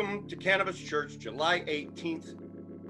Welcome 0.00 0.26
to 0.28 0.36
Cannabis 0.36 0.78
Church, 0.78 1.18
July 1.18 1.60
18th, 1.68 2.34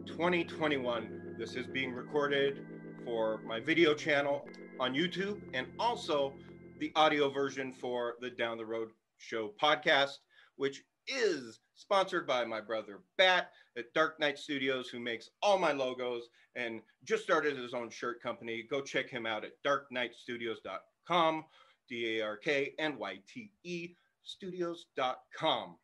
2021. 0.06 1.34
This 1.36 1.56
is 1.56 1.66
being 1.66 1.92
recorded 1.92 2.64
for 3.04 3.40
my 3.44 3.58
video 3.58 3.94
channel 3.94 4.46
on 4.78 4.94
YouTube 4.94 5.40
and 5.52 5.66
also 5.76 6.32
the 6.78 6.92
audio 6.94 7.28
version 7.28 7.72
for 7.72 8.14
the 8.20 8.30
Down 8.30 8.58
the 8.58 8.64
Road 8.64 8.90
Show 9.18 9.52
podcast, 9.60 10.18
which 10.54 10.84
is 11.08 11.58
sponsored 11.74 12.28
by 12.28 12.44
my 12.44 12.60
brother 12.60 13.00
Bat 13.18 13.50
at 13.76 13.92
Dark 13.92 14.20
Nyte 14.20 14.38
Studios, 14.38 14.88
who 14.88 15.00
makes 15.00 15.30
all 15.42 15.58
my 15.58 15.72
logos 15.72 16.28
and 16.54 16.80
just 17.02 17.24
started 17.24 17.58
his 17.58 17.74
own 17.74 17.90
shirt 17.90 18.22
company. 18.22 18.64
Go 18.70 18.80
check 18.82 19.10
him 19.10 19.26
out 19.26 19.44
at 19.44 19.60
darknytestudios.com, 19.66 21.44
D 21.88 22.20
A 22.20 22.24
R 22.24 22.36
K 22.36 22.72
N 22.78 22.96
Y 22.98 23.18
T 23.26 23.50
E 23.64 23.96
studios.com. 24.22 25.74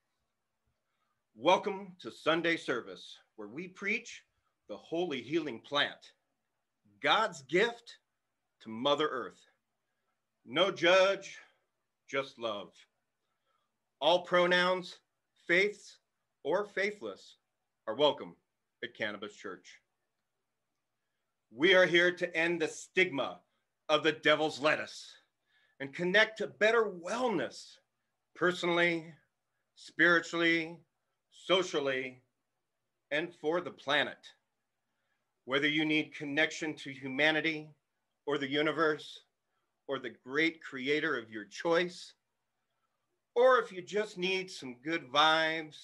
Welcome 1.38 1.92
to 2.00 2.10
Sunday 2.10 2.56
service, 2.56 3.18
where 3.36 3.48
we 3.48 3.68
preach 3.68 4.22
the 4.70 4.76
holy 4.78 5.20
healing 5.20 5.60
plant, 5.60 6.12
God's 7.02 7.42
gift 7.42 7.98
to 8.62 8.70
Mother 8.70 9.06
Earth. 9.06 9.38
No 10.46 10.70
judge, 10.70 11.36
just 12.08 12.38
love. 12.38 12.72
All 14.00 14.22
pronouns, 14.22 14.96
faiths 15.46 15.98
or 16.42 16.64
faithless, 16.64 17.36
are 17.86 17.94
welcome 17.94 18.34
at 18.82 18.96
Cannabis 18.96 19.34
Church. 19.34 19.78
We 21.54 21.74
are 21.74 21.86
here 21.86 22.12
to 22.12 22.34
end 22.34 22.62
the 22.62 22.68
stigma 22.68 23.40
of 23.90 24.02
the 24.02 24.12
devil's 24.12 24.58
lettuce 24.58 25.12
and 25.80 25.92
connect 25.92 26.38
to 26.38 26.46
better 26.46 26.84
wellness 26.84 27.74
personally, 28.34 29.12
spiritually, 29.74 30.78
socially, 31.46 32.20
and 33.12 33.32
for 33.40 33.60
the 33.60 33.70
planet. 33.70 34.18
Whether 35.44 35.68
you 35.68 35.84
need 35.84 36.14
connection 36.14 36.74
to 36.74 36.90
humanity 36.90 37.68
or 38.26 38.36
the 38.36 38.48
universe 38.48 39.20
or 39.86 40.00
the 40.00 40.14
great 40.24 40.60
creator 40.60 41.16
of 41.16 41.30
your 41.30 41.44
choice, 41.44 42.14
or 43.36 43.60
if 43.60 43.70
you 43.70 43.80
just 43.80 44.18
need 44.18 44.50
some 44.50 44.76
good 44.84 45.04
vibes 45.12 45.76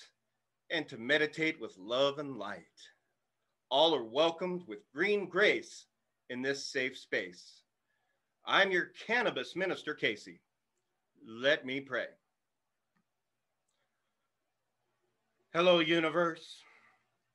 and 0.70 0.88
to 0.88 0.96
meditate 0.96 1.60
with 1.60 1.78
love 1.78 2.18
and 2.18 2.38
light, 2.38 2.64
all 3.70 3.94
are 3.94 4.04
welcomed 4.04 4.64
with 4.66 4.90
green 4.92 5.28
grace 5.28 5.86
in 6.30 6.42
this 6.42 6.66
safe 6.66 6.98
space. 6.98 7.62
I'm 8.44 8.72
your 8.72 8.90
cannabis 9.06 9.54
minister, 9.54 9.94
Casey. 9.94 10.40
Let 11.24 11.64
me 11.64 11.78
pray. 11.80 12.06
Hello, 15.54 15.80
universe. 15.80 16.62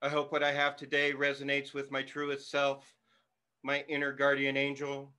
I 0.02 0.10
hope 0.10 0.32
what 0.32 0.42
I 0.42 0.52
have 0.52 0.76
today 0.76 1.14
resonates 1.14 1.76
with 1.76 1.92
my 1.92 2.02
truest 2.02 2.50
self, 2.50 2.92
my 3.62 3.86
inner 3.88 4.12
guardian 4.12 4.58
angel, 4.58 5.14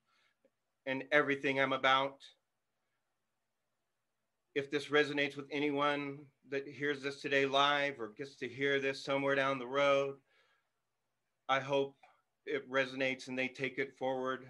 and 0.84 1.04
everything 1.12 1.60
I'm 1.60 1.72
about. 1.72 2.16
If 4.56 4.68
this 4.68 4.86
resonates 4.86 5.36
with 5.36 5.46
anyone 5.52 6.18
that 6.50 6.66
hears 6.66 7.00
this 7.00 7.20
today 7.22 7.46
live 7.46 8.00
or 8.00 8.14
gets 8.18 8.34
to 8.38 8.48
hear 8.48 8.80
this 8.80 9.04
somewhere 9.04 9.36
down 9.36 9.60
the 9.60 9.66
road, 9.68 10.16
I 11.48 11.60
hope 11.60 11.94
it 12.46 12.68
resonates 12.68 13.28
and 13.28 13.38
they 13.38 13.46
take 13.46 13.78
it 13.78 13.96
forward 13.96 14.44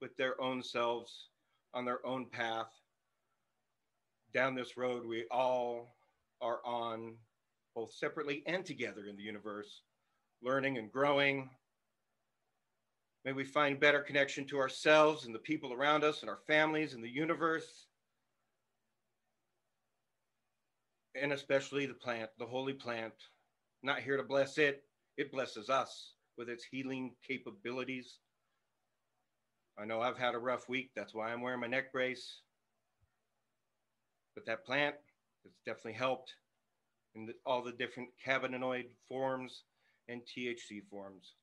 with 0.00 0.16
their 0.16 0.40
own 0.40 0.62
selves 0.62 1.28
on 1.74 1.84
their 1.84 2.04
own 2.06 2.30
path 2.30 2.72
down 4.32 4.54
this 4.54 4.78
road 4.78 5.04
we 5.04 5.26
all 5.30 5.94
are 6.40 6.60
on 6.64 7.16
both 7.74 7.92
separately 7.92 8.42
and 8.46 8.64
together 8.64 9.06
in 9.06 9.16
the 9.16 9.22
universe, 9.22 9.82
learning 10.42 10.78
and 10.78 10.90
growing. 10.90 11.50
May 13.24 13.32
we 13.32 13.44
find 13.44 13.80
better 13.80 14.00
connection 14.00 14.46
to 14.46 14.58
ourselves 14.58 15.24
and 15.24 15.34
the 15.34 15.38
people 15.40 15.72
around 15.72 16.04
us 16.04 16.20
and 16.20 16.30
our 16.30 16.40
families 16.46 16.94
and 16.94 17.02
the 17.02 17.08
universe. 17.08 17.86
And 21.20 21.32
especially 21.32 21.86
the 21.86 21.94
plant, 21.94 22.30
the 22.38 22.46
holy 22.46 22.74
plant. 22.74 23.14
Not 23.82 24.00
here 24.00 24.16
to 24.16 24.22
bless 24.22 24.58
it, 24.58 24.82
it 25.16 25.32
blesses 25.32 25.70
us 25.70 26.14
with 26.36 26.48
its 26.48 26.64
healing 26.64 27.14
capabilities. 27.26 28.18
I 29.78 29.84
know 29.84 30.00
I've 30.00 30.18
had 30.18 30.34
a 30.34 30.38
rough 30.38 30.68
week. 30.68 30.90
That's 30.94 31.14
why 31.14 31.32
I'm 31.32 31.40
wearing 31.40 31.60
my 31.60 31.66
neck 31.66 31.92
brace. 31.92 32.40
But 34.34 34.46
that 34.46 34.64
plant, 34.64 34.96
has 35.44 35.52
definitely 35.64 35.92
helped 35.92 36.34
in 37.14 37.26
the, 37.26 37.34
all 37.46 37.62
the 37.62 37.72
different 37.72 38.08
cannabinoid 38.24 38.86
forms 39.08 39.64
and 40.08 40.20
THC 40.22 40.82
forms. 40.90 41.34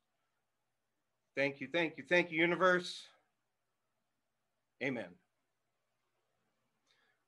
Thank 1.36 1.60
you, 1.60 1.68
thank 1.72 1.96
you, 1.96 2.04
thank 2.08 2.30
you, 2.30 2.38
universe. 2.38 3.02
Amen. 4.82 5.08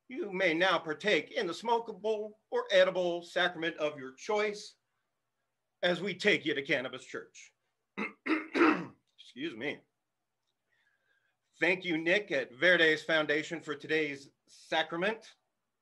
You 0.08 0.30
may 0.32 0.52
now 0.52 0.78
partake 0.78 1.32
in 1.32 1.46
the 1.46 1.52
smokable 1.52 2.32
or 2.50 2.64
edible 2.70 3.22
sacrament 3.22 3.76
of 3.78 3.98
your 3.98 4.12
choice 4.12 4.74
as 5.82 6.02
we 6.02 6.14
take 6.14 6.44
you 6.44 6.54
to 6.54 6.62
Cannabis 6.62 7.04
Church. 7.04 7.52
Excuse 7.98 9.56
me. 9.56 9.78
Thank 11.60 11.84
you, 11.84 11.96
Nick 11.96 12.32
at 12.32 12.54
Verdes 12.54 13.02
Foundation 13.02 13.60
for 13.60 13.74
today's 13.74 14.28
sacrament 14.46 15.32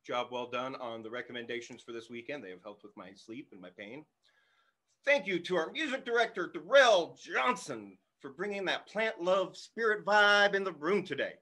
job 0.04 0.28
well 0.30 0.46
done 0.46 0.74
on 0.76 1.02
the 1.02 1.10
recommendations 1.10 1.82
for 1.82 1.92
this 1.92 2.10
weekend. 2.10 2.42
They 2.42 2.50
have 2.50 2.62
helped 2.62 2.82
with 2.82 2.96
my 2.96 3.10
sleep 3.14 3.48
and 3.52 3.60
my 3.60 3.70
pain. 3.76 4.04
Thank 5.04 5.26
you 5.26 5.38
to 5.40 5.56
our 5.56 5.70
music 5.72 6.04
director, 6.04 6.50
Darrell 6.52 7.18
Johnson, 7.20 7.96
for 8.20 8.30
bringing 8.30 8.64
that 8.66 8.86
plant 8.86 9.20
love 9.20 9.56
spirit 9.56 10.04
vibe 10.04 10.54
in 10.54 10.64
the 10.64 10.72
room 10.72 11.04
today. 11.04 11.34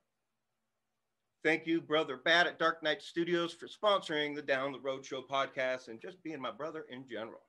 Thank 1.42 1.66
you, 1.66 1.80
Brother 1.80 2.18
Bat 2.22 2.46
at 2.48 2.58
Dark 2.58 2.82
Nyte 2.82 3.02
Studios, 3.02 3.54
for 3.54 3.66
sponsoring 3.66 4.34
the 4.34 4.42
Down 4.42 4.72
the 4.72 4.80
Road 4.80 5.04
Show 5.04 5.22
podcast 5.22 5.88
and 5.88 6.00
just 6.00 6.22
being 6.22 6.40
my 6.40 6.50
brother 6.50 6.84
in 6.90 7.06
general. 7.08 7.40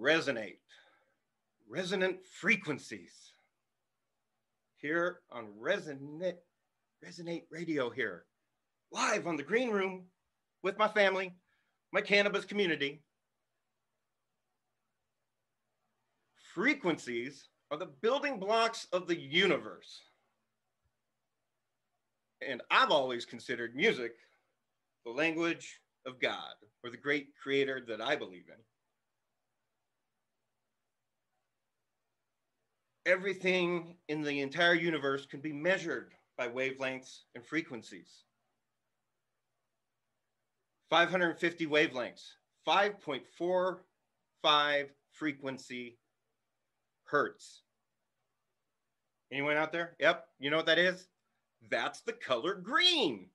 Resonate, 0.00 0.58
resonant 1.68 2.24
frequencies. 2.24 3.32
Here 4.76 5.20
on 5.30 5.48
Resonate 5.60 6.36
Resonate 7.04 7.44
Radio 7.50 7.90
here, 7.90 8.24
live 8.90 9.26
on 9.28 9.36
the 9.36 9.42
green 9.42 9.70
room 9.70 10.04
with 10.64 10.76
my 10.78 10.88
family, 10.88 11.32
my 11.92 12.00
cannabis 12.00 12.44
community. 12.44 13.02
Frequencies 16.54 17.48
are 17.70 17.78
the 17.78 17.90
building 18.02 18.40
blocks 18.40 18.88
of 18.92 19.06
the 19.06 19.18
universe. 19.18 20.00
And 22.46 22.62
I've 22.70 22.90
always 22.90 23.24
considered 23.24 23.76
music 23.76 24.12
the 25.04 25.12
language 25.12 25.80
of 26.04 26.20
God 26.20 26.54
or 26.82 26.90
the 26.90 26.96
great 26.96 27.28
creator 27.40 27.80
that 27.86 28.00
I 28.00 28.16
believe 28.16 28.46
in. 28.48 28.56
Everything 33.06 33.96
in 34.08 34.22
the 34.22 34.40
entire 34.40 34.74
universe 34.74 35.26
can 35.26 35.40
be 35.40 35.52
measured 35.52 36.12
by 36.38 36.48
wavelengths 36.48 37.24
and 37.34 37.44
frequencies. 37.44 38.24
550 40.88 41.66
wavelengths, 41.66 42.28
5.45 42.66 44.86
frequency 45.12 45.98
hertz. 47.04 47.62
Anyone 49.30 49.56
out 49.56 49.72
there? 49.72 49.94
Yep, 50.00 50.26
you 50.38 50.50
know 50.50 50.56
what 50.56 50.66
that 50.66 50.78
is? 50.78 51.08
That's 51.68 52.00
the 52.00 52.14
color 52.14 52.54
green. 52.54 53.26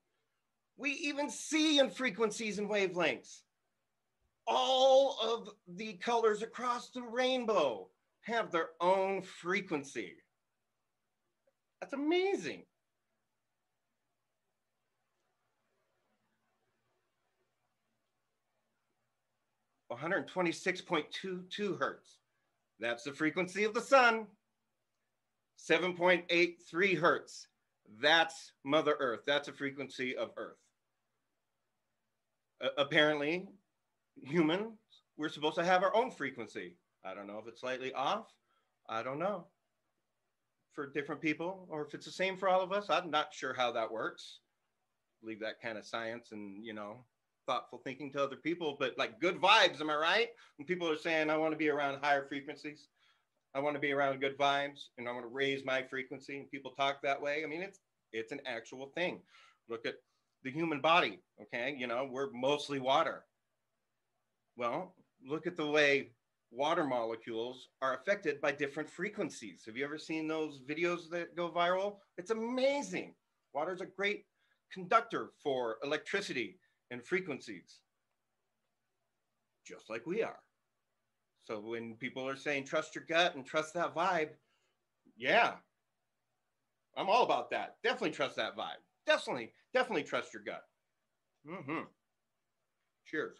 We 0.76 0.90
even 0.92 1.30
see 1.30 1.78
in 1.78 1.90
frequencies 1.90 2.58
and 2.58 2.68
wavelengths. 2.68 3.42
All 4.46 5.16
of 5.22 5.50
the 5.76 5.94
colors 5.94 6.42
across 6.42 6.90
the 6.90 7.02
rainbow 7.02 7.88
have 8.22 8.50
their 8.50 8.70
own 8.80 9.22
frequency. 9.22 10.14
That's 11.80 11.92
amazing. 11.92 12.64
126.22 19.96 21.78
hertz. 21.78 22.18
That's 22.80 23.04
the 23.04 23.12
frequency 23.12 23.64
of 23.64 23.74
the 23.74 23.80
sun. 23.80 24.26
7.83 25.58 26.98
hertz. 26.98 27.48
That's 28.00 28.52
Mother 28.64 28.96
Earth. 28.98 29.20
That's 29.26 29.48
a 29.48 29.52
frequency 29.52 30.16
of 30.16 30.30
Earth. 30.36 30.58
Uh, 32.62 32.68
apparently, 32.78 33.48
humans, 34.22 34.78
we're 35.16 35.28
supposed 35.28 35.56
to 35.56 35.64
have 35.64 35.82
our 35.82 35.94
own 35.94 36.10
frequency. 36.10 36.76
I 37.04 37.14
don't 37.14 37.26
know 37.26 37.38
if 37.38 37.46
it's 37.46 37.60
slightly 37.60 37.92
off. 37.92 38.32
I 38.88 39.02
don't 39.02 39.18
know 39.18 39.46
for 40.72 40.86
different 40.90 41.20
people 41.20 41.66
or 41.70 41.86
if 41.86 41.94
it's 41.94 42.06
the 42.06 42.12
same 42.12 42.36
for 42.36 42.48
all 42.48 42.60
of 42.60 42.72
us. 42.72 42.86
I'm 42.90 43.10
not 43.10 43.32
sure 43.32 43.54
how 43.54 43.70
that 43.72 43.90
works. 43.90 44.40
leave 45.22 45.40
that 45.40 45.60
kind 45.62 45.78
of 45.78 45.86
science 45.86 46.32
and, 46.32 46.64
you 46.64 46.74
know, 46.74 47.04
thoughtful 47.46 47.80
thinking 47.84 48.10
to 48.12 48.22
other 48.22 48.36
people, 48.36 48.76
but 48.78 48.96
like 48.98 49.20
good 49.20 49.40
vibes, 49.40 49.80
am 49.80 49.90
I 49.90 49.96
right? 49.96 50.28
When 50.56 50.66
people 50.66 50.90
are 50.90 50.96
saying, 50.96 51.30
I 51.30 51.36
want 51.36 51.52
to 51.52 51.58
be 51.58 51.68
around 51.68 52.02
higher 52.02 52.26
frequencies, 52.26 52.88
I 53.54 53.60
want 53.60 53.74
to 53.76 53.80
be 53.80 53.92
around 53.92 54.20
good 54.20 54.36
vibes, 54.36 54.88
and 54.98 55.08
I 55.08 55.12
want 55.12 55.24
to 55.24 55.32
raise 55.32 55.64
my 55.64 55.82
frequency, 55.82 56.38
and 56.38 56.50
people 56.50 56.72
talk 56.72 57.02
that 57.02 57.20
way. 57.20 57.42
I 57.44 57.46
mean, 57.46 57.62
it's 57.62 57.80
it's 58.12 58.32
an 58.32 58.40
actual 58.46 58.92
thing. 58.94 59.20
Look 59.68 59.86
at 59.86 59.94
the 60.42 60.50
human 60.50 60.80
body, 60.80 61.20
okay? 61.40 61.74
You 61.76 61.86
know, 61.86 62.08
we're 62.10 62.30
mostly 62.32 62.78
water. 62.78 63.24
Well, 64.56 64.94
look 65.26 65.46
at 65.46 65.56
the 65.56 65.66
way 65.66 66.10
water 66.50 66.84
molecules 66.84 67.68
are 67.82 67.96
affected 67.96 68.40
by 68.40 68.52
different 68.52 68.88
frequencies. 68.88 69.64
Have 69.66 69.76
you 69.76 69.84
ever 69.84 69.98
seen 69.98 70.28
those 70.28 70.60
videos 70.60 71.08
that 71.10 71.34
go 71.34 71.50
viral? 71.50 71.96
It's 72.18 72.30
amazing. 72.30 73.14
Water 73.52 73.72
is 73.72 73.80
a 73.80 73.86
great 73.86 74.26
conductor 74.72 75.30
for 75.42 75.78
electricity 75.82 76.58
and 76.90 77.04
frequencies, 77.04 77.80
just 79.66 79.90
like 79.90 80.06
we 80.06 80.22
are. 80.22 80.38
So 81.42 81.60
when 81.60 81.94
people 81.94 82.26
are 82.28 82.36
saying 82.36 82.64
trust 82.64 82.94
your 82.94 83.04
gut 83.04 83.34
and 83.34 83.44
trust 83.44 83.74
that 83.74 83.94
vibe, 83.94 84.30
yeah, 85.16 85.52
I'm 86.96 87.08
all 87.08 87.24
about 87.24 87.50
that. 87.50 87.76
Definitely 87.82 88.12
trust 88.12 88.36
that 88.36 88.56
vibe. 88.56 88.82
Definitely, 89.06 89.52
definitely 89.72 90.04
trust 90.04 90.32
your 90.32 90.42
gut. 90.42 90.64
Mm-hmm. 91.46 91.82
Cheers. 93.06 93.36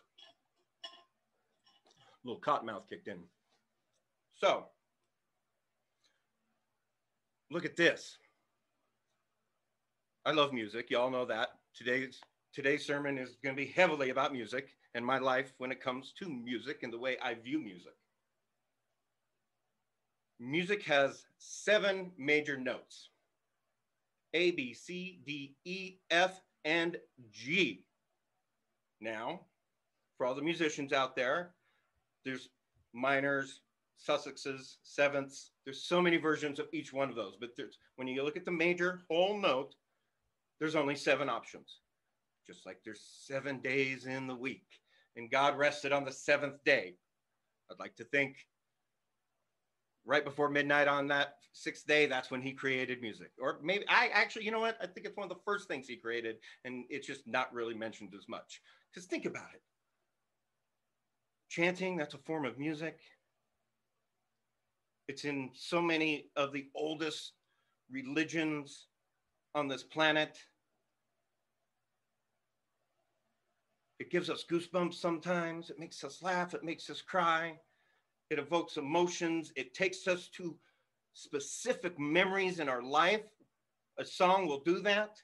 A 0.84 2.28
little 2.28 2.40
cotton 2.40 2.66
mouth 2.66 2.84
kicked 2.88 3.08
in. 3.08 3.18
So, 4.38 4.66
look 7.50 7.64
at 7.64 7.76
this. 7.76 8.18
I 10.26 10.32
love 10.32 10.52
music. 10.52 10.90
Y'all 10.90 11.10
know 11.10 11.24
that. 11.26 11.48
Today's 11.74 12.20
today's 12.54 12.86
sermon 12.86 13.18
is 13.18 13.36
going 13.42 13.54
to 13.54 13.60
be 13.60 13.72
heavily 13.72 14.10
about 14.10 14.32
music 14.32 14.68
and 14.94 15.04
my 15.04 15.18
life 15.18 15.52
when 15.58 15.72
it 15.72 15.82
comes 15.82 16.12
to 16.18 16.28
music 16.28 16.82
and 16.82 16.92
the 16.92 16.98
way 16.98 17.16
I 17.20 17.34
view 17.34 17.58
music. 17.58 17.94
Music 20.38 20.82
has 20.84 21.24
seven 21.38 22.12
major 22.16 22.56
notes. 22.56 23.10
A, 24.34 24.52
B, 24.52 24.72
C, 24.72 25.20
D, 25.26 25.56
E, 25.64 25.96
F, 26.10 26.40
and 26.64 26.96
G. 27.32 27.84
Now, 29.00 29.40
for 30.16 30.26
all 30.26 30.34
the 30.34 30.42
musicians 30.42 30.92
out 30.92 31.16
there, 31.16 31.54
there's 32.24 32.48
minors, 32.92 33.60
Sussexes, 33.98 34.76
sevenths. 34.82 35.50
There's 35.64 35.84
so 35.84 36.00
many 36.00 36.16
versions 36.16 36.58
of 36.58 36.66
each 36.72 36.92
one 36.92 37.08
of 37.08 37.16
those. 37.16 37.36
But 37.38 37.50
when 37.96 38.08
you 38.08 38.22
look 38.22 38.36
at 38.36 38.44
the 38.44 38.50
major 38.50 39.02
whole 39.08 39.38
note, 39.38 39.74
there's 40.58 40.76
only 40.76 40.96
seven 40.96 41.28
options. 41.28 41.78
Just 42.46 42.66
like 42.66 42.78
there's 42.84 43.02
seven 43.26 43.60
days 43.60 44.06
in 44.06 44.26
the 44.26 44.34
week. 44.34 44.66
And 45.16 45.30
God 45.30 45.56
rested 45.56 45.92
on 45.92 46.04
the 46.04 46.12
seventh 46.12 46.62
day. 46.64 46.94
I'd 47.70 47.78
like 47.78 47.96
to 47.96 48.04
think 48.04 48.36
right 50.04 50.24
before 50.24 50.50
midnight 50.50 50.88
on 50.88 51.08
that 51.08 51.36
sixth 51.52 51.86
day, 51.86 52.06
that's 52.06 52.30
when 52.30 52.42
he 52.42 52.52
created 52.52 53.00
music. 53.00 53.30
Or 53.40 53.58
maybe 53.62 53.84
I 53.88 54.08
actually, 54.12 54.44
you 54.44 54.50
know 54.50 54.60
what? 54.60 54.76
I 54.82 54.86
think 54.86 55.06
it's 55.06 55.16
one 55.16 55.30
of 55.30 55.34
the 55.34 55.42
first 55.44 55.68
things 55.68 55.86
he 55.86 55.96
created, 55.96 56.36
and 56.64 56.84
it's 56.90 57.06
just 57.06 57.26
not 57.26 57.54
really 57.54 57.74
mentioned 57.74 58.12
as 58.14 58.28
much. 58.28 58.60
Because 58.92 59.06
think 59.06 59.24
about 59.24 59.48
it 59.54 59.62
chanting, 61.54 61.96
that's 61.96 62.14
a 62.14 62.18
form 62.18 62.44
of 62.44 62.58
music. 62.58 62.98
It's 65.06 65.24
in 65.24 65.50
so 65.54 65.80
many 65.80 66.26
of 66.34 66.52
the 66.52 66.66
oldest 66.74 67.34
religions 67.90 68.88
on 69.54 69.68
this 69.68 69.84
planet. 69.84 70.36
It 73.98 74.10
gives 74.10 74.28
us 74.28 74.44
goosebumps 74.50 74.94
sometimes. 74.94 75.70
It 75.70 75.78
makes 75.78 76.02
us 76.02 76.22
laugh. 76.22 76.54
It 76.54 76.64
makes 76.64 76.90
us 76.90 77.00
cry. 77.00 77.58
It 78.30 78.38
evokes 78.38 78.76
emotions. 78.76 79.52
It 79.56 79.74
takes 79.74 80.08
us 80.08 80.28
to 80.36 80.56
specific 81.12 81.98
memories 81.98 82.58
in 82.58 82.68
our 82.68 82.82
life. 82.82 83.22
A 83.98 84.04
song 84.04 84.46
will 84.46 84.60
do 84.60 84.80
that. 84.80 85.20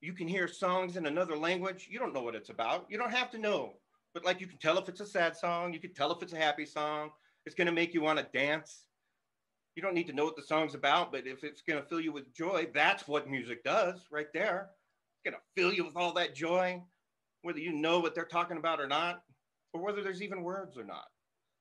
You 0.00 0.12
can 0.12 0.28
hear 0.28 0.48
songs 0.48 0.96
in 0.96 1.06
another 1.06 1.36
language. 1.36 1.88
You 1.90 1.98
don't 1.98 2.14
know 2.14 2.22
what 2.22 2.34
it's 2.34 2.50
about. 2.50 2.86
You 2.88 2.98
don't 2.98 3.12
have 3.12 3.30
to 3.32 3.38
know. 3.38 3.74
But 4.14 4.24
like 4.24 4.40
you 4.40 4.46
can 4.46 4.58
tell 4.58 4.78
if 4.78 4.88
it's 4.88 5.00
a 5.00 5.06
sad 5.06 5.36
song, 5.36 5.72
you 5.72 5.80
can 5.80 5.92
tell 5.92 6.12
if 6.12 6.22
it's 6.22 6.32
a 6.32 6.38
happy 6.38 6.66
song. 6.66 7.10
It's 7.46 7.54
going 7.54 7.66
to 7.66 7.72
make 7.72 7.94
you 7.94 8.00
want 8.00 8.18
to 8.18 8.26
dance. 8.36 8.86
You 9.74 9.82
don't 9.82 9.94
need 9.94 10.08
to 10.08 10.12
know 10.12 10.24
what 10.24 10.36
the 10.36 10.42
song's 10.42 10.74
about, 10.74 11.12
but 11.12 11.26
if 11.26 11.44
it's 11.44 11.62
going 11.62 11.80
to 11.80 11.88
fill 11.88 12.00
you 12.00 12.12
with 12.12 12.34
joy, 12.34 12.68
that's 12.74 13.06
what 13.06 13.30
music 13.30 13.62
does 13.62 14.06
right 14.10 14.26
there. 14.34 14.70
Going 15.24 15.34
to 15.34 15.60
fill 15.60 15.72
you 15.72 15.84
with 15.84 15.96
all 15.96 16.12
that 16.14 16.34
joy, 16.34 16.82
whether 17.42 17.58
you 17.58 17.72
know 17.72 18.00
what 18.00 18.14
they're 18.14 18.24
talking 18.24 18.56
about 18.56 18.80
or 18.80 18.86
not, 18.86 19.22
or 19.72 19.82
whether 19.82 20.02
there's 20.02 20.22
even 20.22 20.42
words 20.42 20.76
or 20.78 20.84
not. 20.84 21.06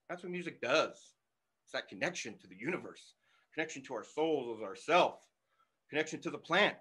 That's 0.09 0.23
what 0.23 0.31
music 0.31 0.61
does. 0.61 1.13
It's 1.65 1.73
that 1.73 1.89
connection 1.89 2.37
to 2.39 2.47
the 2.47 2.55
universe, 2.55 3.13
connection 3.53 3.83
to 3.83 3.93
our 3.95 4.05
souls, 4.05 4.61
ourself, 4.61 5.19
connection 5.89 6.21
to 6.21 6.29
the 6.29 6.37
plant, 6.37 6.77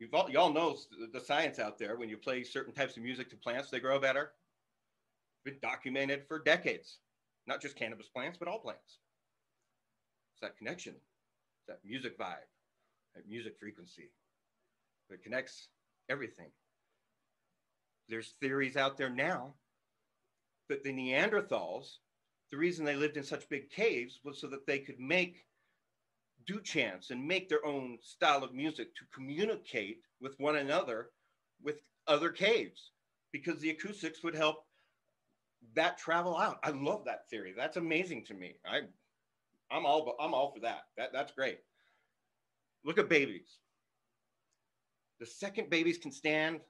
You've 0.00 0.14
all, 0.14 0.30
y'all 0.30 0.52
know 0.52 0.78
the 1.12 1.20
science 1.20 1.58
out 1.58 1.78
there. 1.78 1.96
When 1.96 2.08
you 2.08 2.16
play 2.16 2.42
certain 2.42 2.72
types 2.72 2.96
of 2.96 3.02
music 3.02 3.28
to 3.30 3.36
plants, 3.36 3.68
they 3.68 3.80
grow 3.80 4.00
better. 4.00 4.32
It's 5.44 5.52
Been 5.52 5.60
documented 5.60 6.26
for 6.26 6.38
decades. 6.38 7.00
Not 7.46 7.60
just 7.60 7.76
cannabis 7.76 8.08
plants, 8.08 8.38
but 8.38 8.48
all 8.48 8.58
plants. 8.58 8.98
It's 10.32 10.40
that 10.40 10.56
connection, 10.56 10.94
it's 10.94 11.66
that 11.68 11.80
music 11.84 12.18
vibe, 12.18 12.48
that 13.14 13.28
music 13.28 13.58
frequency 13.60 14.10
that 15.10 15.22
connects 15.22 15.68
everything. 16.10 16.50
There's 18.08 18.34
theories 18.40 18.76
out 18.76 18.98
there 18.98 19.08
now 19.10 19.54
that 20.68 20.82
the 20.82 20.92
Neanderthals, 20.92 21.98
the 22.50 22.58
reason 22.58 22.84
they 22.84 22.96
lived 22.96 23.16
in 23.16 23.24
such 23.24 23.48
big 23.48 23.70
caves 23.70 24.20
was 24.24 24.40
so 24.40 24.48
that 24.48 24.66
they 24.66 24.80
could 24.80 24.98
make 24.98 25.46
do 26.46 26.60
chants 26.60 27.10
and 27.10 27.26
make 27.26 27.48
their 27.48 27.64
own 27.64 27.98
style 28.02 28.42
of 28.42 28.54
music 28.54 28.94
to 28.96 29.04
communicate 29.14 30.00
with 30.20 30.38
one 30.40 30.56
another 30.56 31.10
with 31.62 31.76
other 32.06 32.30
caves 32.30 32.92
because 33.32 33.60
the 33.60 33.70
acoustics 33.70 34.22
would 34.24 34.34
help 34.34 34.64
that 35.74 35.98
travel 35.98 36.36
out. 36.36 36.58
I 36.64 36.70
love 36.70 37.04
that 37.04 37.28
theory. 37.30 37.54
That's 37.56 37.76
amazing 37.76 38.24
to 38.26 38.34
me. 38.34 38.56
I 38.66 38.80
I'm 39.70 39.86
all 39.86 40.16
I'm 40.18 40.34
all 40.34 40.52
for 40.52 40.60
that. 40.60 40.84
That 40.96 41.12
that's 41.12 41.32
great. 41.32 41.58
Look 42.84 42.98
at 42.98 43.08
babies. 43.08 43.58
The 45.20 45.26
second 45.26 45.68
babies 45.68 45.98
can 45.98 46.10
stand, 46.10 46.60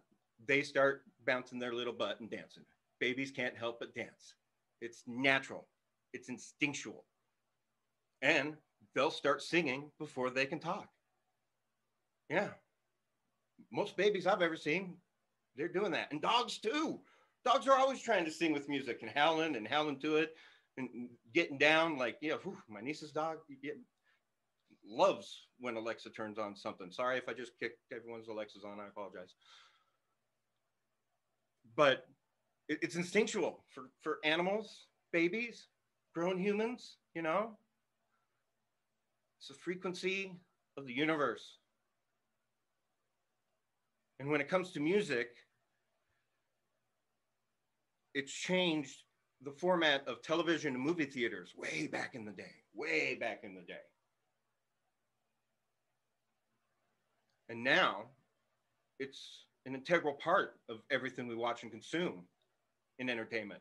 they 0.47 0.62
start 0.62 1.04
bouncing 1.25 1.59
their 1.59 1.73
little 1.73 1.92
butt 1.92 2.21
and 2.21 2.28
dancing. 2.28 2.64
Babies 2.99 3.30
can't 3.30 3.57
help 3.57 3.78
but 3.78 3.95
dance. 3.95 4.35
It's 4.80 5.04
natural. 5.07 5.69
It's 6.12 6.28
instinctual. 6.28 7.04
And 8.23 8.57
they'll 8.95 9.11
start 9.11 9.40
singing 9.42 9.90
before 9.99 10.30
they 10.30 10.47
can 10.47 10.59
talk. 10.59 10.88
Yeah. 12.28 12.49
Most 13.73 13.97
babies 13.97 14.26
I've 14.26 14.42
ever 14.42 14.57
seen, 14.57 14.95
they're 15.57 15.69
doing 15.69 15.92
that. 15.92 16.11
And 16.11 16.21
dogs 16.21 16.59
too. 16.59 17.00
Dogs 17.45 17.69
are 17.69 17.78
always 17.78 18.02
trying 18.02 18.25
to 18.25 18.30
sing 18.30 18.52
with 18.52 18.69
music 18.69 18.99
and 19.02 19.11
howling 19.14 19.57
and 19.57 19.66
howling 19.66 20.00
to 20.00 20.16
it 20.16 20.35
and 20.76 21.09
getting 21.35 21.57
down. 21.57 21.97
Like, 21.97 22.16
yeah, 22.21 22.35
whew, 22.42 22.59
my 22.69 22.80
niece's 22.80 23.12
dog 23.12 23.38
loves 24.90 25.47
when 25.59 25.76
Alexa 25.76 26.11
turns 26.11 26.38
on 26.38 26.56
something. 26.56 26.90
Sorry 26.90 27.16
if 27.16 27.28
I 27.28 27.32
just 27.32 27.52
kicked 27.59 27.78
everyone's 27.94 28.28
Alexas 28.28 28.64
on. 28.64 28.80
I 28.80 28.88
apologize. 28.88 29.35
But 31.76 32.06
it, 32.68 32.78
it's 32.82 32.97
instinctual 32.97 33.64
for, 33.75 33.90
for 34.02 34.18
animals, 34.25 34.87
babies, 35.12 35.68
grown 36.14 36.38
humans, 36.38 36.97
you 37.14 37.23
know, 37.23 37.56
it's 39.38 39.49
the 39.49 39.54
frequency 39.54 40.32
of 40.76 40.87
the 40.87 40.92
universe. 40.92 41.56
And 44.18 44.30
when 44.30 44.40
it 44.40 44.49
comes 44.49 44.73
to 44.73 44.80
music, 44.80 45.28
it's 48.12 48.32
changed 48.32 49.04
the 49.42 49.50
format 49.50 50.06
of 50.06 50.20
television 50.20 50.75
and 50.75 50.82
movie 50.82 51.06
theaters 51.06 51.54
way 51.56 51.87
back 51.87 52.14
in 52.14 52.26
the 52.26 52.32
day, 52.32 52.52
way 52.75 53.14
back 53.14 53.40
in 53.44 53.54
the 53.54 53.62
day. 53.62 53.80
And 57.50 57.64
now 57.64 58.04
it's 59.00 59.45
an 59.66 59.75
integral 59.75 60.14
part 60.14 60.54
of 60.69 60.78
everything 60.90 61.26
we 61.26 61.35
watch 61.35 61.64
and 61.64 61.73
consume 61.73 62.23
in 63.00 63.11
entertainment. 63.11 63.61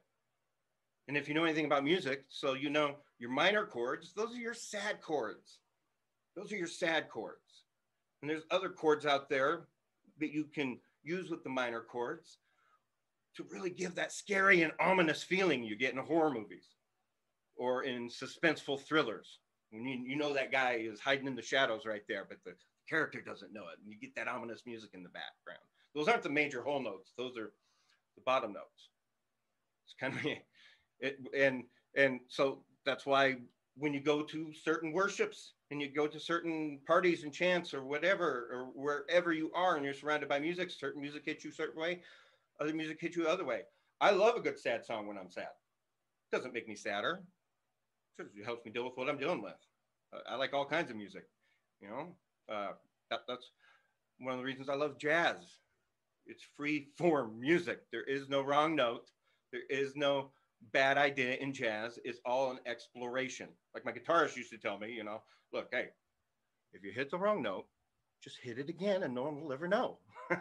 And 1.08 1.18
if 1.18 1.28
you 1.28 1.34
know 1.34 1.44
anything 1.44 1.66
about 1.66 1.84
music, 1.84 2.26
so 2.30 2.54
you 2.54 2.70
know 2.70 2.98
your 3.18 3.32
minor 3.32 3.66
chords, 3.66 4.14
those 4.14 4.32
are 4.36 4.40
your 4.40 4.54
sad 4.54 5.02
chords. 5.02 5.58
Those 6.36 6.54
are 6.54 6.56
your 6.56 6.68
sad 6.68 7.10
chords. 7.10 7.64
And 8.22 8.30
there's 8.30 8.44
other 8.52 8.70
chords 8.70 9.08
out 9.08 9.28
there 9.28 9.62
that 10.20 10.32
you 10.32 10.44
can 10.44 10.78
use 11.02 11.32
with 11.32 11.44
the 11.44 11.50
minor 11.50 11.82
chords 11.82 12.38
to 13.38 13.46
really 13.50 13.72
give 13.72 13.96
that 13.96 14.12
scary 14.12 14.62
and 14.62 14.74
ominous 14.80 15.24
feeling 15.24 15.64
you 15.64 15.76
get 15.76 15.94
in 15.94 16.00
horror 16.00 16.30
movies 16.30 16.76
or 17.56 17.84
in 17.84 18.08
suspenseful 18.08 18.82
thrillers. 18.82 19.40
You, 19.72 19.82
you 19.82 20.16
know 20.16 20.34
that 20.34 20.52
guy 20.52 20.74
is 20.74 21.00
hiding 21.00 21.26
in 21.26 21.36
the 21.36 21.42
shadows 21.42 21.86
right 21.86 22.04
there, 22.08 22.26
but 22.30 22.38
the 22.46 22.52
character 22.90 23.22
doesn't 23.22 23.54
know 23.54 23.64
it. 23.64 23.80
And 23.82 23.92
you 23.92 24.00
get 24.00 24.16
that 24.16 24.28
ominous 24.28 24.64
music 24.66 24.92
in 24.94 25.04
the 25.04 25.10
background. 25.10 25.62
Those 25.96 26.08
aren't 26.08 26.24
the 26.24 26.30
major 26.30 26.62
whole 26.62 26.82
notes. 26.82 27.14
Those 27.18 27.38
are 27.38 27.52
the 28.16 28.22
bottom 28.26 28.54
notes. 28.54 28.90
It's 29.86 29.96
kind 30.00 30.14
of 30.14 30.26
it, 31.00 31.20
and 31.36 31.64
and 31.96 32.20
so 32.28 32.64
that's 32.86 33.06
why 33.06 33.38
when 33.76 33.94
you 33.94 34.02
go 34.02 34.22
to 34.24 34.52
certain 34.54 34.92
worships 34.92 35.54
and 35.72 35.82
you 35.82 35.90
go 35.90 36.06
to 36.08 36.20
certain 36.20 36.80
parties 36.86 37.24
and 37.24 37.34
chants 37.34 37.74
or 37.74 37.84
whatever 37.84 38.50
or 38.52 38.66
wherever 38.74 39.32
you 39.32 39.52
are 39.54 39.76
and 39.76 39.86
you're 39.86 39.94
surrounded 39.94 40.28
by 40.28 40.40
music, 40.40 40.70
certain 40.70 41.02
music 41.02 41.24
hits 41.26 41.46
you 41.46 41.52
a 41.52 41.54
certain 41.54 41.82
way, 41.82 42.02
other 42.60 42.74
music 42.74 43.00
hits 43.00 43.16
you 43.16 43.24
the 43.24 43.30
other 43.30 43.46
way. 43.46 43.62
I 44.02 44.12
love 44.12 44.36
a 44.36 44.42
good 44.42 44.60
sad 44.60 44.86
song 44.86 45.08
when 45.08 45.18
I'm 45.18 45.32
sad. 45.32 45.50
It 46.32 46.36
doesn't 46.36 46.54
make 46.54 46.68
me 46.68 46.76
sadder. 46.76 47.24
It 48.18 48.46
helps 48.46 48.66
me 48.66 48.72
deal 48.72 48.84
with 48.84 48.98
what 48.98 49.10
I'm 49.10 49.18
dealing 49.18 49.42
with. 49.42 49.56
I 50.28 50.36
like 50.36 50.54
all 50.54 50.66
kinds 50.66 50.90
of 50.90 50.98
music, 50.98 51.24
you 51.82 51.88
know. 51.88 52.16
Uh, 52.52 52.72
that, 53.10 53.22
that's 53.28 53.52
one 54.20 54.34
of 54.34 54.40
the 54.40 54.46
reasons 54.46 54.70
I 54.70 54.76
love 54.76 54.98
jazz. 54.98 55.36
It's 56.26 56.44
free 56.56 56.90
form 56.98 57.40
music. 57.40 57.82
There 57.92 58.04
is 58.04 58.30
no 58.30 58.42
wrong 58.42 58.76
note. 58.76 59.10
There 59.52 59.62
is 59.70 59.96
no 59.96 60.32
bad 60.74 60.98
idea 60.98 61.36
in 61.36 61.54
jazz. 61.54 62.00
It's 62.04 62.20
all 62.26 62.52
an 62.52 62.60
exploration. 62.66 63.50
Like 63.74 63.86
my 63.86 63.92
guitarist 63.92 64.36
used 64.36 64.52
to 64.52 64.58
tell 64.58 64.78
me, 64.78 64.92
you 64.92 65.04
know, 65.04 65.22
look, 65.54 65.70
hey, 65.72 65.88
if 66.74 66.84
you 66.84 66.92
hit 66.92 67.10
the 67.10 67.18
wrong 67.18 67.42
note, 67.42 67.66
just 68.24 68.38
hit 68.42 68.60
it 68.60 68.70
again 68.70 69.04
and 69.04 69.16
no 69.16 69.24
one 69.24 69.42
will 69.42 69.54
ever 69.54 69.68
know. 69.68 69.98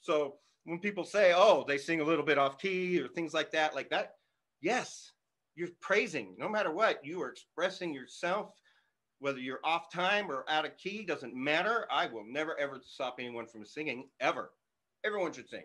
so 0.00 0.36
when 0.64 0.78
people 0.80 1.04
say, 1.04 1.32
oh, 1.36 1.64
they 1.68 1.78
sing 1.78 2.00
a 2.00 2.04
little 2.04 2.24
bit 2.24 2.38
off 2.38 2.58
key 2.58 3.00
or 3.00 3.08
things 3.08 3.34
like 3.34 3.52
that, 3.52 3.74
like 3.74 3.90
that, 3.90 4.14
yes, 4.60 5.12
you're 5.54 5.68
praising. 5.80 6.34
No 6.38 6.48
matter 6.48 6.72
what, 6.72 7.04
you 7.04 7.22
are 7.22 7.30
expressing 7.30 7.94
yourself, 7.94 8.50
whether 9.18 9.38
you're 9.38 9.60
off 9.64 9.90
time 9.90 10.30
or 10.30 10.44
out 10.48 10.66
of 10.66 10.76
key, 10.76 11.04
doesn't 11.04 11.34
matter. 11.34 11.86
I 11.90 12.06
will 12.06 12.24
never 12.26 12.58
ever 12.58 12.80
stop 12.84 13.16
anyone 13.18 13.46
from 13.46 13.64
singing 13.64 14.08
ever. 14.20 14.50
Everyone 15.04 15.32
should 15.32 15.48
sing. 15.48 15.64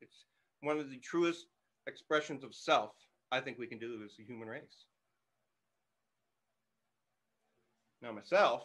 It's 0.00 0.24
one 0.60 0.78
of 0.78 0.90
the 0.90 0.98
truest 0.98 1.46
expressions 1.86 2.44
of 2.44 2.54
self 2.54 2.92
I 3.30 3.40
think 3.40 3.58
we 3.58 3.66
can 3.66 3.78
do 3.78 4.00
as 4.04 4.12
a 4.18 4.22
human 4.22 4.48
race. 4.48 4.86
Now, 8.00 8.12
myself, 8.12 8.62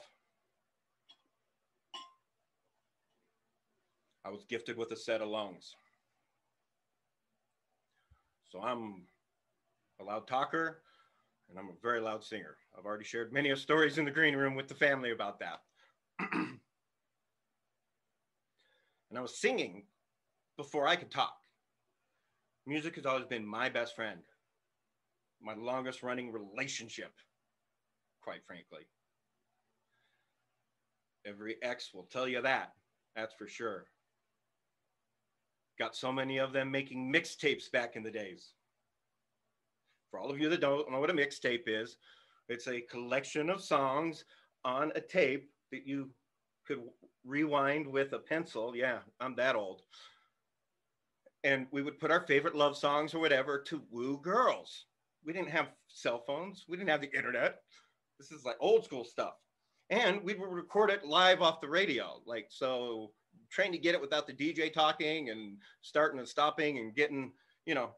I 4.23 4.29
was 4.29 4.45
gifted 4.47 4.77
with 4.77 4.91
a 4.91 4.95
set 4.95 5.21
of 5.21 5.27
lungs. 5.27 5.75
So 8.51 8.61
I'm 8.61 9.07
a 9.99 10.03
loud 10.03 10.27
talker 10.27 10.83
and 11.49 11.59
I'm 11.59 11.69
a 11.69 11.81
very 11.81 11.99
loud 11.99 12.23
singer. 12.23 12.57
I've 12.77 12.85
already 12.85 13.03
shared 13.03 13.33
many 13.33 13.55
stories 13.55 13.97
in 13.97 14.05
the 14.05 14.11
green 14.11 14.35
room 14.35 14.55
with 14.55 14.67
the 14.67 14.73
family 14.73 15.11
about 15.11 15.39
that. 15.39 15.59
and 16.31 16.59
I 19.15 19.21
was 19.21 19.37
singing 19.37 19.83
before 20.57 20.87
I 20.87 20.95
could 20.95 21.11
talk. 21.11 21.35
Music 22.65 22.95
has 22.95 23.05
always 23.05 23.25
been 23.25 23.45
my 23.45 23.69
best 23.69 23.95
friend, 23.95 24.19
my 25.41 25.53
longest 25.53 26.01
running 26.01 26.31
relationship, 26.31 27.11
quite 28.21 28.45
frankly. 28.45 28.87
Every 31.25 31.57
ex 31.61 31.93
will 31.93 32.07
tell 32.11 32.27
you 32.27 32.41
that, 32.41 32.73
that's 33.15 33.33
for 33.35 33.47
sure. 33.47 33.85
Got 35.79 35.95
so 35.95 36.11
many 36.11 36.37
of 36.37 36.53
them 36.53 36.71
making 36.71 37.11
mixtapes 37.11 37.71
back 37.71 37.95
in 37.95 38.03
the 38.03 38.11
days. 38.11 38.53
For 40.13 40.19
all 40.19 40.29
of 40.29 40.39
you 40.39 40.47
that 40.49 40.61
don't 40.61 40.91
know 40.91 40.99
what 40.99 41.09
a 41.09 41.13
mixtape 41.13 41.63
is, 41.65 41.97
it's 42.47 42.67
a 42.67 42.81
collection 42.81 43.49
of 43.49 43.63
songs 43.63 44.25
on 44.63 44.91
a 44.93 45.01
tape 45.01 45.49
that 45.71 45.87
you 45.87 46.11
could 46.67 46.81
rewind 47.25 47.87
with 47.87 48.13
a 48.13 48.19
pencil. 48.19 48.75
Yeah, 48.75 48.99
I'm 49.19 49.35
that 49.37 49.55
old. 49.55 49.81
And 51.43 51.65
we 51.71 51.81
would 51.81 51.99
put 51.99 52.11
our 52.11 52.27
favorite 52.27 52.53
love 52.53 52.77
songs 52.77 53.15
or 53.15 53.19
whatever 53.21 53.57
to 53.63 53.81
woo 53.89 54.19
girls. 54.21 54.85
We 55.25 55.33
didn't 55.33 55.49
have 55.49 55.71
cell 55.87 56.23
phones, 56.27 56.65
we 56.69 56.77
didn't 56.77 56.91
have 56.91 57.01
the 57.01 57.17
internet. 57.17 57.63
This 58.19 58.31
is 58.31 58.45
like 58.45 58.57
old 58.59 58.85
school 58.85 59.05
stuff. 59.05 59.33
And 59.89 60.21
we 60.23 60.35
would 60.35 60.51
record 60.51 60.91
it 60.91 61.03
live 61.03 61.41
off 61.41 61.59
the 61.59 61.69
radio. 61.69 62.21
Like, 62.27 62.49
so 62.49 63.13
trying 63.49 63.71
to 63.71 63.79
get 63.79 63.95
it 63.95 64.01
without 64.01 64.27
the 64.27 64.33
DJ 64.33 64.71
talking 64.71 65.31
and 65.31 65.57
starting 65.81 66.19
and 66.19 66.27
stopping 66.27 66.77
and 66.77 66.93
getting, 66.93 67.31
you 67.65 67.73
know, 67.73 67.95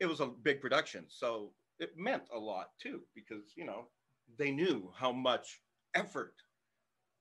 it 0.00 0.06
was 0.06 0.20
a 0.20 0.26
big 0.26 0.60
production. 0.60 1.04
So 1.08 1.52
it 1.78 1.96
meant 1.96 2.24
a 2.34 2.38
lot 2.38 2.70
too, 2.80 3.02
because, 3.14 3.52
you 3.56 3.64
know, 3.64 3.86
they 4.38 4.50
knew 4.50 4.92
how 4.94 5.12
much 5.12 5.60
effort 5.94 6.34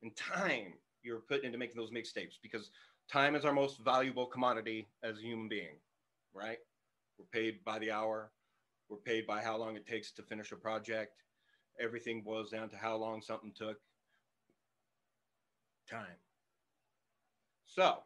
and 0.01 0.15
time 0.15 0.74
you're 1.03 1.19
putting 1.19 1.46
into 1.46 1.57
making 1.57 1.77
those 1.77 1.91
mixtapes 1.91 2.36
because 2.41 2.69
time 3.10 3.36
is 3.36 3.46
our 3.46 3.53
most 3.53 3.79
valuable 3.79 4.25
commodity 4.25 4.88
as 5.03 5.17
a 5.17 5.22
human 5.22 5.48
being, 5.48 5.79
right? 6.34 6.60
We're 7.17 7.25
paid 7.25 7.63
by 7.63 7.79
the 7.79 7.91
hour, 7.91 8.31
we're 8.89 8.98
paid 8.98 9.25
by 9.25 9.41
how 9.41 9.57
long 9.57 9.75
it 9.75 9.88
takes 9.88 10.12
to 10.13 10.24
finish 10.24 10.51
a 10.51 10.55
project. 10.55 11.24
Everything 11.79 12.22
boils 12.22 12.50
down 12.50 12.69
to 12.69 12.77
how 12.77 12.96
long 12.96 13.22
something 13.22 13.53
took. 13.55 13.77
Time. 15.89 16.17
So 17.65 18.03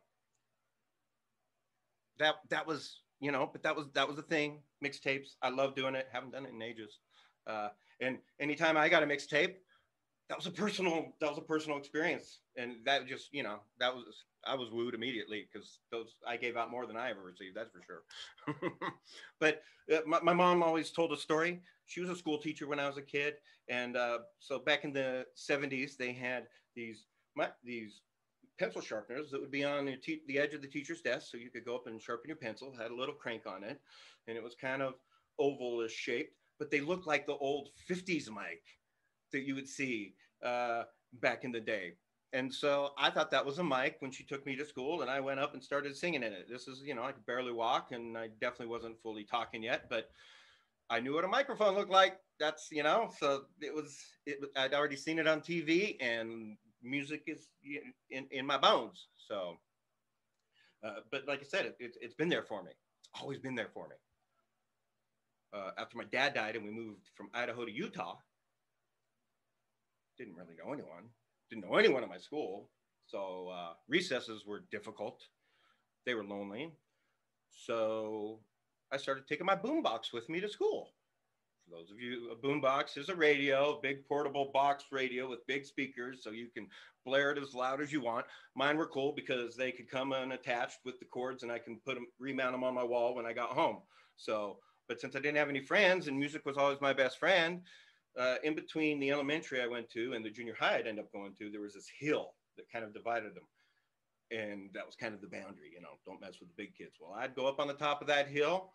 that 2.20 2.36
that 2.50 2.68
was 2.68 3.01
you 3.22 3.32
know, 3.32 3.50
but 3.52 3.64
that 3.64 3.76
was 3.76 3.88
that 3.94 4.08
was 4.08 4.18
the 4.18 4.24
thing. 4.24 4.60
Mixtapes. 4.84 5.36
I 5.42 5.50
love 5.50 5.76
doing 5.76 5.96
it. 5.96 6.08
Haven't 6.12 6.32
done 6.32 6.46
it 6.46 6.54
in 6.54 6.62
ages. 6.62 7.00
Uh, 7.48 7.70
and 8.02 8.18
anytime 8.40 8.76
I 8.78 8.90
got 8.90 9.04
a 9.04 9.06
mixtape, 9.06 9.56
that 10.28 10.38
was 10.38 10.48
a 10.48 10.52
personal 10.52 11.14
that 11.22 11.30
was 11.30 11.38
a 11.38 11.42
personal 11.44 11.78
experience, 11.78 12.40
and 12.58 12.78
that 12.86 13.08
just 13.08 13.34
you 13.34 13.44
know 13.44 13.60
that 13.80 13.94
was 13.94 14.26
I 14.46 14.56
was 14.56 14.72
wooed 14.72 14.96
immediately 14.96 15.48
because 15.52 15.80
those 15.92 16.16
I 16.28 16.36
gave 16.36 16.58
out 16.58 16.72
more 16.72 16.88
than 16.88 16.98
I 16.98 17.12
ever 17.12 17.22
received. 17.22 17.56
That's 17.56 17.72
for 17.72 17.82
sure. 17.86 18.92
but 19.40 19.62
uh, 19.94 20.00
my, 20.08 20.20
my 20.22 20.34
mom 20.34 20.64
always 20.64 20.90
told 20.90 21.12
a 21.14 21.18
story. 21.18 21.62
She 21.86 22.02
was 22.02 22.10
a 22.10 22.16
school 22.16 22.38
teacher 22.38 22.68
when 22.68 22.80
I 22.80 22.88
was 22.88 22.98
a 22.98 23.02
kid, 23.02 23.36
and 23.70 23.96
uh, 23.96 24.20
so 24.40 24.58
back 24.58 24.84
in 24.84 24.94
the 24.94 25.26
'70s, 25.36 25.96
they 25.98 26.12
had 26.14 26.48
these 26.76 27.06
my, 27.36 27.50
these 27.64 28.02
pencil 28.62 28.82
sharpeners 28.82 29.32
that 29.32 29.42
would 29.42 29.52
be 29.52 29.64
on 29.64 29.86
the, 29.86 29.98
te- 29.98 30.22
the 30.28 30.38
edge 30.38 30.54
of 30.54 30.62
the 30.62 30.68
teacher's 30.68 31.02
desk. 31.02 31.32
So 31.32 31.38
you 31.38 31.50
could 31.50 31.66
go 31.66 31.76
up 31.76 31.88
and 31.88 32.00
sharpen 32.00 32.28
your 32.30 32.38
pencil, 32.38 32.76
had 32.78 32.92
a 32.92 32.96
little 32.96 33.16
crank 33.16 33.48
on 33.48 33.64
it, 33.64 33.82
and 34.28 34.38
it 34.38 34.44
was 34.44 34.54
kind 34.54 34.84
of 34.84 34.94
ovalish 35.40 35.90
shaped, 35.90 36.38
but 36.60 36.70
they 36.70 36.80
looked 36.80 37.08
like 37.08 37.26
the 37.26 37.38
old 37.38 37.70
50s 37.90 38.30
mic 38.30 38.62
that 39.32 39.42
you 39.42 39.56
would 39.56 39.68
see 39.68 40.14
uh, 40.44 40.84
back 41.14 41.44
in 41.44 41.52
the 41.52 41.60
day. 41.60 41.94
And 42.34 42.54
so 42.54 42.92
I 42.98 43.10
thought 43.10 43.32
that 43.32 43.46
was 43.46 43.58
a 43.58 43.64
mic 43.64 43.98
when 44.00 44.12
she 44.12 44.24
took 44.24 44.46
me 44.46 44.56
to 44.56 44.66
school, 44.66 45.02
and 45.02 45.10
I 45.10 45.20
went 45.20 45.40
up 45.40 45.54
and 45.54 45.64
started 45.64 45.98
singing 45.98 46.24
in 46.24 46.32
it. 46.32 46.48
This 46.48 46.68
is, 46.68 46.84
you 46.84 46.94
know, 46.94 47.04
I 47.04 47.12
could 47.14 47.26
barely 47.26 47.52
walk, 47.52 47.92
and 47.92 48.18
I 48.18 48.28
definitely 48.28 48.68
wasn't 48.68 49.02
fully 49.02 49.24
talking 49.24 49.64
yet, 49.64 49.90
but 49.90 50.12
I 50.90 51.00
knew 51.00 51.16
what 51.16 51.26
a 51.26 51.28
microphone 51.28 51.74
looked 51.74 51.92
like. 51.92 52.20
That's, 52.40 52.70
you 52.72 52.84
know, 52.84 53.12
so 53.18 53.46
it 53.60 53.74
was, 53.74 53.98
it, 54.26 54.40
I'd 54.56 54.74
already 54.74 54.96
seen 54.96 55.20
it 55.20 55.28
on 55.28 55.42
TV, 55.42 55.98
and 56.00 56.58
music 56.84 57.24
is 57.28 57.50
in, 58.10 58.26
in 58.32 58.46
my 58.46 58.58
bones. 58.58 59.08
So, 59.28 59.58
uh, 60.84 61.02
but 61.12 61.28
like 61.28 61.42
I 61.42 61.46
said, 61.46 61.66
it, 61.66 61.76
it, 61.80 61.96
has 62.02 62.14
been 62.14 62.30
there 62.30 62.44
for 62.44 62.64
me. 62.64 62.72
It's 62.72 63.22
always 63.22 63.40
been 63.40 63.56
there 63.56 63.70
for 63.74 63.88
me. 63.88 63.96
Uh, 65.54 65.72
after 65.78 65.98
my 65.98 66.06
dad 66.06 66.34
died 66.34 66.56
and 66.56 66.64
we 66.64 66.72
moved 66.72 67.10
from 67.16 67.30
Idaho 67.34 67.66
to 67.66 67.72
Utah, 67.72 68.16
didn't 70.18 70.36
really 70.36 70.56
know 70.64 70.72
anyone, 70.72 71.10
didn't 71.50 71.70
know 71.70 71.78
anyone 71.78 72.04
at 72.04 72.10
my 72.10 72.18
school. 72.18 72.70
So 73.06 73.50
uh, 73.50 73.74
recesses 73.88 74.46
were 74.46 74.64
difficult. 74.72 75.22
They 76.06 76.14
were 76.14 76.24
lonely. 76.24 76.72
So 77.50 78.40
I 78.92 78.98
started 78.98 79.28
taking 79.28 79.46
my 79.46 79.56
boombox 79.56 80.14
with 80.14 80.30
me 80.30 80.40
to 80.40 80.48
school 80.48 80.92
those 81.72 81.90
of 81.90 82.00
you, 82.00 82.32
a 82.32 82.36
boombox 82.36 82.98
is 82.98 83.10
a 83.10 83.16
radio, 83.16 83.80
big 83.82 84.06
portable 84.06 84.52
box 84.54 84.86
radio 84.92 85.30
with 85.30 85.46
big 85.48 85.66
speakers, 85.66 86.22
so 86.22 86.32
you 86.32 86.48
can 86.54 86.68
blare 87.06 87.32
it 87.32 87.42
as 87.42 87.54
loud 87.54 87.82
as 87.82 87.92
you 87.92 88.02
want. 88.02 88.26
Mine 88.56 88.78
were 88.78 88.88
cool 88.88 89.14
because 89.14 89.56
they 89.56 89.72
could 89.72 89.90
come 89.90 90.12
unattached 90.12 90.80
with 90.84 91.00
the 91.00 91.06
cords, 91.06 91.44
and 91.44 91.52
I 91.52 91.60
can 91.60 91.80
put 91.86 91.96
them, 91.96 92.08
remount 92.20 92.52
them 92.52 92.64
on 92.64 92.74
my 92.74 92.84
wall 92.84 93.16
when 93.16 93.26
I 93.26 93.34
got 93.34 93.52
home. 93.52 93.78
So, 94.18 94.60
but 94.88 95.00
since 95.00 95.16
I 95.16 95.20
didn't 95.20 95.38
have 95.38 95.50
any 95.50 95.62
friends, 95.62 96.08
and 96.08 96.20
music 96.20 96.46
was 96.46 96.58
always 96.58 96.82
my 96.82 96.94
best 96.94 97.18
friend, 97.18 97.62
uh, 98.20 98.36
in 98.44 98.54
between 98.54 99.00
the 99.00 99.12
elementary 99.12 99.62
I 99.62 99.68
went 99.68 99.90
to 99.92 100.14
and 100.14 100.26
the 100.26 100.30
junior 100.30 100.56
high 100.60 100.78
I'd 100.78 100.88
end 100.88 101.00
up 101.00 101.12
going 101.14 101.34
to, 101.36 101.50
there 101.50 101.62
was 101.62 101.74
this 101.74 101.90
hill 102.00 102.34
that 102.58 102.70
kind 102.72 102.84
of 102.84 102.94
divided 102.94 103.34
them. 103.34 103.48
And 104.32 104.70
that 104.74 104.86
was 104.86 104.96
kind 104.96 105.14
of 105.14 105.22
the 105.22 105.28
boundary, 105.28 105.72
you 105.74 105.82
know, 105.82 106.00
don't 106.06 106.22
mess 106.22 106.40
with 106.40 106.50
the 106.50 106.56
big 106.58 106.76
kids. 106.76 106.96
Well, 107.00 107.18
I'd 107.18 107.36
go 107.36 107.48
up 107.48 107.60
on 107.60 107.68
the 107.68 107.74
top 107.74 108.02
of 108.02 108.08
that 108.08 108.28
hill 108.28 108.72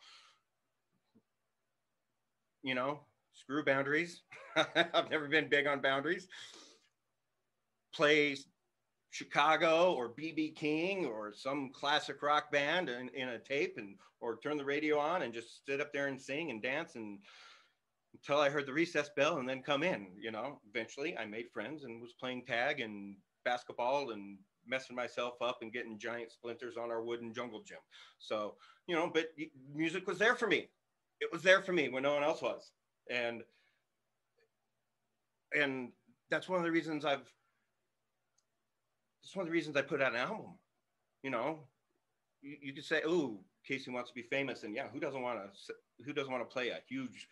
you 2.67 2.75
know, 2.75 3.01
screw 3.33 3.65
boundaries. 3.65 4.23
I've 4.57 5.11
never 5.11 5.29
been 5.29 5.49
big 5.49 5.67
on 5.67 5.81
boundaries. 5.81 6.27
Play 7.95 8.37
Chicago 9.11 9.95
or 9.95 10.11
BB 10.11 10.57
King 10.57 11.07
or 11.07 11.33
some 11.33 11.71
classic 11.73 12.21
rock 12.23 12.51
band 12.51 12.89
in, 12.89 13.09
in 13.11 13.29
a 13.29 13.39
tape 13.39 13.77
and 13.79 13.97
or 14.21 14.39
turn 14.43 14.57
the 14.57 14.65
radio 14.65 14.99
on 14.99 15.23
and 15.23 15.33
just 15.33 15.65
sit 15.65 15.81
up 15.81 15.93
there 15.93 16.09
and 16.09 16.21
sing 16.21 16.51
and 16.51 16.61
dance 16.61 16.97
and 16.97 17.19
until 18.15 18.41
I 18.41 18.51
heard 18.51 18.67
the 18.67 18.73
recess 18.73 19.11
bell 19.15 19.39
and 19.39 19.49
then 19.49 19.63
come 19.63 19.83
in. 19.83 20.09
You 20.21 20.33
know, 20.33 20.61
eventually 20.69 21.17
I 21.17 21.25
made 21.25 21.47
friends 21.53 21.85
and 21.85 22.03
was 22.03 22.15
playing 22.15 22.47
tag 22.47 22.81
and 22.81 23.15
basketball 23.45 24.11
and 24.11 24.39
messing 24.67 24.97
myself 24.97 25.35
up 25.41 25.59
and 25.63 25.73
getting 25.73 25.99
giant 25.99 26.33
splinters 26.33 26.77
on 26.77 26.91
our 26.91 27.03
wooden 27.03 27.33
jungle 27.33 27.63
gym. 27.63 27.79
So, 28.19 28.57
you 28.89 28.97
know, 28.97 29.09
but 29.13 29.27
music 29.73 30.09
was 30.09 30.19
there 30.19 30.35
for 30.35 30.49
me. 30.49 30.69
It 31.21 31.33
was 31.33 31.43
there 31.43 31.63
for 31.63 31.73
me 31.73 31.89
when 31.89 32.03
no 32.03 32.15
one 32.15 32.23
else 32.23 32.43
was. 32.43 32.71
And 33.11 33.43
and 35.55 35.93
that's 36.31 36.49
one 36.49 36.59
of 36.59 36.65
the 36.65 36.73
reasons 36.73 37.05
I've 37.05 37.33
it's 39.23 39.35
one 39.35 39.43
of 39.43 39.49
the 39.49 39.53
reasons 39.53 39.77
I 39.77 39.83
put 39.83 40.01
out 40.01 40.13
an 40.13 40.21
album. 40.21 40.55
You 41.23 41.31
know, 41.31 41.61
you, 42.43 42.57
you 42.63 42.73
could 42.73 42.85
say, 42.85 43.03
"Oh, 43.05 43.41
Casey 43.67 43.91
wants 43.91 44.11
to 44.11 44.15
be 44.15 44.23
famous," 44.23 44.63
and 44.63 44.75
yeah, 44.75 44.89
who 44.89 45.01
doesn't 45.01 45.21
want 45.21 45.41
to? 45.41 45.75
Who 46.05 46.13
doesn't 46.13 46.33
want 46.33 46.49
to 46.49 46.53
play 46.53 46.69
a 46.69 46.81
huge 46.89 47.29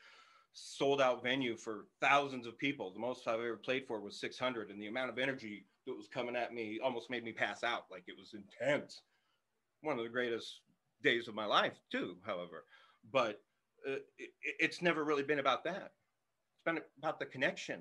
sold 0.53 1.01
out 1.01 1.23
venue 1.23 1.57
for 1.57 1.87
thousands 2.01 2.47
of 2.47 2.59
people. 2.59 2.93
The 2.93 3.01
most 3.01 3.27
I've 3.27 3.41
ever 3.41 3.57
played 3.57 3.87
for 3.87 4.01
was 4.01 4.19
600, 4.21 4.71
and 4.71 4.81
the 4.81 4.87
amount 4.87 5.11
of 5.11 5.19
energy 5.19 5.67
that 5.87 5.97
was 5.97 6.09
coming 6.09 6.37
at 6.37 6.55
me 6.55 6.81
almost 6.83 7.11
made 7.11 7.25
me 7.25 7.33
pass 7.33 7.63
out. 7.63 7.87
Like 7.91 8.05
it 8.07 8.17
was 8.19 8.35
intense. 8.35 9.03
One 9.83 9.99
of 9.99 10.05
the 10.05 10.11
greatest 10.11 10.61
days 11.03 11.29
of 11.29 11.35
my 11.35 11.45
life, 11.45 11.79
too, 11.91 12.17
however. 12.25 12.65
But 13.13 13.41
uh, 13.89 13.97
it, 14.19 14.31
it's 14.43 14.83
never 14.83 15.05
really 15.05 15.23
been 15.23 15.39
about 15.39 15.65
that. 15.65 15.93
It's 16.53 16.65
been 16.65 16.81
about 16.99 17.19
the 17.19 17.27
connection 17.27 17.81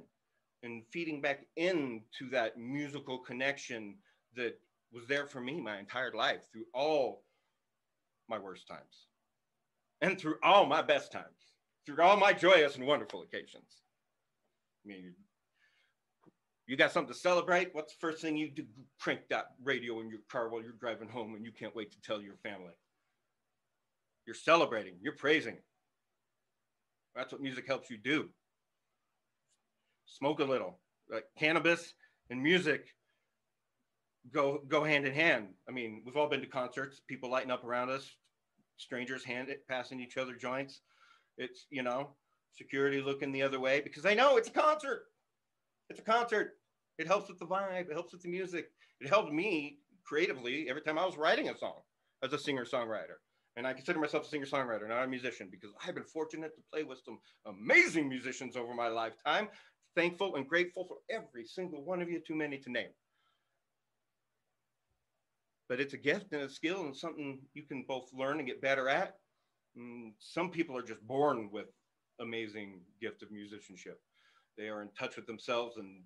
and 0.63 0.83
feeding 0.91 1.21
back 1.21 1.45
into 1.55 2.29
that 2.31 2.57
musical 2.57 3.17
connection 3.17 3.95
that 4.35 4.59
was 4.91 5.07
there 5.07 5.27
for 5.27 5.41
me 5.41 5.59
my 5.59 5.79
entire 5.79 6.11
life 6.13 6.41
through 6.51 6.65
all 6.73 7.23
my 8.29 8.39
worst 8.39 8.67
times 8.67 9.07
and 10.01 10.19
through 10.19 10.35
all 10.43 10.65
my 10.65 10.81
best 10.81 11.11
times 11.11 11.53
through 11.85 12.01
all 12.01 12.17
my 12.17 12.33
joyous 12.33 12.75
and 12.75 12.85
wonderful 12.85 13.21
occasions. 13.21 13.81
I 14.85 14.87
mean, 14.87 15.13
you 16.67 16.77
got 16.77 16.91
something 16.91 17.13
to 17.13 17.19
celebrate? 17.19 17.73
What's 17.73 17.93
the 17.93 17.99
first 17.99 18.21
thing 18.21 18.37
you 18.37 18.49
do? 18.49 18.63
Crank 18.99 19.21
that 19.29 19.51
radio 19.63 19.99
in 19.99 20.09
your 20.09 20.19
car 20.31 20.49
while 20.49 20.61
you're 20.61 20.71
driving 20.73 21.09
home 21.09 21.35
and 21.35 21.45
you 21.45 21.51
can't 21.51 21.75
wait 21.75 21.91
to 21.91 22.01
tell 22.01 22.21
your 22.21 22.37
family. 22.43 22.73
You're 24.25 24.35
celebrating, 24.35 24.95
you're 25.01 25.17
praising. 25.17 25.57
That's 27.15 27.31
what 27.31 27.41
music 27.41 27.67
helps 27.67 27.89
you 27.89 27.97
do. 27.97 28.29
Smoke 30.05 30.39
a 30.39 30.45
little. 30.45 30.79
Like 31.09 31.25
cannabis 31.37 31.93
and 32.29 32.41
music 32.41 32.87
go 34.31 34.61
go 34.67 34.83
hand 34.83 35.05
in 35.05 35.13
hand. 35.13 35.49
I 35.67 35.71
mean, 35.71 36.01
we've 36.05 36.15
all 36.15 36.29
been 36.29 36.41
to 36.41 36.47
concerts, 36.47 37.01
people 37.07 37.29
lighting 37.29 37.51
up 37.51 37.63
around 37.63 37.89
us, 37.89 38.09
strangers 38.77 39.23
hand 39.23 39.49
it, 39.49 39.67
passing 39.67 39.99
each 39.99 40.17
other 40.17 40.35
joints. 40.35 40.81
It's, 41.37 41.65
you 41.69 41.83
know, 41.83 42.15
security 42.53 43.01
looking 43.01 43.31
the 43.31 43.41
other 43.41 43.59
way 43.59 43.81
because 43.81 44.03
they 44.03 44.15
know 44.15 44.37
it's 44.37 44.49
a 44.49 44.51
concert. 44.51 45.05
It's 45.89 45.99
a 45.99 46.03
concert. 46.03 46.57
It 46.97 47.07
helps 47.07 47.27
with 47.27 47.39
the 47.39 47.45
vibe, 47.45 47.89
it 47.89 47.93
helps 47.93 48.13
with 48.13 48.21
the 48.21 48.29
music. 48.29 48.69
It 49.01 49.09
helped 49.09 49.33
me 49.33 49.79
creatively 50.03 50.69
every 50.69 50.81
time 50.81 50.99
I 50.99 51.05
was 51.05 51.17
writing 51.17 51.49
a 51.49 51.57
song 51.57 51.81
as 52.23 52.33
a 52.33 52.37
singer 52.37 52.65
songwriter. 52.65 53.17
And 53.55 53.67
I 53.67 53.73
consider 53.73 53.99
myself 53.99 54.25
a 54.25 54.29
singer 54.29 54.45
songwriter, 54.45 54.87
not 54.87 55.03
a 55.03 55.07
musician, 55.07 55.47
because 55.51 55.71
I've 55.85 55.95
been 55.95 56.03
fortunate 56.03 56.55
to 56.55 56.61
play 56.71 56.83
with 56.83 57.01
some 57.05 57.19
amazing 57.45 58.09
musicians 58.09 58.55
over 58.55 58.73
my 58.73 58.87
lifetime. 58.87 59.47
Thankful 59.95 60.35
and 60.35 60.47
grateful 60.47 60.85
for 60.85 60.97
every 61.09 61.45
single 61.45 61.83
one 61.83 62.01
of 62.01 62.09
you, 62.09 62.19
too 62.19 62.35
many 62.35 62.57
to 62.59 62.71
name. 62.71 62.89
But 65.69 65.79
it's 65.79 65.93
a 65.93 65.97
gift 65.97 66.33
and 66.33 66.41
a 66.41 66.49
skill 66.49 66.83
and 66.83 66.95
something 66.95 67.39
you 67.53 67.63
can 67.63 67.83
both 67.87 68.09
learn 68.13 68.39
and 68.39 68.47
get 68.47 68.61
better 68.61 68.89
at 68.89 69.17
Mm, 69.77 70.13
some 70.19 70.51
people 70.51 70.77
are 70.77 70.83
just 70.83 71.01
born 71.07 71.49
with 71.51 71.67
amazing 72.19 72.81
gift 73.01 73.23
of 73.23 73.31
musicianship. 73.31 73.99
They 74.57 74.69
are 74.69 74.81
in 74.81 74.89
touch 74.97 75.15
with 75.15 75.25
themselves 75.25 75.77
and 75.77 76.03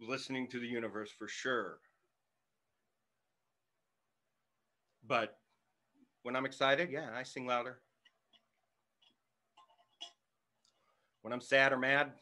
listening 0.00 0.48
to 0.48 0.58
the 0.58 0.66
universe 0.66 1.10
for 1.10 1.28
sure. 1.28 1.78
But 5.06 5.38
when 6.24 6.34
I'm 6.34 6.46
excited, 6.46 6.90
yeah, 6.90 7.10
I 7.14 7.22
sing 7.22 7.46
louder. 7.46 7.78
When 11.20 11.32
I'm 11.32 11.40
sad 11.40 11.72
or 11.72 11.78
mad, 11.78 12.12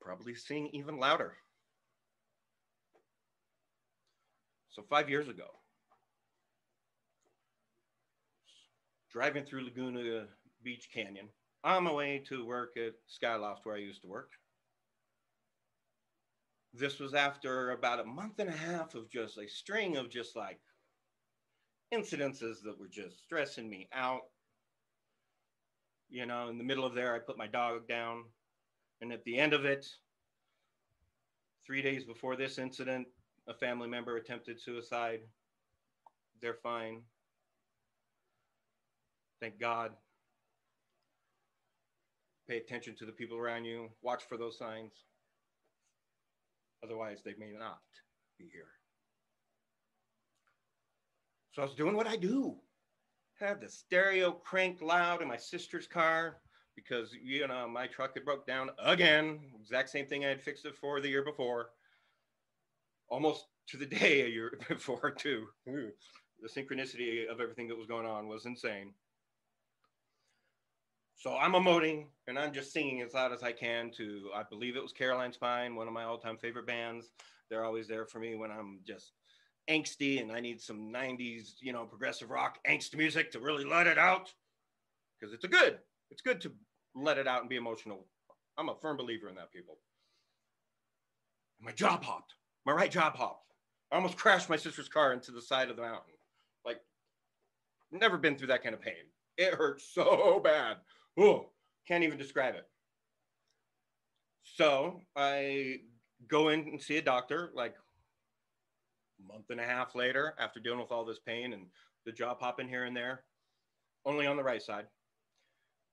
probably 0.00 0.34
sing 0.34 0.68
even 0.74 0.98
louder. 0.98 1.32
So, 4.68 4.82
five 4.82 5.08
years 5.08 5.28
ago, 5.28 5.46
driving 9.10 9.44
through 9.44 9.64
Laguna 9.64 10.26
Beach 10.62 10.88
Canyon 10.92 11.28
on 11.64 11.84
my 11.84 11.92
way 11.92 12.22
to 12.28 12.46
work 12.46 12.76
at 12.76 12.92
Skyloft 13.08 13.60
where 13.64 13.74
I 13.74 13.80
used 13.80 14.02
to 14.02 14.08
work. 14.08 14.32
This 16.74 17.00
was 17.00 17.14
after 17.14 17.70
about 17.70 18.00
a 18.00 18.04
month 18.04 18.38
and 18.38 18.50
a 18.50 18.56
half 18.56 18.94
of 18.94 19.10
just 19.10 19.38
a 19.38 19.48
string 19.48 19.96
of 19.96 20.10
just 20.10 20.36
like 20.36 20.60
incidences 21.92 22.62
that 22.64 22.78
were 22.78 22.88
just 22.88 23.22
stressing 23.22 23.68
me 23.68 23.88
out. 23.92 24.22
You 26.08 26.26
know, 26.26 26.48
in 26.48 26.58
the 26.58 26.64
middle 26.64 26.84
of 26.84 26.94
there, 26.94 27.14
I 27.14 27.18
put 27.18 27.38
my 27.38 27.46
dog 27.46 27.88
down. 27.88 28.24
And 29.00 29.12
at 29.12 29.24
the 29.24 29.38
end 29.38 29.52
of 29.52 29.64
it, 29.64 29.86
three 31.64 31.82
days 31.82 32.04
before 32.04 32.36
this 32.36 32.58
incident, 32.58 33.06
a 33.48 33.54
family 33.54 33.88
member 33.88 34.16
attempted 34.16 34.60
suicide. 34.60 35.20
They're 36.40 36.58
fine. 36.62 37.02
Thank 39.40 39.58
God. 39.58 39.92
Pay 42.48 42.58
attention 42.58 42.96
to 42.96 43.06
the 43.06 43.12
people 43.12 43.38
around 43.38 43.64
you. 43.64 43.88
Watch 44.02 44.24
for 44.28 44.36
those 44.36 44.58
signs. 44.58 44.92
Otherwise, 46.82 47.18
they 47.24 47.34
may 47.38 47.52
not 47.56 47.80
be 48.38 48.48
here. 48.52 48.79
So 51.52 51.62
I 51.62 51.64
was 51.64 51.74
doing 51.74 51.96
what 51.96 52.06
I 52.06 52.16
do. 52.16 52.56
Had 53.38 53.60
the 53.60 53.68
stereo 53.68 54.32
cranked 54.32 54.82
loud 54.82 55.22
in 55.22 55.28
my 55.28 55.36
sister's 55.36 55.86
car 55.86 56.38
because 56.76 57.14
you 57.22 57.46
know 57.48 57.68
my 57.68 57.86
truck 57.86 58.14
had 58.14 58.24
broke 58.24 58.46
down 58.46 58.70
again. 58.84 59.40
Exact 59.60 59.90
same 59.90 60.06
thing 60.06 60.24
I 60.24 60.28
had 60.28 60.42
fixed 60.42 60.66
it 60.66 60.76
for 60.76 61.00
the 61.00 61.08
year 61.08 61.24
before. 61.24 61.70
Almost 63.08 63.46
to 63.68 63.76
the 63.76 63.86
day 63.98 64.22
a 64.22 64.28
year 64.28 64.58
before 64.68 65.10
too. 65.10 65.46
The 65.66 66.48
synchronicity 66.48 67.28
of 67.30 67.40
everything 67.40 67.68
that 67.68 67.76
was 67.76 67.86
going 67.86 68.06
on 68.06 68.28
was 68.28 68.46
insane. 68.46 68.94
So 71.16 71.36
I'm 71.36 71.52
emoting 71.52 72.06
and 72.28 72.38
I'm 72.38 72.52
just 72.52 72.72
singing 72.72 73.02
as 73.02 73.12
loud 73.12 73.32
as 73.32 73.42
I 73.42 73.52
can 73.52 73.90
to, 73.98 74.30
I 74.34 74.42
believe 74.42 74.74
it 74.74 74.82
was 74.82 74.94
Caroline's 74.94 75.34
Spine, 75.34 75.76
one 75.76 75.86
of 75.86 75.92
my 75.92 76.04
all 76.04 76.16
time 76.16 76.38
favorite 76.38 76.66
bands. 76.66 77.10
They're 77.50 77.64
always 77.64 77.86
there 77.88 78.06
for 78.06 78.20
me 78.20 78.36
when 78.36 78.50
I'm 78.50 78.80
just 78.86 79.12
angsty 79.70 80.20
and 80.20 80.32
I 80.32 80.40
need 80.40 80.60
some 80.60 80.92
90s, 80.92 81.54
you 81.60 81.72
know, 81.72 81.84
progressive 81.84 82.30
rock 82.30 82.58
angst 82.68 82.96
music 82.96 83.30
to 83.32 83.40
really 83.40 83.64
let 83.64 83.86
it 83.86 83.98
out. 83.98 84.32
Because 85.18 85.34
it's 85.34 85.44
a 85.44 85.48
good, 85.48 85.78
it's 86.10 86.22
good 86.22 86.40
to 86.42 86.52
let 86.94 87.18
it 87.18 87.28
out 87.28 87.40
and 87.40 87.48
be 87.48 87.56
emotional. 87.56 88.06
I'm 88.58 88.68
a 88.68 88.74
firm 88.74 88.96
believer 88.96 89.28
in 89.28 89.34
that, 89.36 89.52
people. 89.52 89.78
My 91.60 91.72
job 91.72 92.02
hopped. 92.02 92.34
My 92.66 92.72
right 92.72 92.90
job 92.90 93.16
hopped. 93.16 93.46
I 93.92 93.96
almost 93.96 94.16
crashed 94.16 94.48
my 94.48 94.56
sister's 94.56 94.88
car 94.88 95.12
into 95.12 95.30
the 95.30 95.42
side 95.42 95.70
of 95.70 95.76
the 95.76 95.82
mountain. 95.82 96.14
Like, 96.64 96.80
never 97.92 98.16
been 98.16 98.36
through 98.36 98.48
that 98.48 98.62
kind 98.62 98.74
of 98.74 98.80
pain. 98.80 98.94
It 99.36 99.54
hurt 99.54 99.80
so 99.80 100.40
bad 100.42 100.76
oh, 101.18 101.46
can't 101.86 102.04
even 102.04 102.18
describe 102.18 102.54
it. 102.54 102.66
So 104.42 105.00
I 105.16 105.80
go 106.28 106.48
in 106.48 106.60
and 106.60 106.80
see 106.80 106.96
a 106.96 107.02
doctor 107.02 107.50
like 107.54 107.74
month 109.26 109.50
and 109.50 109.60
a 109.60 109.64
half 109.64 109.94
later 109.94 110.34
after 110.38 110.60
dealing 110.60 110.80
with 110.80 110.92
all 110.92 111.04
this 111.04 111.18
pain 111.18 111.52
and 111.52 111.66
the 112.06 112.12
jaw 112.12 112.34
popping 112.34 112.68
here 112.68 112.84
and 112.84 112.96
there, 112.96 113.24
only 114.04 114.26
on 114.26 114.36
the 114.36 114.42
right 114.42 114.62
side. 114.62 114.86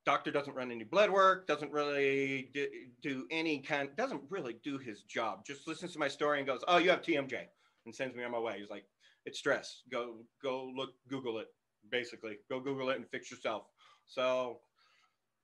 Doctor 0.05 0.31
doesn't 0.31 0.55
run 0.55 0.71
any 0.71 0.85
blood 0.85 1.09
work, 1.09 1.47
doesn't 1.47 1.71
really 1.71 2.49
do, 2.53 2.67
do 3.01 3.27
any 3.29 3.59
kind, 3.59 3.89
doesn't 3.97 4.21
really 4.29 4.55
do 4.63 4.77
his 4.77 5.03
job. 5.03 5.45
Just 5.45 5.67
listens 5.67 5.91
to 5.93 5.99
my 5.99 6.07
story 6.07 6.37
and 6.37 6.47
goes, 6.47 6.63
"Oh, 6.67 6.77
you 6.77 6.89
have 6.89 7.01
TMJ," 7.01 7.45
and 7.85 7.93
sends 7.93 8.15
me 8.15 8.23
on 8.23 8.31
my 8.31 8.39
way. 8.39 8.57
He's 8.57 8.69
like, 8.69 8.85
"It's 9.25 9.37
stress. 9.37 9.83
Go, 9.91 10.25
go 10.41 10.71
look, 10.73 10.91
Google 11.09 11.39
it. 11.39 11.47
Basically, 11.91 12.37
go 12.49 12.61
Google 12.61 12.89
it 12.89 12.95
and 12.95 13.09
fix 13.09 13.29
yourself." 13.29 13.67
So 14.05 14.61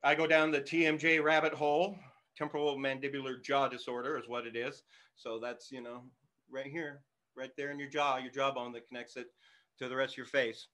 I 0.02 0.16
go 0.16 0.28
down 0.28 0.52
the 0.52 0.62
TMJ 0.62 1.22
rabbit 1.22 1.54
hole. 1.54 1.98
Temporal 2.38 2.78
mandibular 2.78 3.44
jaw 3.44 3.68
disorder 3.68 4.18
is 4.18 4.28
what 4.28 4.48
it 4.48 4.56
is. 4.56 4.84
So 5.16 5.40
that's, 5.40 5.72
you 5.72 5.82
know, 5.82 6.04
right 6.50 6.66
here, 6.66 7.04
right 7.38 7.52
there 7.58 7.72
in 7.72 7.80
your 7.80 7.90
jaw, 7.90 8.18
your 8.18 8.32
jawbone 8.32 8.74
that 8.74 8.88
connects 8.88 9.18
it 9.18 9.28
to 9.80 9.88
the 9.88 9.96
rest 9.96 10.14
of 10.14 10.18
your 10.18 10.26
face. 10.26 10.68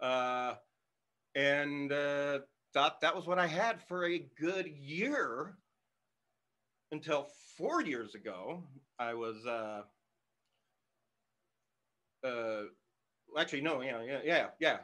Uh, 0.00 0.54
and 1.34 1.92
uh, 1.92 2.40
thought 2.72 3.00
that 3.00 3.14
was 3.14 3.26
what 3.26 3.38
I 3.38 3.46
had 3.46 3.82
for 3.88 4.04
a 4.06 4.18
good 4.38 4.66
year 4.66 5.56
until 6.92 7.28
four 7.56 7.82
years 7.82 8.14
ago. 8.14 8.62
I 8.98 9.14
was, 9.14 9.44
uh, 9.46 9.82
uh, 12.26 12.62
actually, 13.38 13.60
no, 13.60 13.80
yeah, 13.80 14.02
yeah, 14.02 14.20
yeah, 14.24 14.46
yeah. 14.58 14.78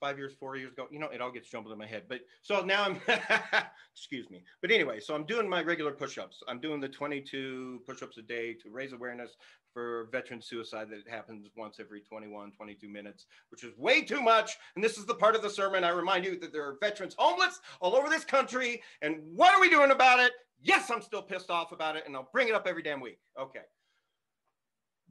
Five 0.00 0.18
years, 0.18 0.32
four 0.38 0.56
years 0.56 0.72
ago. 0.72 0.86
You 0.90 0.98
know, 0.98 1.08
it 1.08 1.20
all 1.20 1.30
gets 1.30 1.48
jumbled 1.48 1.72
in 1.72 1.78
my 1.78 1.86
head. 1.86 2.04
But 2.08 2.20
so 2.42 2.62
now 2.62 2.84
I'm, 2.84 3.00
excuse 3.94 4.30
me. 4.30 4.42
But 4.60 4.70
anyway, 4.70 5.00
so 5.00 5.14
I'm 5.14 5.24
doing 5.24 5.48
my 5.48 5.62
regular 5.62 5.92
push-ups. 5.92 6.42
I'm 6.48 6.60
doing 6.60 6.80
the 6.80 6.88
22 6.88 7.82
push-ups 7.86 8.18
a 8.18 8.22
day 8.22 8.54
to 8.54 8.70
raise 8.70 8.92
awareness 8.92 9.36
for 9.72 10.08
veteran 10.10 10.40
suicide 10.40 10.88
that 10.90 11.08
happens 11.08 11.48
once 11.56 11.78
every 11.78 12.00
21, 12.00 12.52
22 12.52 12.88
minutes, 12.88 13.26
which 13.50 13.64
is 13.64 13.76
way 13.76 14.02
too 14.02 14.20
much. 14.20 14.56
And 14.74 14.82
this 14.82 14.98
is 14.98 15.06
the 15.06 15.14
part 15.14 15.36
of 15.36 15.42
the 15.42 15.50
sermon 15.50 15.84
I 15.84 15.90
remind 15.90 16.24
you 16.24 16.38
that 16.40 16.52
there 16.52 16.64
are 16.64 16.76
veterans 16.80 17.14
homeless 17.18 17.60
all 17.80 17.94
over 17.94 18.08
this 18.08 18.24
country. 18.24 18.82
And 19.02 19.16
what 19.34 19.54
are 19.54 19.60
we 19.60 19.68
doing 19.68 19.90
about 19.90 20.20
it? 20.20 20.32
Yes, 20.60 20.90
I'm 20.90 21.02
still 21.02 21.22
pissed 21.22 21.50
off 21.50 21.70
about 21.70 21.94
it, 21.96 22.04
and 22.06 22.16
I'll 22.16 22.28
bring 22.32 22.48
it 22.48 22.54
up 22.54 22.66
every 22.66 22.82
damn 22.82 23.00
week. 23.00 23.20
Okay. 23.38 23.60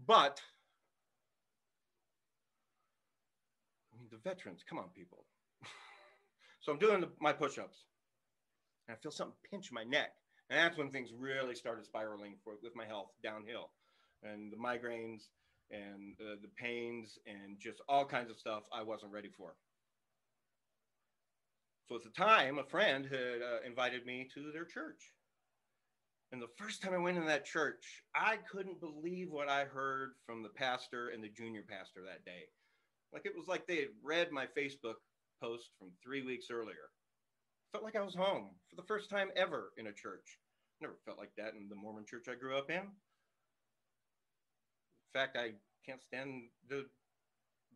But 0.05 0.41
the 4.11 4.16
veterans. 4.27 4.63
Come 4.67 4.79
on, 4.79 4.89
people. 4.95 5.25
so 6.61 6.71
I'm 6.71 6.79
doing 6.79 7.01
the, 7.01 7.09
my 7.19 7.31
push-ups, 7.31 7.77
and 8.87 8.95
I 8.95 9.01
feel 9.01 9.11
something 9.11 9.35
pinch 9.49 9.71
my 9.71 9.83
neck, 9.83 10.11
and 10.49 10.59
that's 10.59 10.77
when 10.77 10.91
things 10.91 11.09
really 11.17 11.55
started 11.55 11.85
spiraling 11.85 12.35
for, 12.43 12.53
with 12.61 12.75
my 12.75 12.85
health 12.85 13.11
downhill, 13.23 13.71
and 14.23 14.51
the 14.51 14.57
migraines 14.57 15.29
and 15.71 16.15
uh, 16.21 16.35
the 16.41 16.51
pains 16.57 17.19
and 17.25 17.59
just 17.59 17.81
all 17.89 18.05
kinds 18.05 18.31
of 18.31 18.39
stuff 18.39 18.63
I 18.73 18.83
wasn't 18.83 19.11
ready 19.11 19.29
for. 19.37 19.55
So 21.89 21.95
at 21.95 22.03
the 22.03 22.09
time, 22.09 22.57
a 22.57 22.63
friend 22.63 23.05
had 23.05 23.41
uh, 23.41 23.65
invited 23.65 24.05
me 24.05 24.27
to 24.33 24.51
their 24.51 24.65
church. 24.65 25.13
And 26.33 26.41
the 26.41 26.51
first 26.57 26.81
time 26.81 26.93
I 26.93 26.97
went 26.97 27.17
in 27.17 27.25
that 27.27 27.45
church, 27.45 28.03
I 28.13 28.37
couldn't 28.51 28.81
believe 28.81 29.31
what 29.31 29.47
I 29.47 29.63
heard 29.63 30.11
from 30.25 30.43
the 30.43 30.49
pastor 30.49 31.09
and 31.09 31.23
the 31.23 31.29
junior 31.29 31.63
pastor 31.67 32.01
that 32.05 32.25
day. 32.25 32.47
Like 33.13 33.25
it 33.25 33.35
was 33.35 33.47
like 33.47 33.65
they 33.67 33.77
had 33.77 33.89
read 34.03 34.31
my 34.31 34.45
Facebook 34.57 34.95
post 35.41 35.69
from 35.79 35.89
three 36.03 36.23
weeks 36.23 36.47
earlier. 36.51 36.91
Felt 37.71 37.83
like 37.83 37.95
I 37.95 38.03
was 38.03 38.15
home 38.15 38.51
for 38.69 38.75
the 38.75 38.87
first 38.87 39.09
time 39.09 39.29
ever 39.35 39.71
in 39.77 39.87
a 39.87 39.93
church. 39.93 40.37
Never 40.81 40.97
felt 41.05 41.17
like 41.17 41.31
that 41.37 41.53
in 41.53 41.67
the 41.69 41.75
Mormon 41.75 42.05
church 42.05 42.27
I 42.29 42.35
grew 42.35 42.55
up 42.57 42.69
in. 42.69 42.77
In 42.77 42.87
fact, 45.13 45.37
I 45.37 45.53
can't 45.85 46.03
stand 46.03 46.43
the 46.69 46.85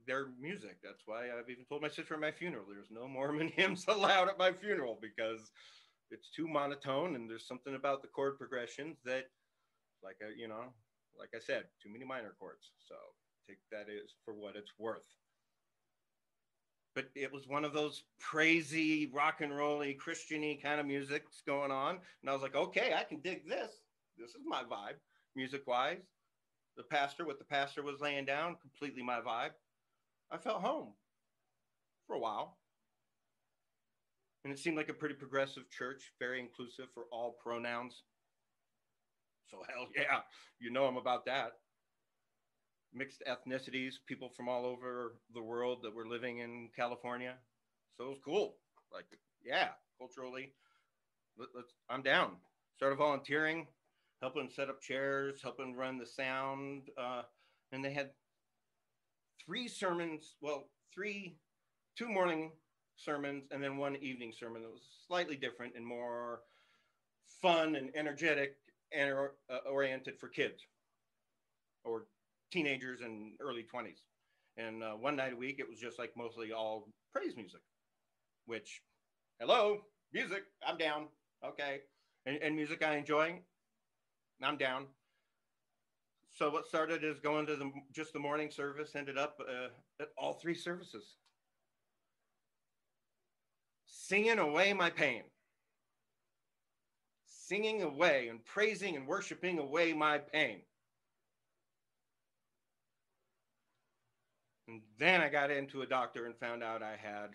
their 0.07 0.27
music. 0.39 0.77
That's 0.83 1.03
why 1.05 1.25
I've 1.25 1.49
even 1.49 1.65
told 1.65 1.81
my 1.81 1.87
sister 1.87 2.15
at 2.15 2.19
my 2.19 2.31
funeral 2.31 2.65
there's 2.69 2.91
no 2.91 3.07
Mormon 3.07 3.47
hymns 3.55 3.85
allowed 3.87 4.29
at 4.29 4.39
my 4.39 4.51
funeral 4.51 4.97
because 5.01 5.51
it's 6.09 6.29
too 6.29 6.47
monotone 6.47 7.15
and 7.15 7.29
there's 7.29 7.47
something 7.47 7.75
about 7.75 8.01
the 8.01 8.07
chord 8.09 8.37
progressions 8.37 8.97
that 9.05 9.25
like 10.03 10.17
I, 10.21 10.33
you 10.35 10.47
know, 10.47 10.73
like 11.17 11.29
I 11.35 11.39
said, 11.39 11.65
too 11.81 11.91
many 11.91 12.05
minor 12.05 12.33
chords. 12.39 12.71
So 12.87 12.95
take 13.47 13.59
that 13.71 13.91
is 13.91 14.15
for 14.25 14.33
what 14.33 14.55
it's 14.55 14.71
worth 14.79 15.05
but 16.95 17.05
it 17.15 17.31
was 17.31 17.47
one 17.47 17.63
of 17.63 17.73
those 17.73 18.03
crazy 18.19 19.09
rock 19.13 19.41
and 19.41 19.55
rolly 19.55 19.97
Christiany 20.05 20.61
kind 20.61 20.79
of 20.79 20.85
music's 20.85 21.41
going 21.45 21.71
on. 21.71 21.99
And 22.21 22.29
I 22.29 22.33
was 22.33 22.41
like, 22.41 22.55
okay, 22.55 22.93
I 22.97 23.03
can 23.03 23.19
dig 23.21 23.47
this. 23.47 23.71
This 24.17 24.31
is 24.31 24.41
my 24.45 24.63
vibe, 24.63 24.99
music 25.35 25.65
wise. 25.67 26.01
The 26.77 26.83
pastor, 26.83 27.25
what 27.25 27.39
the 27.39 27.45
pastor 27.45 27.83
was 27.83 28.01
laying 28.01 28.25
down, 28.25 28.57
completely 28.61 29.03
my 29.03 29.19
vibe. 29.19 29.51
I 30.31 30.37
felt 30.37 30.61
home 30.61 30.93
for 32.07 32.15
a 32.15 32.19
while. 32.19 32.57
And 34.43 34.51
it 34.51 34.59
seemed 34.59 34.77
like 34.77 34.89
a 34.89 34.93
pretty 34.93 35.15
progressive 35.15 35.69
church, 35.69 36.11
very 36.19 36.39
inclusive 36.39 36.85
for 36.93 37.03
all 37.11 37.37
pronouns. 37.43 38.03
So, 39.49 39.57
hell 39.67 39.87
yeah, 39.95 40.21
you 40.59 40.71
know 40.71 40.85
I'm 40.85 40.97
about 40.97 41.25
that 41.25 41.53
mixed 42.93 43.23
ethnicities, 43.27 43.93
people 44.05 44.29
from 44.29 44.49
all 44.49 44.65
over 44.65 45.15
the 45.33 45.41
world 45.41 45.79
that 45.83 45.93
were 45.93 46.07
living 46.07 46.39
in 46.39 46.69
California. 46.75 47.35
So 47.97 48.05
it 48.05 48.09
was 48.09 48.19
cool. 48.23 48.55
Like, 48.93 49.05
yeah, 49.43 49.69
culturally, 49.97 50.53
let, 51.37 51.49
us 51.57 51.71
I'm 51.89 52.01
down. 52.01 52.31
Started 52.75 52.97
volunteering, 52.97 53.67
helping 54.21 54.49
set 54.49 54.69
up 54.69 54.81
chairs, 54.81 55.39
helping 55.41 55.75
run 55.75 55.97
the 55.97 56.05
sound. 56.05 56.89
Uh, 56.97 57.23
and 57.71 57.83
they 57.83 57.93
had 57.93 58.11
three 59.45 59.67
sermons, 59.67 60.35
well, 60.41 60.65
three, 60.93 61.37
two 61.97 62.09
morning 62.09 62.51
sermons, 62.95 63.45
and 63.51 63.63
then 63.63 63.77
one 63.77 63.95
evening 63.97 64.33
sermon 64.37 64.61
that 64.61 64.71
was 64.71 64.87
slightly 65.07 65.35
different 65.35 65.73
and 65.75 65.85
more 65.85 66.41
fun 67.41 67.75
and 67.75 67.89
energetic 67.95 68.57
and 68.93 69.09
uh, 69.49 69.69
oriented 69.69 70.19
for 70.19 70.27
kids 70.27 70.61
or 71.83 72.05
teenagers 72.51 73.01
and 73.01 73.33
early 73.39 73.63
20s. 73.73 74.01
And 74.57 74.83
uh, 74.83 74.91
one 74.91 75.15
night 75.15 75.33
a 75.33 75.35
week, 75.35 75.59
it 75.59 75.69
was 75.69 75.79
just 75.79 75.97
like 75.97 76.11
mostly 76.17 76.51
all 76.51 76.87
praise 77.13 77.35
music, 77.35 77.61
which, 78.45 78.81
hello, 79.39 79.79
music, 80.13 80.43
I'm 80.67 80.77
down. 80.77 81.07
Okay. 81.45 81.79
And, 82.25 82.37
and 82.37 82.55
music 82.55 82.85
I 82.85 82.97
enjoy, 82.97 83.39
I'm 84.43 84.57
down. 84.57 84.85
So 86.33 86.49
what 86.49 86.67
started 86.67 87.03
is 87.03 87.19
going 87.19 87.45
to 87.47 87.55
the 87.55 87.71
just 87.91 88.13
the 88.13 88.19
morning 88.19 88.49
service, 88.49 88.95
ended 88.95 89.17
up 89.17 89.39
uh, 89.41 89.67
at 90.01 90.09
all 90.17 90.33
three 90.33 90.55
services, 90.55 91.15
singing 93.85 94.39
away 94.39 94.71
my 94.73 94.89
pain, 94.89 95.23
singing 97.25 97.81
away 97.83 98.29
and 98.29 98.43
praising 98.45 98.95
and 98.95 99.07
worshiping 99.07 99.59
away 99.59 99.93
my 99.93 100.19
pain. 100.19 100.61
And 104.71 104.81
then 104.99 105.19
I 105.19 105.27
got 105.27 105.51
into 105.51 105.81
a 105.81 105.85
doctor 105.85 106.25
and 106.25 106.37
found 106.37 106.63
out 106.63 106.81
I 106.81 106.95
had 106.95 107.31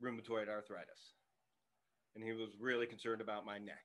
rheumatoid 0.00 0.48
arthritis. 0.48 1.14
And 2.14 2.22
he 2.22 2.30
was 2.32 2.50
really 2.60 2.86
concerned 2.86 3.20
about 3.20 3.44
my 3.44 3.58
neck. 3.58 3.82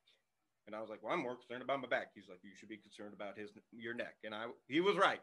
And 0.67 0.75
I 0.75 0.81
was 0.81 0.89
like, 0.91 1.01
well, 1.01 1.13
I'm 1.13 1.23
more 1.23 1.35
concerned 1.35 1.63
about 1.63 1.81
my 1.81 1.87
back. 1.87 2.09
He's 2.13 2.29
like, 2.29 2.41
you 2.43 2.51
should 2.55 2.69
be 2.69 2.77
concerned 2.77 3.15
about 3.15 3.39
his 3.39 3.49
your 3.71 3.95
neck. 3.95 4.17
And 4.23 4.35
I 4.35 4.45
he 4.67 4.81
was 4.81 4.97
right. 4.97 5.21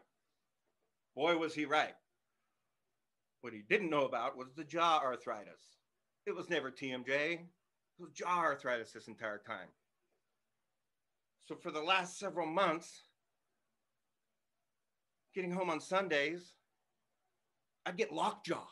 Boy, 1.15 1.37
was 1.37 1.55
he 1.55 1.63
right. 1.63 1.95
What 3.39 3.53
he 3.53 3.61
didn't 3.69 3.89
know 3.89 4.03
about 4.03 4.37
was 4.37 4.47
the 4.53 4.65
jaw 4.65 4.99
arthritis. 5.01 5.77
It 6.25 6.35
was 6.35 6.49
never 6.49 6.69
TMJ. 6.69 7.07
It 7.07 7.47
was 7.97 8.11
jaw 8.11 8.39
arthritis 8.39 8.91
this 8.91 9.07
entire 9.07 9.41
time. 9.47 9.69
So 11.45 11.55
for 11.55 11.71
the 11.71 11.81
last 11.81 12.19
several 12.19 12.45
months, 12.45 13.06
getting 15.33 15.51
home 15.51 15.69
on 15.69 15.79
Sundays, 15.79 16.53
I'd 17.85 17.97
get 17.97 18.11
lockjaw. 18.11 18.65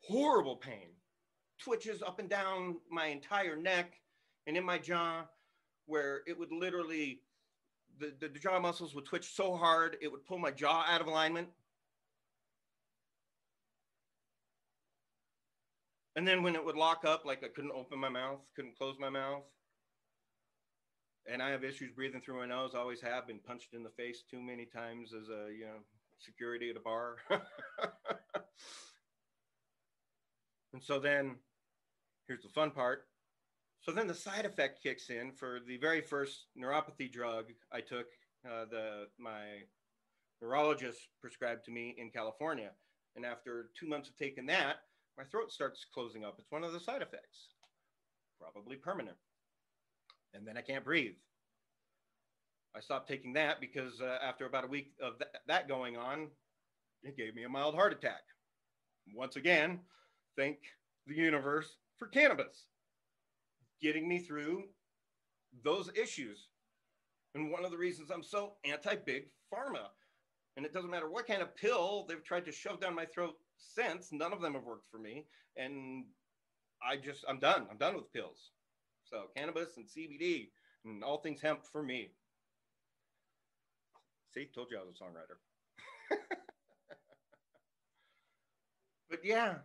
Horrible 0.00 0.56
pain, 0.56 0.88
twitches 1.58 2.02
up 2.02 2.18
and 2.18 2.28
down 2.28 2.76
my 2.90 3.06
entire 3.06 3.56
neck 3.56 4.00
and 4.46 4.56
in 4.56 4.64
my 4.64 4.78
jaw, 4.78 5.22
where 5.86 6.22
it 6.26 6.36
would 6.38 6.50
literally, 6.50 7.20
the, 7.98 8.12
the, 8.20 8.28
the 8.28 8.38
jaw 8.38 8.58
muscles 8.58 8.94
would 8.94 9.04
twitch 9.04 9.34
so 9.34 9.56
hard, 9.56 9.96
it 10.00 10.10
would 10.10 10.24
pull 10.24 10.38
my 10.38 10.50
jaw 10.50 10.84
out 10.88 11.00
of 11.00 11.06
alignment. 11.06 11.48
And 16.16 16.26
then 16.26 16.42
when 16.42 16.54
it 16.54 16.64
would 16.64 16.76
lock 16.76 17.04
up, 17.06 17.24
like 17.24 17.42
I 17.44 17.48
couldn't 17.48 17.72
open 17.72 17.98
my 17.98 18.08
mouth, 18.08 18.40
couldn't 18.54 18.76
close 18.76 18.96
my 18.98 19.08
mouth. 19.08 19.44
And 21.30 21.42
I 21.42 21.50
have 21.50 21.62
issues 21.64 21.92
breathing 21.92 22.20
through 22.20 22.38
my 22.38 22.46
nose, 22.46 22.74
always 22.74 23.00
have 23.00 23.26
been 23.26 23.38
punched 23.38 23.74
in 23.74 23.82
the 23.82 23.90
face 23.90 24.22
too 24.28 24.40
many 24.40 24.64
times 24.64 25.12
as 25.14 25.28
a, 25.28 25.52
you 25.52 25.64
know, 25.64 25.78
security 26.18 26.70
at 26.70 26.76
a 26.76 26.80
bar. 26.80 27.16
and 30.72 30.82
so 30.82 30.98
then 30.98 31.36
here's 32.26 32.42
the 32.42 32.48
fun 32.48 32.70
part. 32.70 33.06
So 33.80 33.92
then 33.92 34.06
the 34.06 34.14
side 34.14 34.44
effect 34.44 34.82
kicks 34.82 35.10
in 35.10 35.32
for 35.32 35.58
the 35.66 35.76
very 35.76 36.00
first 36.00 36.46
neuropathy 36.56 37.12
drug 37.12 37.46
I 37.72 37.80
took, 37.80 38.06
uh, 38.46 38.64
the 38.70 39.08
my 39.18 39.64
neurologist 40.40 41.08
prescribed 41.20 41.64
to 41.64 41.70
me 41.70 41.94
in 41.98 42.10
California. 42.10 42.70
And 43.16 43.24
after 43.24 43.70
two 43.78 43.86
months 43.88 44.08
of 44.08 44.16
taking 44.16 44.46
that, 44.46 44.76
my 45.18 45.24
throat 45.24 45.52
starts 45.52 45.84
closing 45.92 46.24
up. 46.24 46.36
It's 46.38 46.50
one 46.50 46.64
of 46.64 46.72
the 46.72 46.80
side 46.80 47.02
effects, 47.02 47.48
probably 48.40 48.76
permanent. 48.76 49.16
And 50.34 50.46
then 50.46 50.56
I 50.56 50.62
can't 50.62 50.84
breathe. 50.84 51.14
I 52.74 52.80
stopped 52.80 53.08
taking 53.08 53.34
that 53.34 53.60
because 53.60 54.00
uh, 54.00 54.18
after 54.22 54.46
about 54.46 54.64
a 54.64 54.68
week 54.68 54.92
of 55.00 55.18
th- 55.18 55.30
that 55.46 55.68
going 55.68 55.96
on, 55.96 56.28
it 57.02 57.16
gave 57.16 57.34
me 57.34 57.44
a 57.44 57.48
mild 57.48 57.74
heart 57.74 57.92
attack. 57.92 58.22
Once 59.14 59.36
again, 59.36 59.80
thank 60.36 60.58
the 61.06 61.14
universe 61.14 61.76
for 61.98 62.06
cannabis 62.06 62.66
getting 63.82 64.08
me 64.08 64.20
through 64.20 64.64
those 65.64 65.90
issues. 65.94 66.48
And 67.34 67.50
one 67.50 67.64
of 67.64 67.70
the 67.70 67.78
reasons 67.78 68.10
I'm 68.10 68.22
so 68.22 68.54
anti 68.64 68.94
big 68.94 69.24
pharma, 69.52 69.88
and 70.56 70.64
it 70.64 70.72
doesn't 70.72 70.90
matter 70.90 71.10
what 71.10 71.26
kind 71.26 71.42
of 71.42 71.54
pill 71.56 72.06
they've 72.08 72.24
tried 72.24 72.46
to 72.46 72.52
shove 72.52 72.80
down 72.80 72.94
my 72.94 73.06
throat 73.06 73.34
since, 73.56 74.10
none 74.12 74.32
of 74.32 74.40
them 74.40 74.54
have 74.54 74.64
worked 74.64 74.86
for 74.90 74.98
me. 74.98 75.26
And 75.56 76.04
I 76.86 76.96
just, 76.96 77.24
I'm 77.28 77.38
done. 77.38 77.66
I'm 77.70 77.78
done 77.78 77.96
with 77.96 78.12
pills. 78.12 78.50
So 79.12 79.24
cannabis 79.36 79.76
and 79.76 79.84
CBD 79.86 80.48
and 80.86 81.04
all 81.04 81.18
things 81.18 81.42
hemp 81.42 81.66
for 81.70 81.82
me. 81.82 82.12
See, 84.32 84.48
told 84.54 84.68
you 84.70 84.78
I 84.78 84.80
was 84.80 84.96
a 84.98 85.04
songwriter. 85.04 86.18
But 89.10 89.26
yeah, 89.26 89.56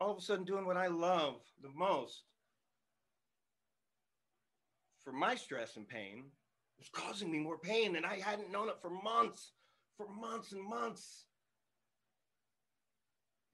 all 0.00 0.12
of 0.12 0.18
a 0.18 0.20
sudden 0.20 0.44
doing 0.44 0.64
what 0.64 0.76
I 0.76 0.86
love 0.86 1.40
the 1.60 1.70
most 1.74 2.22
for 5.02 5.12
my 5.12 5.34
stress 5.34 5.76
and 5.76 5.88
pain 5.88 6.26
was 6.78 6.88
causing 6.92 7.32
me 7.32 7.40
more 7.40 7.58
pain, 7.58 7.96
and 7.96 8.06
I 8.06 8.20
hadn't 8.20 8.52
known 8.52 8.68
it 8.68 8.76
for 8.80 8.90
months, 8.90 9.54
for 9.96 10.06
months 10.08 10.52
and 10.52 10.62
months. 10.62 11.26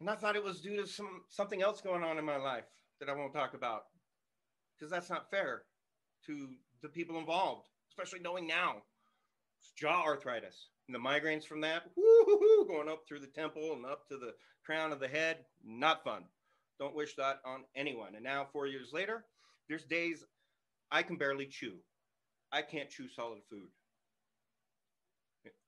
And 0.00 0.10
I 0.10 0.16
thought 0.16 0.36
it 0.36 0.44
was 0.44 0.60
due 0.60 0.76
to 0.76 0.86
some 0.86 1.22
something 1.30 1.62
else 1.62 1.80
going 1.80 2.02
on 2.04 2.18
in 2.18 2.24
my 2.26 2.36
life 2.36 2.66
that 3.00 3.08
I 3.08 3.14
won't 3.14 3.32
talk 3.32 3.54
about 3.54 3.84
because 4.78 4.90
that's 4.90 5.10
not 5.10 5.30
fair 5.30 5.62
to 6.26 6.48
the 6.82 6.88
people 6.88 7.18
involved, 7.18 7.66
especially 7.90 8.20
knowing 8.20 8.46
now 8.46 8.82
it's 9.60 9.72
jaw 9.72 10.02
arthritis 10.04 10.68
and 10.86 10.94
the 10.94 10.98
migraines 10.98 11.44
from 11.44 11.60
that, 11.62 11.84
going 12.68 12.88
up 12.88 13.06
through 13.06 13.20
the 13.20 13.26
temple 13.26 13.72
and 13.72 13.84
up 13.84 14.08
to 14.08 14.16
the 14.16 14.34
crown 14.64 14.92
of 14.92 15.00
the 15.00 15.08
head, 15.08 15.38
not 15.64 16.04
fun. 16.04 16.22
Don't 16.78 16.94
wish 16.94 17.14
that 17.16 17.40
on 17.44 17.64
anyone. 17.74 18.14
And 18.14 18.24
now, 18.24 18.46
four 18.52 18.66
years 18.66 18.92
later, 18.92 19.24
there's 19.68 19.84
days 19.84 20.24
I 20.90 21.02
can 21.02 21.16
barely 21.16 21.46
chew. 21.46 21.74
I 22.52 22.62
can't 22.62 22.90
chew 22.90 23.08
solid 23.08 23.40
food. 23.50 23.68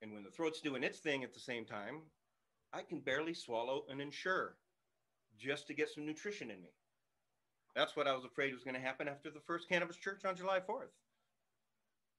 And 0.02 0.12
when 0.12 0.22
the 0.22 0.30
throat's 0.30 0.60
doing 0.60 0.82
its 0.82 0.98
thing 0.98 1.24
at 1.24 1.32
the 1.34 1.40
same 1.40 1.64
time, 1.64 2.02
I 2.72 2.82
can 2.82 3.00
barely 3.00 3.34
swallow 3.34 3.84
an 3.88 4.00
Ensure 4.00 4.56
just 5.38 5.66
to 5.68 5.74
get 5.74 5.88
some 5.88 6.04
nutrition 6.04 6.50
in 6.50 6.60
me. 6.60 6.70
That's 7.78 7.94
what 7.94 8.08
I 8.08 8.12
was 8.12 8.24
afraid 8.24 8.52
was 8.52 8.64
going 8.64 8.74
to 8.74 8.80
happen 8.80 9.06
after 9.06 9.30
the 9.30 9.38
first 9.46 9.68
cannabis 9.68 9.96
church 9.96 10.24
on 10.24 10.34
July 10.34 10.58
4th. 10.58 10.90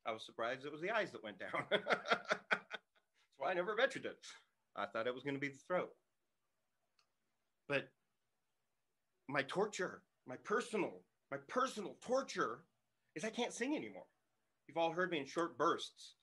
I 0.05 0.13
was 0.13 0.25
surprised 0.25 0.65
it 0.65 0.71
was 0.71 0.79
the 0.79 0.89
eyes 0.89 1.11
that 1.11 1.21
went 1.21 1.37
down. 1.37 1.65
That's 1.69 1.83
why 3.37 3.51
I 3.51 3.55
never 3.55 3.75
ventured 3.75 4.05
it. 4.05 4.15
I 4.77 4.85
thought 4.85 5.05
it 5.05 5.13
was 5.13 5.23
going 5.23 5.33
to 5.33 5.39
be 5.39 5.49
the 5.49 5.59
throat. 5.67 5.89
But 7.67 7.89
my 9.27 9.41
torture, 9.41 10.01
my 10.25 10.37
personal, 10.45 11.01
my 11.29 11.37
personal 11.49 11.97
torture 11.99 12.59
is 13.13 13.25
I 13.25 13.29
can't 13.29 13.53
sing 13.53 13.75
anymore. 13.75 14.07
You've 14.69 14.77
all 14.77 14.93
heard 14.93 15.11
me 15.11 15.19
in 15.19 15.25
short 15.25 15.57
bursts 15.57 16.13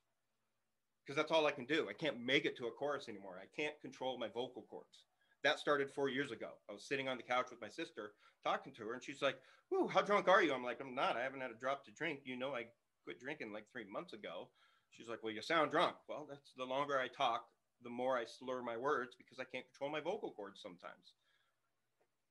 because 1.04 1.14
that's 1.14 1.30
all 1.30 1.46
I 1.46 1.52
can 1.52 1.66
do. 1.66 1.88
I 1.90 1.92
can't 1.92 2.24
make 2.24 2.46
it 2.46 2.56
to 2.56 2.68
a 2.68 2.70
chorus 2.70 3.06
anymore. 3.06 3.38
I 3.38 3.54
can't 3.54 3.78
control 3.82 4.18
my 4.18 4.28
vocal 4.28 4.64
cords. 4.70 5.04
That 5.44 5.58
started 5.58 5.90
four 5.90 6.08
years 6.08 6.32
ago. 6.32 6.50
I 6.68 6.72
was 6.72 6.86
sitting 6.86 7.08
on 7.08 7.16
the 7.16 7.22
couch 7.22 7.48
with 7.50 7.60
my 7.60 7.68
sister 7.68 8.12
talking 8.42 8.72
to 8.74 8.86
her, 8.88 8.94
and 8.94 9.02
she's 9.02 9.22
like, 9.22 9.36
Whoa, 9.68 9.88
how 9.88 10.02
drunk 10.02 10.28
are 10.28 10.42
you? 10.42 10.52
I'm 10.54 10.64
like, 10.64 10.80
I'm 10.80 10.94
not. 10.94 11.16
I 11.16 11.22
haven't 11.22 11.40
had 11.40 11.50
a 11.50 11.58
drop 11.60 11.84
to 11.84 11.90
drink. 11.92 12.20
You 12.24 12.36
know, 12.36 12.54
I 12.54 12.66
quit 13.04 13.20
drinking 13.20 13.52
like 13.52 13.66
three 13.70 13.84
months 13.90 14.12
ago. 14.12 14.48
She's 14.90 15.08
like, 15.08 15.22
Well, 15.22 15.32
you 15.32 15.42
sound 15.42 15.70
drunk. 15.70 15.96
Well, 16.08 16.26
that's 16.28 16.52
the 16.56 16.64
longer 16.64 16.98
I 16.98 17.08
talk, 17.08 17.46
the 17.82 17.90
more 17.90 18.16
I 18.16 18.24
slur 18.24 18.62
my 18.62 18.76
words 18.76 19.14
because 19.16 19.38
I 19.38 19.44
can't 19.44 19.66
control 19.66 19.90
my 19.90 20.00
vocal 20.00 20.32
cords 20.32 20.60
sometimes. 20.62 21.14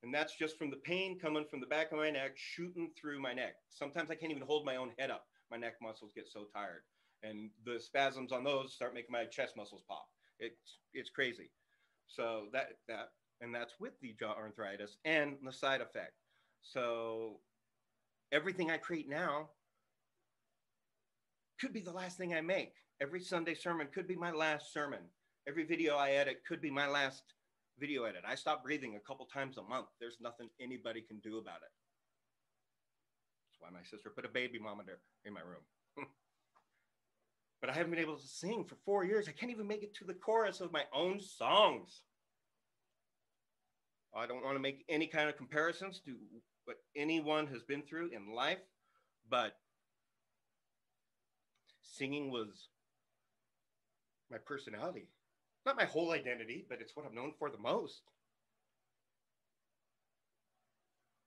And 0.03 0.13
that's 0.13 0.35
just 0.37 0.57
from 0.57 0.69
the 0.69 0.77
pain 0.77 1.17
coming 1.17 1.45
from 1.49 1.59
the 1.59 1.65
back 1.65 1.91
of 1.91 1.97
my 1.97 2.11
neck, 2.11 2.33
shooting 2.35 2.91
through 2.99 3.19
my 3.21 3.33
neck. 3.33 3.55
Sometimes 3.69 4.11
I 4.11 4.15
can't 4.15 4.31
even 4.31 4.45
hold 4.45 4.65
my 4.65 4.75
own 4.75 4.91
head 4.99 5.09
up. 5.09 5.25
My 5.49 5.57
neck 5.57 5.75
muscles 5.81 6.11
get 6.15 6.27
so 6.29 6.45
tired. 6.53 6.83
And 7.23 7.49
the 7.65 7.79
spasms 7.79 8.31
on 8.31 8.43
those 8.43 8.73
start 8.73 8.93
making 8.93 9.11
my 9.11 9.25
chest 9.25 9.55
muscles 9.57 9.83
pop. 9.87 10.07
It's 10.39 10.77
it's 10.93 11.09
crazy. 11.09 11.49
So 12.07 12.45
that 12.53 12.69
that 12.87 13.09
and 13.41 13.53
that's 13.53 13.73
with 13.79 13.99
the 14.01 14.15
jaw 14.19 14.33
arthritis 14.33 14.97
and 15.05 15.37
the 15.43 15.51
side 15.51 15.81
effect. 15.81 16.13
So 16.61 17.39
everything 18.31 18.71
I 18.71 18.77
create 18.77 19.09
now 19.09 19.49
could 21.59 21.73
be 21.73 21.81
the 21.81 21.91
last 21.91 22.17
thing 22.17 22.33
I 22.33 22.41
make. 22.41 22.73
Every 23.01 23.19
Sunday 23.19 23.53
sermon 23.53 23.87
could 23.93 24.07
be 24.07 24.15
my 24.15 24.31
last 24.31 24.73
sermon. 24.73 25.01
Every 25.47 25.63
video 25.63 25.95
I 25.95 26.11
edit 26.11 26.41
could 26.47 26.61
be 26.61 26.71
my 26.71 26.87
last 26.87 27.23
video 27.79 28.03
edit. 28.05 28.23
I 28.27 28.35
stop 28.35 28.63
breathing 28.63 28.95
a 28.95 29.07
couple 29.07 29.25
times 29.25 29.57
a 29.57 29.63
month. 29.63 29.87
There's 29.99 30.17
nothing 30.21 30.49
anybody 30.59 31.01
can 31.01 31.19
do 31.19 31.37
about 31.37 31.57
it. 31.57 31.71
That's 33.49 33.59
why 33.59 33.69
my 33.77 33.83
sister 33.83 34.09
put 34.09 34.25
a 34.25 34.29
baby 34.29 34.59
monitor 34.59 34.99
in 35.25 35.33
my 35.33 35.41
room. 35.41 35.63
But 37.61 37.69
I 37.69 37.73
haven't 37.73 37.91
been 37.91 37.99
able 37.99 38.17
to 38.17 38.27
sing 38.27 38.63
for 38.63 38.75
four 38.85 39.03
years. 39.03 39.27
I 39.27 39.31
can't 39.31 39.51
even 39.51 39.67
make 39.67 39.83
it 39.83 39.95
to 39.95 40.05
the 40.05 40.13
chorus 40.13 40.61
of 40.61 40.71
my 40.71 40.83
own 40.93 41.19
songs. 41.19 42.01
I 44.15 44.25
don't 44.25 44.43
want 44.43 44.55
to 44.55 44.61
make 44.61 44.85
any 44.87 45.07
kind 45.07 45.29
of 45.29 45.35
comparisons 45.35 45.99
to 46.05 46.15
what 46.65 46.77
anyone 46.95 47.47
has 47.47 47.63
been 47.63 47.81
through 47.81 48.11
in 48.15 48.33
life, 48.33 48.59
but 49.29 49.57
singing 51.81 52.31
was 52.31 52.69
my 54.31 54.37
personality 54.37 55.09
not 55.65 55.77
my 55.77 55.85
whole 55.85 56.11
identity, 56.11 56.65
but 56.69 56.79
it's 56.79 56.95
what 56.95 57.05
I'm 57.05 57.15
known 57.15 57.33
for 57.39 57.49
the 57.49 57.57
most. 57.57 58.01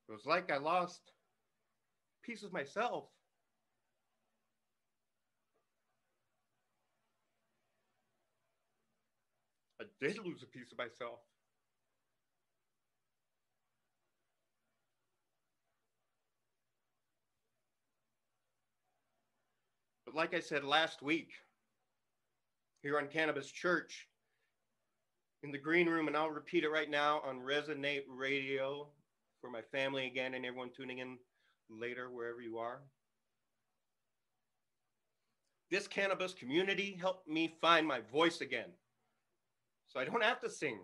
It 0.08 0.12
was 0.12 0.26
like 0.26 0.50
I 0.50 0.58
lost 0.58 1.12
pieces 2.22 2.44
of 2.44 2.52
myself. 2.52 3.06
Did 10.00 10.18
lose 10.24 10.42
a 10.42 10.46
piece 10.46 10.70
of 10.72 10.78
myself. 10.78 11.20
But 20.06 20.14
like 20.14 20.34
I 20.34 20.40
said 20.40 20.64
last 20.64 21.02
week, 21.02 21.32
here 22.82 22.98
on 22.98 23.08
Cannabis 23.08 23.50
Church, 23.50 24.06
in 25.42 25.52
the 25.52 25.58
green 25.58 25.88
room, 25.88 26.08
and 26.08 26.16
I'll 26.16 26.30
repeat 26.30 26.64
it 26.64 26.70
right 26.70 26.90
now 26.90 27.20
on 27.24 27.40
Resonate 27.40 28.04
Radio 28.08 28.88
for 29.40 29.50
my 29.50 29.60
family 29.70 30.06
again 30.06 30.34
and 30.34 30.44
everyone 30.44 30.70
tuning 30.76 30.98
in 30.98 31.18
later, 31.70 32.10
wherever 32.10 32.40
you 32.40 32.58
are. 32.58 32.80
This 35.70 35.86
cannabis 35.86 36.32
community 36.32 36.96
helped 36.98 37.28
me 37.28 37.54
find 37.60 37.86
my 37.86 38.00
voice 38.10 38.40
again. 38.40 38.70
So 39.88 39.98
I 39.98 40.04
don't 40.04 40.22
have 40.22 40.40
to 40.42 40.50
sing. 40.50 40.78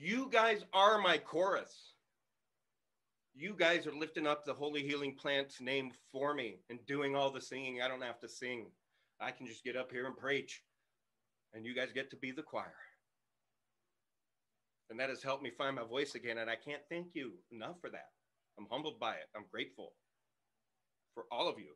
You 0.00 0.28
guys 0.30 0.64
are 0.72 0.98
my 1.00 1.18
chorus. 1.18 1.94
You 3.34 3.54
guys 3.56 3.86
are 3.86 3.94
lifting 3.94 4.26
up 4.26 4.44
the 4.44 4.52
Holy 4.52 4.82
Healing 4.82 5.14
Plant's 5.14 5.60
name 5.60 5.92
for 6.12 6.34
me 6.34 6.58
and 6.70 6.84
doing 6.86 7.14
all 7.14 7.30
the 7.30 7.40
singing. 7.40 7.80
I 7.80 7.88
don't 7.88 8.02
have 8.02 8.18
to 8.20 8.28
sing. 8.28 8.66
I 9.20 9.30
can 9.30 9.46
just 9.46 9.64
get 9.64 9.76
up 9.76 9.92
here 9.92 10.06
and 10.06 10.16
preach 10.16 10.62
and 11.54 11.64
you 11.64 11.74
guys 11.74 11.92
get 11.94 12.10
to 12.10 12.16
be 12.16 12.30
the 12.30 12.42
choir. 12.42 12.74
And 14.90 14.98
that 14.98 15.10
has 15.10 15.22
helped 15.22 15.42
me 15.42 15.50
find 15.50 15.76
my 15.76 15.84
voice 15.84 16.14
again. 16.14 16.38
And 16.38 16.50
I 16.50 16.56
can't 16.56 16.82
thank 16.90 17.14
you 17.14 17.32
enough 17.52 17.80
for 17.80 17.90
that. 17.90 18.08
I'm 18.58 18.66
humbled 18.70 18.98
by 18.98 19.12
it. 19.12 19.28
I'm 19.36 19.44
grateful 19.50 19.92
for 21.14 21.24
all 21.30 21.48
of 21.48 21.58
you. 21.58 21.74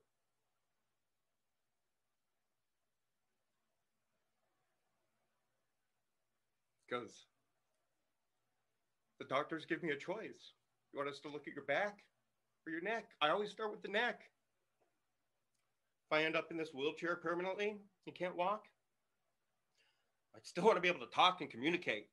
Because 6.93 7.27
the 9.19 9.25
doctors 9.25 9.65
give 9.65 9.83
me 9.83 9.91
a 9.91 9.97
choice. 9.97 10.53
You 10.93 10.99
want 10.99 11.09
us 11.09 11.21
to 11.21 11.29
look 11.29 11.49
at 11.49 11.55
your 11.55 11.65
back 11.65 12.01
or 12.67 12.73
your 12.73 12.83
neck? 12.83 13.07
I 13.23 13.31
always 13.31 13.51
start 13.51 13.71
with 13.71 13.83
the 13.83 13.89
neck. 13.89 14.21
If 16.11 16.19
I 16.19 16.25
end 16.25 16.37
up 16.37 16.51
in 16.51 16.59
this 16.59 16.75
wheelchair 16.75 17.17
permanently, 17.17 17.77
and 18.07 18.15
can't 18.15 18.37
walk, 18.37 18.67
I 20.37 20.41
still 20.43 20.65
want 20.65 20.77
to 20.77 20.83
be 20.83 20.89
able 20.89 21.07
to 21.07 21.15
talk 21.15 21.41
and 21.41 21.49
communicate. 21.49 22.09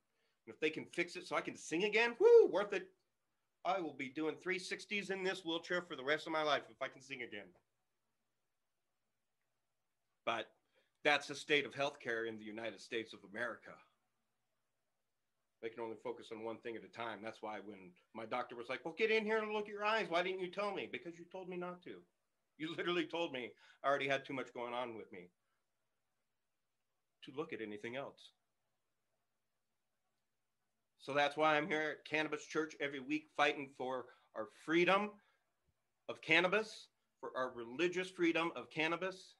And 0.45 0.53
if 0.53 0.61
they 0.61 0.69
can 0.69 0.85
fix 0.93 1.17
it 1.17 1.27
so 1.27 1.35
I 1.35 1.41
can 1.41 1.57
sing 1.57 1.83
again, 1.83 2.15
whoo, 2.19 2.49
worth 2.49 2.71
it. 2.71 2.87
I 3.65 3.81
will 3.81 3.95
be 3.95 4.07
doing 4.07 4.35
360s 4.35 5.11
in 5.11 5.23
this 5.23 5.43
wheelchair 5.43 5.81
for 5.81 5.97
the 5.97 6.03
rest 6.03 6.25
of 6.25 6.31
my 6.31 6.43
life 6.43 6.63
if 6.69 6.81
I 6.81 6.87
can 6.87 7.01
sing 7.01 7.23
again. 7.23 7.47
But 10.25 10.45
that's 11.03 11.27
the 11.27 11.35
state 11.35 11.65
of 11.65 11.73
healthcare 11.73 12.29
in 12.29 12.37
the 12.37 12.45
United 12.45 12.79
States 12.79 13.11
of 13.11 13.19
America. 13.29 13.71
They 15.61 15.69
can 15.69 15.83
only 15.83 15.97
focus 16.03 16.27
on 16.31 16.43
one 16.43 16.57
thing 16.57 16.75
at 16.75 16.83
a 16.83 16.87
time. 16.87 17.19
That's 17.21 17.41
why 17.41 17.59
when 17.65 17.91
my 18.13 18.25
doctor 18.25 18.55
was 18.55 18.69
like, 18.69 18.85
Well, 18.85 18.95
get 18.97 19.11
in 19.11 19.25
here 19.25 19.39
and 19.39 19.51
look 19.51 19.67
at 19.67 19.73
your 19.73 19.85
eyes. 19.85 20.07
Why 20.09 20.23
didn't 20.23 20.41
you 20.41 20.51
tell 20.51 20.73
me? 20.73 20.87
Because 20.89 21.17
you 21.17 21.25
told 21.31 21.49
me 21.49 21.57
not 21.57 21.81
to. 21.83 21.95
You 22.57 22.75
literally 22.77 23.05
told 23.05 23.33
me 23.33 23.51
I 23.83 23.87
already 23.87 24.07
had 24.07 24.25
too 24.25 24.33
much 24.33 24.53
going 24.53 24.73
on 24.73 24.95
with 24.95 25.11
me 25.11 25.29
to 27.23 27.31
look 27.35 27.53
at 27.53 27.61
anything 27.61 27.95
else. 27.95 28.31
So 30.99 31.13
that's 31.13 31.37
why 31.37 31.55
I'm 31.55 31.67
here 31.67 31.97
at 31.97 32.05
Cannabis 32.05 32.45
Church 32.45 32.75
every 32.79 32.99
week 32.99 33.27
fighting 33.35 33.69
for 33.77 34.05
our 34.35 34.47
freedom 34.65 35.11
of 36.07 36.21
cannabis, 36.21 36.87
for 37.19 37.31
our 37.35 37.51
religious 37.53 38.09
freedom 38.09 38.51
of 38.55 38.69
cannabis, 38.69 39.35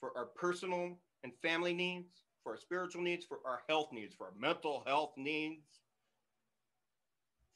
for 0.00 0.16
our 0.16 0.26
personal 0.26 0.96
and 1.24 1.32
family 1.42 1.72
needs, 1.72 2.23
for 2.44 2.52
our 2.52 2.58
spiritual 2.58 3.02
needs, 3.02 3.24
for 3.24 3.38
our 3.44 3.62
health 3.68 3.88
needs, 3.90 4.14
for 4.14 4.26
our 4.26 4.34
mental 4.38 4.84
health 4.86 5.14
needs, 5.16 5.80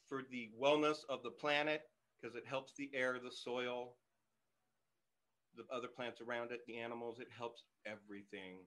for 0.09 0.23
the 0.31 0.49
wellness 0.61 0.97
of 1.07 1.21
the 1.23 1.29
planet, 1.29 1.83
because 2.19 2.35
it 2.35 2.43
helps 2.45 2.73
the 2.73 2.89
air, 2.93 3.19
the 3.23 3.31
soil, 3.31 3.93
the 5.55 5.63
other 5.73 5.87
plants 5.87 6.19
around 6.21 6.51
it, 6.51 6.61
the 6.67 6.79
animals, 6.79 7.19
it 7.19 7.27
helps 7.37 7.63
everything. 7.85 8.57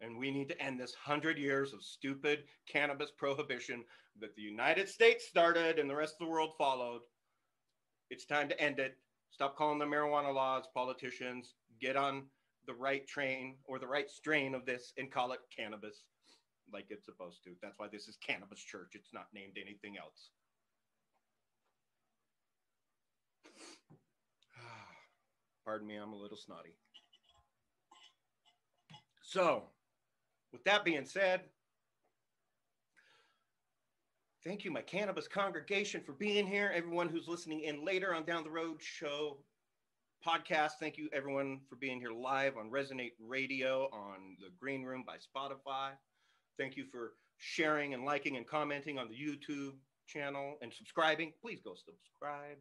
And 0.00 0.16
we 0.16 0.30
need 0.30 0.48
to 0.48 0.62
end 0.62 0.78
this 0.78 0.94
hundred 0.94 1.38
years 1.38 1.72
of 1.72 1.82
stupid 1.82 2.44
cannabis 2.70 3.10
prohibition 3.10 3.82
that 4.20 4.34
the 4.36 4.42
United 4.42 4.88
States 4.88 5.26
started 5.26 5.78
and 5.78 5.90
the 5.90 5.96
rest 5.96 6.14
of 6.20 6.26
the 6.26 6.30
world 6.30 6.52
followed. 6.56 7.00
It's 8.10 8.24
time 8.26 8.48
to 8.48 8.60
end 8.60 8.78
it. 8.78 8.96
Stop 9.30 9.56
calling 9.56 9.78
them 9.78 9.90
marijuana 9.90 10.32
laws, 10.32 10.64
politicians. 10.72 11.54
Get 11.80 11.96
on 11.96 12.24
the 12.66 12.74
right 12.74 13.06
train 13.06 13.56
or 13.64 13.78
the 13.78 13.86
right 13.86 14.10
strain 14.10 14.54
of 14.54 14.66
this 14.66 14.92
and 14.98 15.10
call 15.10 15.32
it 15.32 15.40
cannabis 15.56 16.02
like 16.72 16.86
it's 16.90 17.04
supposed 17.04 17.42
to. 17.44 17.50
That's 17.62 17.78
why 17.78 17.86
this 17.90 18.08
is 18.08 18.18
Cannabis 18.26 18.60
Church. 18.60 18.92
It's 18.94 19.12
not 19.12 19.26
named 19.32 19.56
anything 19.60 19.96
else. 19.98 20.30
Pardon 25.64 25.86
me, 25.86 25.96
I'm 25.96 26.12
a 26.12 26.16
little 26.16 26.36
snotty. 26.36 26.74
So, 29.22 29.64
with 30.52 30.64
that 30.64 30.84
being 30.84 31.04
said, 31.04 31.42
thank 34.44 34.64
you, 34.64 34.70
my 34.70 34.82
cannabis 34.82 35.28
congregation, 35.28 36.00
for 36.04 36.12
being 36.12 36.46
here. 36.46 36.72
Everyone 36.74 37.08
who's 37.08 37.28
listening 37.28 37.62
in 37.62 37.84
later 37.84 38.14
on 38.14 38.24
down 38.24 38.44
the 38.44 38.50
road 38.50 38.76
show 38.80 39.38
podcast, 40.24 40.72
thank 40.80 40.96
you 40.96 41.08
everyone 41.12 41.60
for 41.68 41.76
being 41.76 41.98
here 42.00 42.10
live 42.10 42.56
on 42.56 42.70
Resonate 42.70 43.12
Radio 43.20 43.88
on 43.92 44.36
the 44.40 44.48
Green 44.58 44.84
Room 44.84 45.04
by 45.06 45.16
Spotify. 45.16 45.90
Thank 46.58 46.76
you 46.76 46.84
for 46.84 47.12
sharing 47.38 47.94
and 47.94 48.04
liking 48.04 48.36
and 48.36 48.46
commenting 48.46 48.98
on 48.98 49.08
the 49.08 49.14
YouTube 49.14 49.74
channel 50.06 50.56
and 50.62 50.72
subscribing. 50.72 51.32
Please 51.40 51.60
go 51.64 51.74
subscribe. 51.74 52.58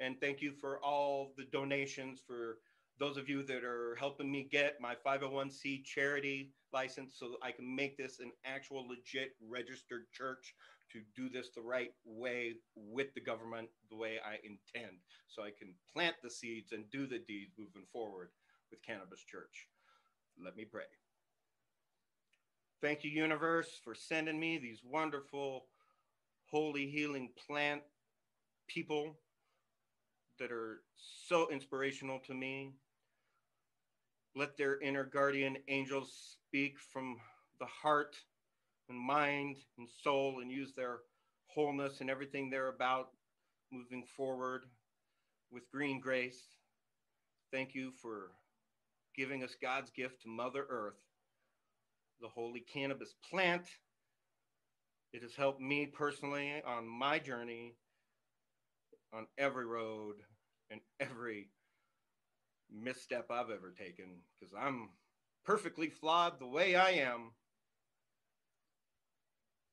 And 0.00 0.20
thank 0.20 0.40
you 0.40 0.52
for 0.52 0.78
all 0.80 1.32
the 1.36 1.44
donations 1.44 2.20
for 2.26 2.58
those 2.98 3.16
of 3.16 3.28
you 3.28 3.42
that 3.44 3.64
are 3.64 3.96
helping 3.98 4.30
me 4.30 4.48
get 4.50 4.80
my 4.80 4.94
501c 5.06 5.84
charity 5.84 6.52
license 6.72 7.14
so 7.18 7.36
I 7.42 7.52
can 7.52 7.74
make 7.74 7.96
this 7.96 8.20
an 8.20 8.32
actual 8.44 8.86
legit 8.88 9.32
registered 9.48 10.04
church 10.12 10.54
to 10.92 11.00
do 11.16 11.28
this 11.28 11.50
the 11.54 11.62
right 11.62 11.92
way 12.04 12.54
with 12.76 13.14
the 13.14 13.20
government 13.20 13.68
the 13.90 13.96
way 13.96 14.18
I 14.24 14.34
intend 14.44 14.98
so 15.28 15.42
I 15.42 15.50
can 15.50 15.74
plant 15.92 16.16
the 16.22 16.30
seeds 16.30 16.72
and 16.72 16.90
do 16.90 17.06
the 17.06 17.18
deeds 17.18 17.52
moving 17.58 17.86
forward 17.92 18.30
with 18.70 18.82
Cannabis 18.82 19.20
Church. 19.20 19.68
Let 20.42 20.56
me 20.56 20.64
pray. 20.64 20.84
Thank 22.80 23.04
you, 23.04 23.10
universe, 23.10 23.80
for 23.84 23.94
sending 23.94 24.40
me 24.40 24.58
these 24.58 24.80
wonderful, 24.84 25.66
holy, 26.50 26.88
healing 26.88 27.30
plant 27.46 27.82
people 28.66 29.16
that 30.38 30.50
are 30.50 30.82
so 31.26 31.48
inspirational 31.50 32.18
to 32.26 32.34
me. 32.34 32.72
Let 34.34 34.56
their 34.56 34.80
inner 34.80 35.04
guardian 35.04 35.58
angels 35.68 36.36
speak 36.48 36.78
from 36.78 37.18
the 37.60 37.66
heart 37.66 38.16
and 38.92 39.00
mind 39.00 39.56
and 39.78 39.88
soul 40.02 40.40
and 40.40 40.50
use 40.50 40.72
their 40.76 40.98
wholeness 41.46 42.00
and 42.00 42.10
everything 42.10 42.50
they're 42.50 42.68
about 42.68 43.08
moving 43.72 44.04
forward 44.16 44.64
with 45.50 45.70
green 45.72 45.98
grace. 45.98 46.40
Thank 47.50 47.74
you 47.74 47.92
for 48.02 48.32
giving 49.16 49.42
us 49.42 49.56
God's 49.60 49.90
gift 49.90 50.22
to 50.22 50.28
Mother 50.28 50.66
Earth, 50.68 51.00
the 52.20 52.28
holy 52.28 52.60
cannabis 52.60 53.14
plant. 53.30 53.66
It 55.12 55.22
has 55.22 55.34
helped 55.34 55.60
me 55.60 55.86
personally 55.86 56.62
on 56.66 56.86
my 56.86 57.18
journey 57.18 57.74
on 59.14 59.26
every 59.38 59.66
road 59.66 60.16
and 60.70 60.80
every 61.00 61.48
misstep 62.70 63.30
I've 63.30 63.50
ever 63.50 63.74
taken 63.78 64.20
because 64.38 64.54
I'm 64.58 64.90
perfectly 65.44 65.88
flawed 65.88 66.38
the 66.38 66.46
way 66.46 66.74
I 66.74 66.90
am. 66.90 67.32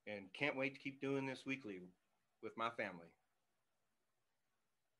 And 0.10 0.26
can't 0.34 0.58
wait 0.58 0.74
to 0.74 0.80
keep 0.80 1.02
doing 1.02 1.26
this 1.26 1.46
weekly 1.46 1.82
with 2.42 2.54
my 2.58 2.70
family. 2.72 3.08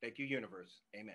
Thank 0.02 0.18
you, 0.18 0.26
universe. 0.26 0.82
Amen. 0.94 1.14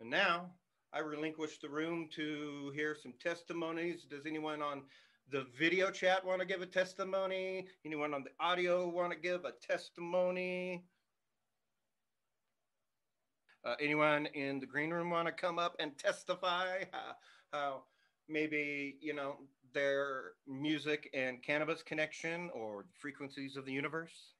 And 0.00 0.10
now 0.10 0.50
I 0.92 1.00
relinquish 1.00 1.58
the 1.58 1.68
room 1.68 2.08
to 2.16 2.72
hear 2.74 2.96
some 3.00 3.14
testimonies. 3.22 4.06
Does 4.10 4.26
anyone 4.26 4.60
on 4.60 4.82
the 5.30 5.46
video 5.58 5.90
chat 5.90 6.24
want 6.24 6.40
to 6.40 6.46
give 6.46 6.62
a 6.62 6.66
testimony? 6.66 7.66
Anyone 7.84 8.12
on 8.12 8.24
the 8.24 8.30
audio 8.40 8.88
want 8.88 9.12
to 9.12 9.18
give 9.18 9.44
a 9.44 9.52
testimony? 9.52 10.84
Uh, 13.64 13.74
anyone 13.80 14.26
in 14.34 14.60
the 14.60 14.66
green 14.66 14.90
room 14.90 15.10
want 15.10 15.26
to 15.26 15.32
come 15.32 15.58
up 15.58 15.74
and 15.80 15.96
testify 15.98 16.84
how, 16.92 17.12
how 17.52 17.82
maybe 18.28 18.96
you 19.00 19.14
know 19.14 19.36
their 19.76 20.32
music 20.46 21.10
and 21.12 21.42
cannabis 21.42 21.82
connection 21.82 22.50
or 22.54 22.86
frequencies 22.98 23.56
of 23.56 23.66
the 23.66 23.72
universe? 23.72 24.32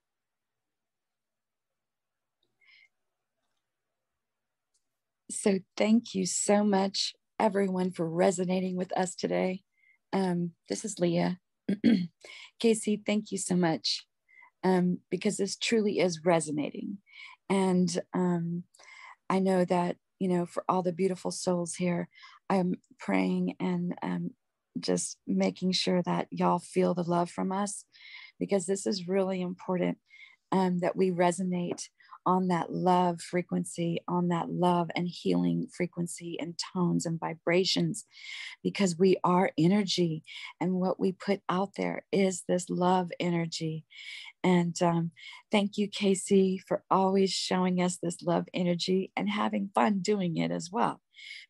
So, 5.30 5.58
thank 5.76 6.14
you 6.14 6.24
so 6.24 6.64
much, 6.64 7.12
everyone, 7.38 7.90
for 7.90 8.08
resonating 8.08 8.76
with 8.76 8.96
us 8.96 9.14
today. 9.14 9.62
Um, 10.12 10.52
this 10.70 10.86
is 10.86 10.98
Leah. 10.98 11.38
Casey, 12.58 13.02
thank 13.04 13.30
you 13.30 13.36
so 13.36 13.56
much 13.56 14.06
um, 14.64 15.00
because 15.10 15.36
this 15.36 15.56
truly 15.56 15.98
is 15.98 16.24
resonating. 16.24 16.98
And 17.50 18.00
um, 18.14 18.62
I 19.28 19.40
know 19.40 19.66
that, 19.66 19.96
you 20.18 20.28
know, 20.28 20.46
for 20.46 20.64
all 20.66 20.82
the 20.82 20.92
beautiful 20.92 21.30
souls 21.30 21.74
here, 21.74 22.08
I'm 22.48 22.76
praying 22.98 23.56
and 23.60 23.94
um, 24.02 24.30
just 24.80 25.18
making 25.26 25.72
sure 25.72 26.02
that 26.02 26.28
y'all 26.30 26.58
feel 26.58 26.94
the 26.94 27.02
love 27.02 27.30
from 27.30 27.52
us 27.52 27.84
because 28.38 28.66
this 28.66 28.86
is 28.86 29.08
really 29.08 29.40
important 29.40 29.98
um, 30.52 30.78
that 30.80 30.96
we 30.96 31.10
resonate 31.10 31.88
on 32.26 32.48
that 32.48 32.72
love 32.72 33.20
frequency, 33.20 34.00
on 34.08 34.28
that 34.28 34.50
love 34.50 34.90
and 34.96 35.08
healing 35.08 35.68
frequency 35.76 36.36
and 36.40 36.58
tones 36.74 37.06
and 37.06 37.20
vibrations, 37.20 38.04
because 38.62 38.98
we 38.98 39.16
are 39.24 39.52
energy 39.58 40.24
and 40.60 40.74
what 40.74 40.98
we 40.98 41.12
put 41.12 41.40
out 41.48 41.70
there 41.76 42.04
is 42.12 42.44
this 42.48 42.68
love 42.68 43.10
energy. 43.20 43.84
And 44.42 44.80
um, 44.82 45.10
thank 45.52 45.76
you, 45.78 45.88
Casey, 45.88 46.60
for 46.66 46.82
always 46.90 47.30
showing 47.32 47.80
us 47.82 47.98
this 47.98 48.22
love 48.22 48.46
energy 48.54 49.12
and 49.16 49.28
having 49.28 49.70
fun 49.74 50.00
doing 50.00 50.36
it 50.36 50.50
as 50.50 50.70
well. 50.72 51.00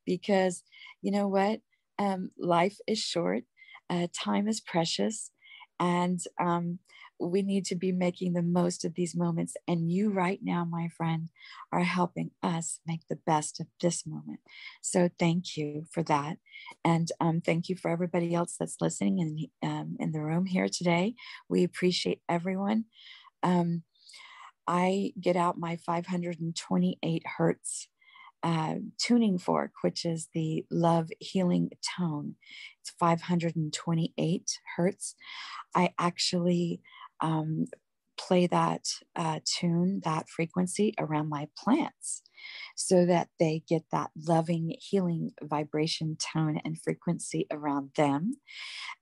Because 0.05 0.63
you 1.03 1.11
know 1.13 1.29
what? 1.29 1.61
Um, 1.99 2.31
life 2.39 2.77
is 2.87 2.99
short, 2.99 3.45
uh, 3.89 4.09
time 4.13 4.49
is 4.49 4.61
precious. 4.61 5.31
And 5.79 6.21
um, 6.41 6.79
we 7.19 7.43
need 7.43 7.65
to 7.67 7.77
be 7.77 7.93
making 7.93 8.33
the 8.33 8.43
most 8.43 8.85
of 8.85 8.95
these 8.95 9.17
moments. 9.17 9.55
And 9.67 9.91
you, 9.91 10.11
right 10.11 10.41
now, 10.43 10.65
my 10.65 10.89
friend, 10.89 11.29
are 11.73 11.83
helping 11.83 12.31
us 12.43 12.81
make 12.87 13.03
the 13.09 13.19
best 13.27 13.61
of 13.61 13.67
this 13.81 14.07
moment. 14.07 14.41
So 14.83 15.09
thank 15.19 15.57
you 15.57 15.85
for 15.93 16.03
that. 16.05 16.39
And 16.85 17.11
um, 17.21 17.41
thank 17.41 17.69
you 17.69 17.77
for 17.77 17.91
everybody 17.91 18.35
else 18.35 18.57
that's 18.59 18.81
listening 18.81 19.19
in, 19.63 19.69
um, 19.69 19.97
in 19.99 20.13
the 20.13 20.21
room 20.21 20.47
here 20.47 20.69
today. 20.69 21.15
We 21.49 21.65
appreciate 21.65 22.21
everyone. 22.29 22.85
Um, 23.43 23.83
I 24.67 25.13
get 25.21 25.37
out 25.37 25.59
my 25.59 25.77
528 25.77 27.23
hertz 27.39 27.89
uh, 28.47 28.77
tuning 28.97 29.39
fork, 29.39 29.73
which 29.83 30.05
is 30.05 30.29
the 30.33 30.65
love 30.71 31.09
healing 31.19 31.69
tone. 31.99 32.37
It's 32.81 32.93
528 33.01 34.61
hertz. 34.77 35.17
I 35.75 35.93
actually 35.99 36.81
um, 37.21 37.65
play 38.17 38.47
that 38.47 38.87
uh, 39.17 39.41
tune, 39.45 40.01
that 40.05 40.29
frequency 40.29 40.95
around 40.97 41.29
my 41.29 41.49
plants 41.59 42.23
so 42.77 43.05
that 43.05 43.29
they 43.41 43.65
get 43.69 43.83
that 43.91 44.11
loving, 44.17 44.77
healing 44.79 45.33
vibration, 45.43 46.17
tone, 46.17 46.61
and 46.65 46.81
frequency 46.81 47.49
around 47.51 47.91
them. 47.97 48.35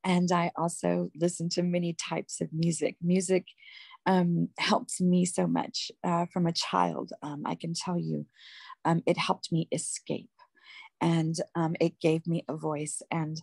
And 0.02 0.32
I 0.32 0.52
also 0.56 1.10
listen 1.14 1.50
to 1.50 1.62
many 1.62 1.92
types 1.92 2.40
of 2.40 2.48
music. 2.50 2.96
Music 3.02 3.44
um, 4.06 4.48
helps 4.58 5.00
me 5.00 5.24
so 5.24 5.46
much 5.46 5.90
uh, 6.02 6.26
from 6.32 6.46
a 6.46 6.52
child. 6.52 7.12
Um, 7.22 7.42
I 7.46 7.54
can 7.54 7.74
tell 7.74 7.98
you, 7.98 8.26
um, 8.84 9.02
it 9.06 9.16
helped 9.16 9.50
me 9.50 9.68
escape 9.72 10.30
and 11.00 11.36
um, 11.54 11.74
it 11.80 12.00
gave 12.00 12.26
me 12.26 12.44
a 12.48 12.56
voice. 12.56 13.02
And 13.10 13.40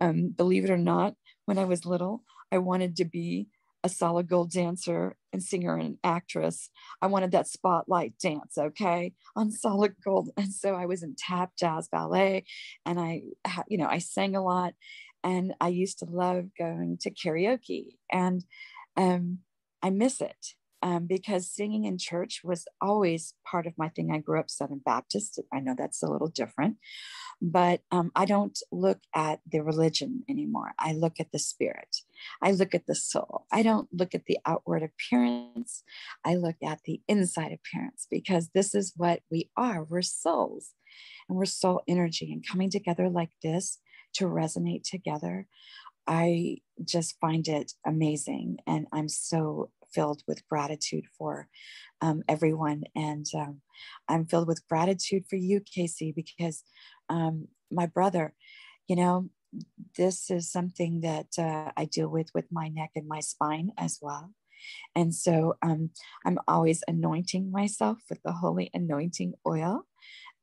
um, 0.00 0.28
believe 0.28 0.64
it 0.64 0.70
or 0.70 0.78
not, 0.78 1.14
when 1.46 1.58
I 1.58 1.64
was 1.64 1.86
little, 1.86 2.22
I 2.50 2.58
wanted 2.58 2.96
to 2.96 3.04
be 3.04 3.48
a 3.84 3.88
solid 3.88 4.28
gold 4.28 4.50
dancer 4.52 5.16
and 5.32 5.42
singer 5.42 5.76
and 5.76 5.98
actress. 6.04 6.70
I 7.00 7.06
wanted 7.06 7.32
that 7.32 7.48
spotlight 7.48 8.14
dance, 8.18 8.56
okay, 8.56 9.12
on 9.34 9.50
solid 9.50 9.94
gold. 10.04 10.30
And 10.36 10.52
so 10.52 10.74
I 10.74 10.86
was 10.86 11.02
in 11.02 11.16
tap, 11.18 11.52
jazz, 11.58 11.88
ballet, 11.88 12.44
and 12.86 13.00
I, 13.00 13.22
you 13.68 13.78
know, 13.78 13.88
I 13.88 13.98
sang 13.98 14.36
a 14.36 14.42
lot. 14.42 14.74
And 15.24 15.54
I 15.60 15.68
used 15.68 16.00
to 16.00 16.04
love 16.04 16.46
going 16.58 16.98
to 17.02 17.10
karaoke, 17.12 17.90
and 18.10 18.44
um, 18.96 19.38
I 19.82 19.90
miss 19.90 20.20
it. 20.20 20.54
um, 20.82 21.06
because 21.06 21.48
singing 21.50 21.84
in 21.84 21.96
church 21.96 22.40
was 22.42 22.66
always 22.80 23.34
part 23.46 23.66
of 23.66 23.78
my 23.78 23.88
thing. 23.88 24.10
I 24.10 24.18
grew 24.18 24.40
up 24.40 24.50
Southern 24.50 24.80
Baptist. 24.84 25.40
I 25.52 25.60
know 25.60 25.74
that's 25.78 26.02
a 26.02 26.10
little 26.10 26.28
different, 26.28 26.76
but 27.40 27.82
um, 27.92 28.10
I 28.16 28.24
don't 28.24 28.58
look 28.72 28.98
at 29.14 29.40
the 29.50 29.60
religion 29.60 30.24
anymore. 30.28 30.72
I 30.78 30.92
look 30.92 31.20
at 31.20 31.30
the 31.32 31.38
spirit. 31.38 31.96
I 32.42 32.50
look 32.50 32.74
at 32.74 32.86
the 32.86 32.94
soul. 32.96 33.46
I 33.52 33.62
don't 33.62 33.88
look 33.92 34.14
at 34.14 34.26
the 34.26 34.38
outward 34.44 34.82
appearance. 34.82 35.84
I 36.24 36.34
look 36.34 36.56
at 36.64 36.80
the 36.84 37.00
inside 37.08 37.52
appearance 37.52 38.06
because 38.10 38.50
this 38.54 38.74
is 38.74 38.92
what 38.96 39.20
we 39.30 39.50
are. 39.56 39.84
We're 39.84 40.02
souls 40.02 40.72
and 41.28 41.38
we're 41.38 41.44
soul 41.46 41.82
energy 41.86 42.32
and 42.32 42.44
coming 42.46 42.70
together 42.70 43.08
like 43.08 43.30
this 43.42 43.78
to 44.14 44.24
resonate 44.26 44.82
together. 44.82 45.46
I 46.06 46.58
just 46.84 47.18
find 47.20 47.46
it 47.48 47.72
amazing. 47.86 48.58
And 48.66 48.86
I'm 48.92 49.08
so 49.08 49.70
filled 49.92 50.22
with 50.26 50.46
gratitude 50.48 51.04
for 51.16 51.48
um, 52.00 52.22
everyone. 52.28 52.84
And 52.94 53.26
um, 53.34 53.60
I'm 54.08 54.26
filled 54.26 54.48
with 54.48 54.66
gratitude 54.68 55.24
for 55.28 55.36
you, 55.36 55.60
Casey, 55.60 56.12
because 56.12 56.64
um, 57.08 57.48
my 57.70 57.86
brother, 57.86 58.34
you 58.88 58.96
know, 58.96 59.30
this 59.96 60.30
is 60.30 60.50
something 60.50 61.02
that 61.02 61.26
uh, 61.38 61.72
I 61.76 61.84
deal 61.84 62.08
with 62.08 62.30
with 62.34 62.46
my 62.50 62.68
neck 62.68 62.90
and 62.96 63.06
my 63.06 63.20
spine 63.20 63.70
as 63.76 63.98
well. 64.00 64.32
And 64.94 65.14
so 65.14 65.56
um, 65.62 65.90
I'm 66.24 66.38
always 66.48 66.82
anointing 66.86 67.50
myself 67.50 67.98
with 68.08 68.22
the 68.24 68.32
holy 68.32 68.70
anointing 68.72 69.34
oil. 69.46 69.82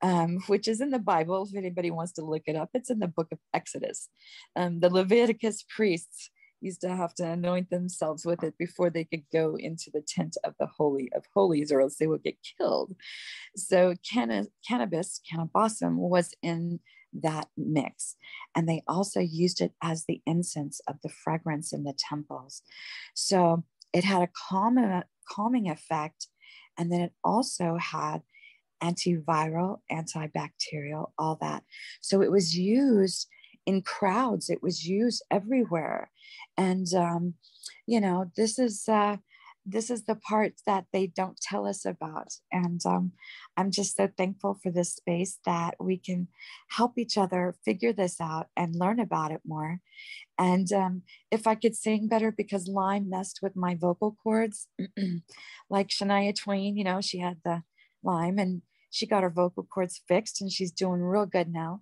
Um, 0.02 0.40
which 0.48 0.68
is 0.68 0.82
in 0.82 0.92
the 0.92 1.00
Bible. 1.00 1.48
If 1.50 1.58
anybody 1.58 1.92
wants 1.92 2.14
to 2.14 2.26
look 2.26 2.44
it 2.48 2.56
up, 2.56 2.70
it's 2.74 2.90
in 2.90 3.00
the 3.00 3.08
book 3.08 3.28
of 3.32 3.40
Exodus. 3.54 4.10
Um, 4.56 4.80
the 4.80 4.90
Leviticus 4.90 5.66
priests 5.68 6.32
used 6.62 6.82
to 6.82 6.96
have 6.96 7.14
to 7.16 7.26
anoint 7.26 7.70
themselves 7.70 8.26
with 8.26 8.44
it 8.44 8.58
before 8.58 8.90
they 8.90 9.04
could 9.04 9.24
go 9.32 9.56
into 9.56 9.90
the 9.92 10.02
tent 10.02 10.38
of 10.44 10.54
the 10.60 10.68
Holy 10.68 11.12
of 11.16 11.26
Holies, 11.34 11.72
or 11.72 11.82
else 11.82 11.98
they 11.98 12.08
would 12.08 12.24
get 12.24 12.38
killed. 12.58 12.96
So, 13.56 13.96
canna- 14.10 14.48
cannabis, 14.68 15.22
cannabosum, 15.32 15.96
was 15.96 16.34
in 16.42 16.80
that 17.14 17.48
mix. 17.58 18.16
And 18.56 18.68
they 18.68 18.84
also 18.88 19.20
used 19.20 19.62
it 19.62 19.74
as 19.82 20.06
the 20.06 20.22
incense 20.26 20.80
of 20.88 20.98
the 21.02 21.10
fragrance 21.10 21.74
in 21.74 21.84
the 21.84 21.94
temples. 21.98 22.62
So, 23.14 23.64
it 23.94 24.04
had 24.04 24.22
a 24.22 24.30
calming, 24.50 25.04
calming 25.30 25.70
effect. 25.70 26.28
And 26.78 26.92
then 26.92 27.02
it 27.02 27.14
also 27.24 27.78
had 27.78 28.22
antiviral, 28.82 29.80
antibacterial, 29.92 31.12
all 31.18 31.38
that. 31.42 31.64
So, 32.02 32.22
it 32.22 32.32
was 32.32 32.58
used 32.58 33.28
in 33.66 33.82
crowds. 33.82 34.50
It 34.50 34.64
was 34.64 34.86
used 34.86 35.24
everywhere, 35.30 36.12
and 36.58 36.88
um, 36.94 37.36
you 37.86 38.02
know 38.02 38.32
this 38.36 38.58
is 38.60 38.88
uh, 38.88 39.18
this 39.66 39.90
is 39.90 40.06
the 40.06 40.16
part 40.16 40.54
that 40.66 40.86
they 40.92 41.08
don't 41.08 41.40
tell 41.40 41.68
us 41.68 41.86
about. 41.86 42.34
And 42.52 42.82
um, 42.86 43.12
I'm 43.58 43.72
just 43.72 43.96
so 43.96 44.10
thankful 44.18 44.58
for 44.62 44.72
this 44.72 44.96
space 44.96 45.38
that 45.46 45.76
we 45.80 45.98
can 45.98 46.28
help 46.70 46.98
each 46.98 47.18
other 47.18 47.56
figure 47.64 47.94
this 47.94 48.20
out 48.20 48.48
and 48.56 48.76
learn 48.76 49.00
about 49.00 49.32
it 49.32 49.42
more. 49.46 49.80
And 50.38 50.72
um, 50.72 51.02
if 51.32 51.46
I 51.46 51.56
could 51.56 51.76
sing 51.76 52.08
better, 52.08 52.32
because 52.32 52.68
Lyme 52.68 53.10
messed 53.10 53.40
with 53.42 53.56
my 53.56 53.76
vocal 53.76 54.16
cords, 54.24 54.68
like 55.70 55.90
Shania 55.90 56.36
Twain, 56.36 56.78
you 56.78 56.84
know, 56.84 57.02
she 57.02 57.20
had 57.20 57.38
the 57.44 57.64
Lyme 58.04 58.40
and 58.40 58.62
she 58.90 59.08
got 59.08 59.24
her 59.24 59.30
vocal 59.30 59.64
cords 59.64 60.02
fixed 60.08 60.42
and 60.42 60.52
she's 60.52 60.72
doing 60.72 61.02
real 61.02 61.26
good 61.26 61.52
now. 61.52 61.82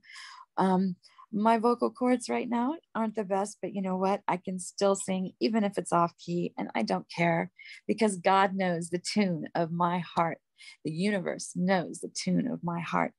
Um, 0.58 0.96
my 1.32 1.58
vocal 1.58 1.92
cords 1.92 2.30
right 2.30 2.48
now 2.50 2.76
aren't 2.96 3.16
the 3.16 3.24
best, 3.24 3.58
but 3.62 3.74
you 3.74 3.82
know 3.82 3.98
what? 3.98 4.22
I 4.28 4.38
can 4.38 4.60
still 4.60 4.96
sing 4.96 5.34
even 5.42 5.64
if 5.64 5.78
it's 5.78 5.92
off 5.92 6.14
key, 6.18 6.54
and 6.58 6.70
I 6.74 6.84
don't 6.84 7.06
care 7.14 7.52
because 7.88 8.18
God 8.18 8.56
knows 8.56 8.90
the 8.90 9.00
tune 9.00 9.48
of 9.54 9.72
my 9.72 10.00
heart. 10.00 10.40
The 10.86 10.92
universe 10.92 11.52
knows 11.56 12.00
the 12.00 12.10
tune 12.10 12.48
of 12.48 12.64
my 12.64 12.80
heart. 12.80 13.14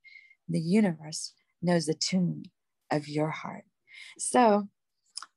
The 0.49 0.61
universe 0.61 1.35
knows 1.61 1.87
the 1.87 1.95
tune 1.95 2.45
of 2.91 3.09
your 3.09 3.31
heart. 3.31 3.65
So 4.19 4.69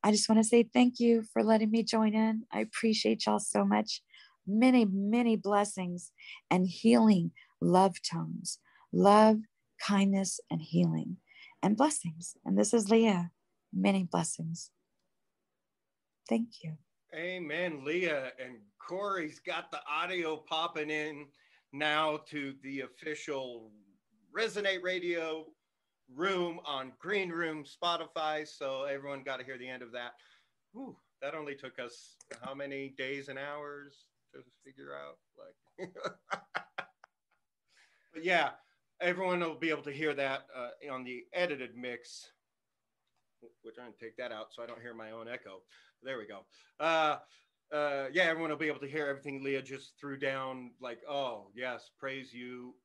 I 0.04 0.12
just 0.12 0.30
want 0.30 0.41
to 0.41 0.47
say 0.47 0.64
thank 0.64 0.99
you 0.99 1.24
for 1.34 1.43
letting 1.43 1.72
me 1.72 1.84
join 1.84 2.16
in. 2.16 2.43
I 2.52 2.62
appreciate 2.62 3.26
y'all 3.26 3.39
so 3.39 3.66
much. 3.66 4.02
Many, 4.47 4.86
many 4.86 5.36
blessings 5.36 6.12
and 6.49 6.66
healing 6.68 7.32
love 7.62 8.01
tones, 8.01 8.59
love, 8.91 9.38
kindness, 9.86 10.39
and 10.49 10.62
healing 10.62 11.18
and 11.62 11.78
blessings. 11.78 12.36
And 12.45 12.57
this 12.57 12.74
is 12.74 12.89
Leah. 12.89 13.32
Many 13.74 14.03
blessings. 14.03 14.72
Thank 16.28 16.64
you. 16.64 16.74
Amen, 17.14 17.84
Leah. 17.86 18.32
And 18.43 18.57
Corey's 18.80 19.39
got 19.39 19.72
the 19.72 19.80
audio 19.89 20.38
popping 20.38 20.89
in 20.89 21.28
now 21.74 22.20
to 22.30 22.53
the 22.64 22.82
official 22.82 23.72
Resonate 24.36 24.82
Radio 24.82 25.45
room 26.14 26.59
on 26.66 26.91
Green 26.99 27.30
Room 27.30 27.64
Spotify. 27.64 28.47
So 28.47 28.84
everyone 28.84 29.24
got 29.24 29.39
to 29.39 29.45
hear 29.45 29.57
the 29.57 29.70
end 29.70 29.84
of 29.84 29.91
that. 29.91 30.12
Whew, 30.74 30.95
that 31.22 31.36
only 31.36 31.55
took 31.55 31.80
us 31.80 32.16
how 32.41 32.53
many 32.53 32.93
days 32.97 33.28
and 33.28 33.38
hours 33.38 34.05
to 34.34 34.39
figure 34.66 34.91
out? 34.95 35.18
Like, 35.38 35.91
but 38.14 38.24
yeah, 38.24 38.51
everyone 38.99 39.39
will 39.39 39.55
be 39.55 39.70
able 39.70 39.84
to 39.84 39.91
hear 39.91 40.14
that 40.14 40.45
uh, 40.55 40.93
on 40.93 41.03
the 41.03 41.24
edited 41.34 41.76
mix, 41.76 42.32
which 43.64 43.76
I'm 43.80 43.93
to 43.93 43.99
take 43.99 44.18
that 44.18 44.32
out 44.32 44.47
so 44.51 44.64
I 44.64 44.68
don't 44.68 44.82
hear 44.82 44.93
my 44.93 45.12
own 45.12 45.28
echo. 45.28 45.62
There 46.03 46.18
we 46.18 46.28
go. 46.28 46.41
Uh, 46.80 47.18
uh, 47.74 48.07
yeah, 48.12 48.24
everyone 48.24 48.49
will 48.49 48.57
be 48.57 48.68
able 48.68 48.80
to 48.80 48.88
hear 48.88 49.07
everything 49.07 49.43
Leah 49.43 49.62
just 49.62 49.93
threw 49.99 50.18
down. 50.18 50.72
Like, 50.82 50.99
oh, 51.09 51.47
yes, 51.55 51.89
praise 51.97 52.34
you, 52.34 52.76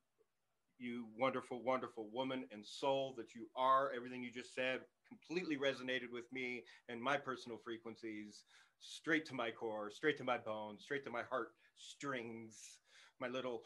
you 0.78 1.06
wonderful, 1.18 1.62
wonderful 1.62 2.08
woman 2.12 2.44
and 2.52 2.64
soul 2.64 3.14
that 3.16 3.34
you 3.34 3.46
are. 3.56 3.90
Everything 3.94 4.22
you 4.22 4.30
just 4.30 4.54
said 4.54 4.80
completely 5.08 5.56
resonated 5.56 6.10
with 6.12 6.30
me 6.32 6.62
and 6.88 7.00
my 7.00 7.16
personal 7.16 7.58
frequencies, 7.58 8.44
straight 8.80 9.24
to 9.26 9.34
my 9.34 9.50
core, 9.50 9.90
straight 9.90 10.18
to 10.18 10.24
my 10.24 10.38
bones, 10.38 10.82
straight 10.82 11.04
to 11.04 11.10
my 11.10 11.22
heart 11.30 11.48
strings, 11.76 12.80
my 13.20 13.28
little 13.28 13.62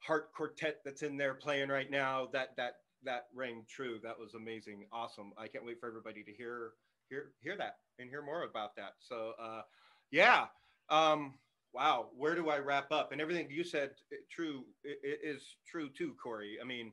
heart 0.00 0.32
quartet 0.32 0.80
that's 0.84 1.02
in 1.02 1.16
there 1.16 1.34
playing 1.34 1.68
right 1.68 1.90
now 1.90 2.28
that 2.32 2.56
that 2.56 2.74
that 3.04 3.26
rang 3.34 3.64
true. 3.68 3.98
That 4.02 4.18
was 4.18 4.34
amazing. 4.34 4.86
Awesome. 4.92 5.32
I 5.38 5.48
can't 5.48 5.64
wait 5.64 5.80
for 5.80 5.88
everybody 5.88 6.22
to 6.24 6.32
hear 6.32 6.72
hear 7.08 7.32
hear 7.40 7.56
that 7.56 7.76
and 7.98 8.08
hear 8.08 8.22
more 8.22 8.42
about 8.44 8.76
that. 8.76 8.94
So 8.98 9.32
uh 9.40 9.62
yeah 10.10 10.46
um 10.88 11.34
wow. 11.72 12.08
Where 12.16 12.34
do 12.34 12.48
i 12.50 12.58
wrap 12.58 12.92
up? 12.92 13.12
And 13.12 13.20
everything 13.20 13.48
you 13.50 13.64
said 13.64 13.90
eh, 14.12 14.16
true 14.30 14.64
is 14.84 15.56
true 15.66 15.88
too 15.90 16.14
corey. 16.22 16.58
I 16.60 16.64
mean 16.64 16.92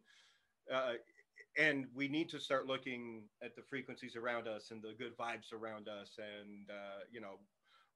uh 0.73 0.93
and 1.57 1.87
we 1.95 2.07
need 2.07 2.29
to 2.29 2.39
start 2.39 2.67
looking 2.67 3.23
at 3.43 3.55
the 3.55 3.63
frequencies 3.63 4.15
around 4.15 4.47
us 4.47 4.71
and 4.71 4.81
the 4.81 4.93
good 4.97 5.17
vibes 5.17 5.53
around 5.53 5.87
us 5.87 6.17
and 6.17 6.69
uh 6.69 7.03
you 7.11 7.19
know 7.21 7.39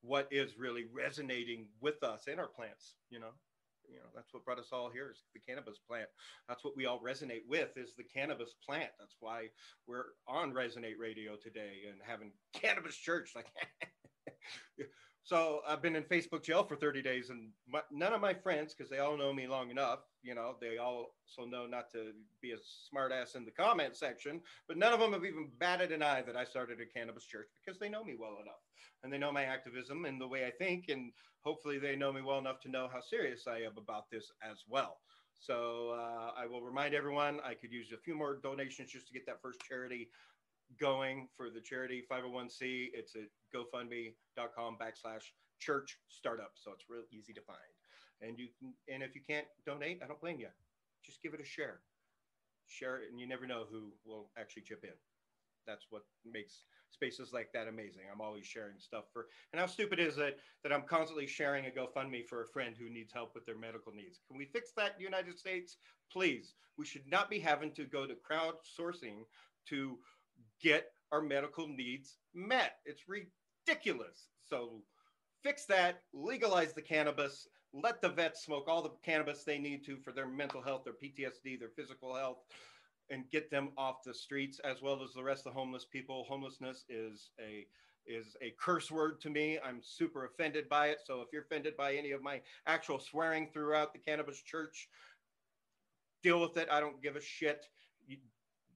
what 0.02 0.28
is 0.32 0.58
really 0.58 0.86
resonating 0.92 1.68
with 1.80 2.02
us 2.04 2.28
and 2.28 2.40
our 2.40 2.48
plants 2.48 2.96
you 3.10 3.20
know 3.20 3.32
you 3.90 4.00
know 4.00 4.10
that's 4.14 4.34
what 4.34 4.46
brought 4.46 4.60
us 4.60 4.72
all 4.72 4.90
here 4.90 5.12
is 5.12 5.24
the 5.34 5.40
cannabis 5.40 5.80
plant. 5.80 6.10
That's 6.48 6.64
what 6.64 6.76
we 6.76 6.86
all 6.86 7.00
resonate 7.02 7.48
with 7.48 7.78
is 7.78 7.96
the 7.96 8.04
cannabis 8.04 8.54
plant. 8.54 8.92
That's 9.00 9.18
why 9.20 9.50
we're 9.86 10.14
on 10.28 10.54
resonate 10.54 10.98
radio 10.98 11.36
today 11.38 11.84
and 11.90 12.02
having 12.02 12.34
cannabis 12.54 12.96
church. 12.98 13.36
Like 13.36 13.48
so 15.24 15.62
i've 15.68 15.82
been 15.82 15.96
in 15.96 16.04
facebook 16.04 16.44
jail 16.44 16.64
for 16.64 16.76
30 16.76 17.02
days 17.02 17.30
and 17.30 17.54
my, 17.68 17.82
none 17.92 18.14
of 18.14 18.22
my 18.22 18.34
friends 18.34 18.74
because 18.74 18.90
they 18.90 19.00
all 19.00 19.18
know 19.18 19.34
me 19.34 19.48
long 19.48 19.70
enough 19.70 20.06
you 20.22 20.34
know 20.34 20.58
they 20.60 20.78
also 20.78 21.46
know 21.46 21.68
not 21.68 21.90
to 21.92 22.14
be 22.42 22.52
a 22.52 22.58
smartass 22.58 23.36
in 23.36 23.46
the 23.46 23.52
comment 23.52 23.96
section 23.96 24.42
but 24.68 24.78
none 24.78 24.94
of 24.94 25.00
them 25.00 25.14
have 25.14 25.26
even 25.26 25.52
batted 25.58 25.92
an 25.92 26.02
eye 26.02 26.22
that 26.22 26.36
i 26.36 26.44
started 26.44 26.82
a 26.82 26.86
cannabis 26.86 27.26
church 27.26 27.50
because 27.64 27.80
they 27.80 27.90
know 27.90 28.04
me 28.04 28.16
well 28.16 28.40
enough 28.42 28.62
and 29.04 29.14
they 29.14 29.18
know 29.18 29.32
my 29.32 29.44
activism 29.44 30.06
and 30.06 30.20
the 30.20 30.28
way 30.28 30.46
i 30.46 30.52
think 30.52 30.90
and 30.90 31.14
hopefully 31.42 31.80
they 31.80 31.96
know 31.96 32.12
me 32.12 32.22
well 32.22 32.40
enough 32.40 32.60
to 32.62 32.70
know 32.70 32.88
how 32.88 33.02
serious 33.02 33.48
I 33.48 33.60
am 33.60 33.78
about 33.78 34.10
this 34.10 34.32
as 34.42 34.64
well. 34.68 35.02
So 35.40 35.90
uh, 35.90 36.34
I 36.36 36.46
will 36.46 36.62
remind 36.62 36.94
everyone 36.94 37.40
I 37.42 37.56
could 37.56 37.72
use 37.72 37.92
a 37.92 37.98
few 37.98 38.16
more 38.16 38.40
donations 38.40 38.92
just 38.92 39.08
to 39.08 39.14
get 39.14 39.26
that 39.26 39.42
first 39.42 39.60
charity 39.62 40.12
going 40.80 41.28
for 41.36 41.50
the 41.50 41.62
charity 41.62 42.04
501c. 42.12 42.90
It's 42.94 43.16
at 43.16 43.30
gofundme.com 43.54 44.78
backslash 44.82 45.24
church 45.60 45.98
startup. 46.10 46.52
So 46.56 46.72
it's 46.72 46.86
real 46.90 47.04
easy 47.12 47.34
to 47.34 47.42
find. 47.42 47.60
And 48.22 48.38
you 48.38 48.48
can, 48.60 48.74
and 48.94 49.04
if 49.04 49.16
you 49.16 49.22
can't 49.28 49.48
donate, 49.66 50.02
I 50.04 50.08
don't 50.08 50.22
blame 50.22 50.40
you. 50.40 50.50
Just 51.04 51.22
give 51.22 51.34
it 51.34 51.42
a 51.42 51.46
share. 51.46 51.80
Share 52.68 52.98
it, 52.98 53.12
and 53.12 53.20
you 53.20 53.28
never 53.28 53.48
know 53.48 53.66
who 53.70 53.92
will 54.06 54.30
actually 54.38 54.64
chip 54.64 54.84
in. 54.84 54.96
That's 55.68 55.88
what 55.90 56.04
makes 56.26 56.64
spaces 56.92 57.32
like 57.34 57.52
that 57.54 57.68
amazing. 57.68 58.04
I'm 58.12 58.22
always 58.22 58.46
sharing 58.46 58.80
stuff 58.80 59.06
for, 59.14 59.28
and 59.52 59.60
how 59.60 59.66
stupid 59.68 60.00
is 60.00 60.18
it 60.18 60.40
that 60.64 60.74
I'm 60.74 60.84
constantly 60.84 61.28
sharing 61.28 61.66
a 61.66 61.70
GoFundMe 61.70 62.28
for 62.28 62.44
a 62.44 62.48
friend 62.48 62.76
who 62.78 62.90
needs 62.90 63.14
help 63.14 63.34
with 63.36 63.46
their 63.46 63.58
medical 63.58 63.94
needs? 63.94 64.20
Can 64.28 64.38
we 64.38 64.46
fix 64.46 64.72
that, 64.78 65.00
United 65.00 65.38
States? 65.38 65.78
Please. 66.12 66.54
We 66.78 66.86
should 66.86 67.08
not 67.08 67.30
be 67.30 67.40
having 67.40 67.72
to 67.74 67.86
go 67.86 68.06
to 68.06 68.16
crowdsourcing 68.16 69.26
to 69.70 69.98
get 70.62 70.92
our 71.12 71.22
medical 71.22 71.68
needs 71.68 72.18
met. 72.34 72.78
It's 72.86 73.04
ridiculous. 73.08 74.28
So 74.48 74.82
fix 75.44 75.66
that, 75.66 76.02
legalize 76.14 76.74
the 76.74 76.82
cannabis, 76.82 77.48
let 77.74 78.02
the 78.02 78.10
vets 78.10 78.44
smoke 78.44 78.68
all 78.68 78.82
the 78.82 78.92
cannabis 79.04 79.44
they 79.44 79.58
need 79.58 79.86
to 79.86 79.98
for 79.98 80.12
their 80.12 80.28
mental 80.28 80.62
health, 80.62 80.84
their 80.84 80.94
PTSD, 80.94 81.60
their 81.60 81.70
physical 81.76 82.16
health, 82.16 82.40
and 83.10 83.30
get 83.32 83.50
them 83.50 83.70
off 83.78 84.04
the 84.06 84.14
streets 84.14 84.60
as 84.60 84.82
well 84.82 85.02
as 85.04 85.14
the 85.14 85.24
rest 85.24 85.46
of 85.46 85.54
the 85.54 85.60
homeless 85.60 85.86
people. 85.86 86.26
Homelessness 86.28 86.86
is 86.90 87.30
a 87.40 87.66
is 88.08 88.36
a 88.42 88.54
curse 88.60 88.90
word 88.90 89.22
to 89.22 89.30
me. 89.30 89.60
I'm 89.64 89.80
super 89.84 90.26
offended 90.26 90.68
by 90.68 90.88
it. 90.88 91.00
So 91.06 91.22
if 91.22 91.28
you're 91.32 91.44
offended 91.44 91.78
by 91.78 91.94
any 91.94 92.12
of 92.12 92.24
my 92.24 92.42
actual 92.66 93.00
swearing 93.00 93.48
throughout 93.54 93.94
the 93.94 94.00
cannabis 94.00 94.42
church, 94.42 94.90
deal 96.24 96.42
with 96.42 96.58
it. 96.58 96.68
I 96.72 96.80
don't 96.80 97.02
give 97.02 97.16
a 97.16 97.22
shit. 97.22 97.68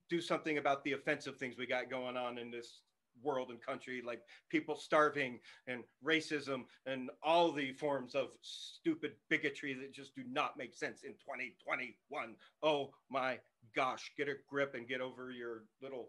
Do 0.08 0.20
something 0.20 0.58
about 0.58 0.84
the 0.84 0.92
offensive 0.92 1.36
things 1.36 1.56
we 1.58 1.66
got 1.66 1.90
going 1.90 2.16
on 2.16 2.38
in 2.38 2.50
this 2.50 2.82
world 3.22 3.50
and 3.50 3.60
country, 3.60 4.02
like 4.04 4.22
people 4.48 4.76
starving 4.76 5.38
and 5.66 5.82
racism 6.04 6.64
and 6.86 7.10
all 7.22 7.52
the 7.52 7.72
forms 7.72 8.14
of 8.14 8.28
stupid 8.42 9.12
bigotry 9.28 9.74
that 9.74 9.92
just 9.92 10.14
do 10.14 10.22
not 10.30 10.56
make 10.56 10.74
sense 10.74 11.02
in 11.02 11.12
2021. 11.12 12.34
Oh 12.62 12.90
my 13.10 13.38
gosh, 13.74 14.12
get 14.16 14.28
a 14.28 14.34
grip 14.48 14.74
and 14.74 14.88
get 14.88 15.00
over 15.00 15.30
your 15.30 15.64
little 15.82 16.08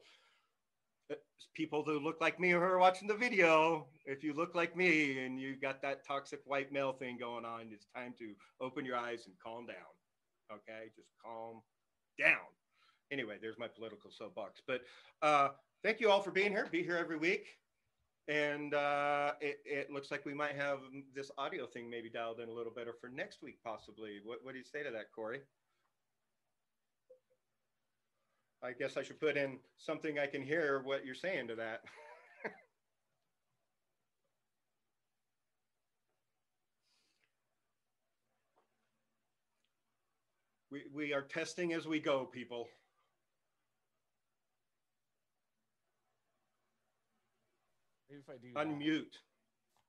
uh, 1.11 1.15
people 1.53 1.83
who 1.83 1.99
look 1.99 2.19
like 2.21 2.39
me 2.39 2.51
who 2.51 2.57
are 2.57 2.79
watching 2.79 3.07
the 3.07 3.15
video. 3.15 3.87
If 4.05 4.23
you 4.23 4.33
look 4.33 4.55
like 4.55 4.75
me 4.75 5.25
and 5.25 5.39
you've 5.39 5.61
got 5.61 5.81
that 5.81 6.05
toxic 6.05 6.41
white 6.45 6.71
male 6.71 6.93
thing 6.93 7.17
going 7.17 7.45
on, 7.45 7.69
it's 7.71 7.87
time 7.95 8.13
to 8.19 8.33
open 8.61 8.85
your 8.85 8.97
eyes 8.97 9.25
and 9.25 9.35
calm 9.43 9.65
down. 9.65 9.75
Okay, 10.51 10.89
just 10.95 11.09
calm 11.23 11.61
down. 12.19 12.37
Anyway, 13.11 13.37
there's 13.41 13.57
my 13.57 13.67
political 13.67 14.11
soapbox. 14.11 14.61
But 14.65 14.81
uh, 15.21 15.49
thank 15.83 15.99
you 15.99 16.09
all 16.09 16.21
for 16.21 16.31
being 16.31 16.51
here. 16.51 16.67
Be 16.71 16.83
here 16.83 16.97
every 16.97 17.17
week. 17.17 17.45
And 18.27 18.73
uh, 18.73 19.33
it, 19.39 19.59
it, 19.65 19.89
looks 19.89 20.11
like 20.11 20.25
we 20.25 20.33
might 20.33 20.55
have 20.55 20.79
this 21.15 21.31
audio 21.37 21.65
thing 21.65 21.89
maybe 21.89 22.09
dialed 22.09 22.41
in 22.41 22.49
a 22.49 22.51
little 22.51 22.73
better 22.73 22.93
for 22.99 23.07
next 23.07 23.41
week, 23.41 23.59
possibly. 23.63 24.19
What, 24.25 24.39
what 24.43 24.51
do 24.51 24.57
you 24.57 24.65
say 24.65 24.83
to 24.83 24.91
that, 24.91 25.13
Corey? 25.15 25.39
I 28.61 28.73
guess 28.73 28.97
I 28.97 29.03
should 29.03 29.19
put 29.19 29.37
in 29.37 29.59
something 29.77 30.19
I 30.19 30.25
can 30.27 30.41
hear 30.41 30.81
what 30.83 31.05
you're 31.05 31.15
saying 31.15 31.47
to 31.47 31.55
that. 31.55 31.83
we, 40.71 40.83
we 40.93 41.13
are 41.13 41.21
testing 41.21 41.71
as 41.73 41.87
we 41.87 42.01
go, 42.01 42.25
people. 42.25 42.67
Maybe 48.27 48.49
if 48.51 48.57
I 48.57 48.65
do 48.65 48.69
unmute. 48.69 49.11
That. 49.11 49.19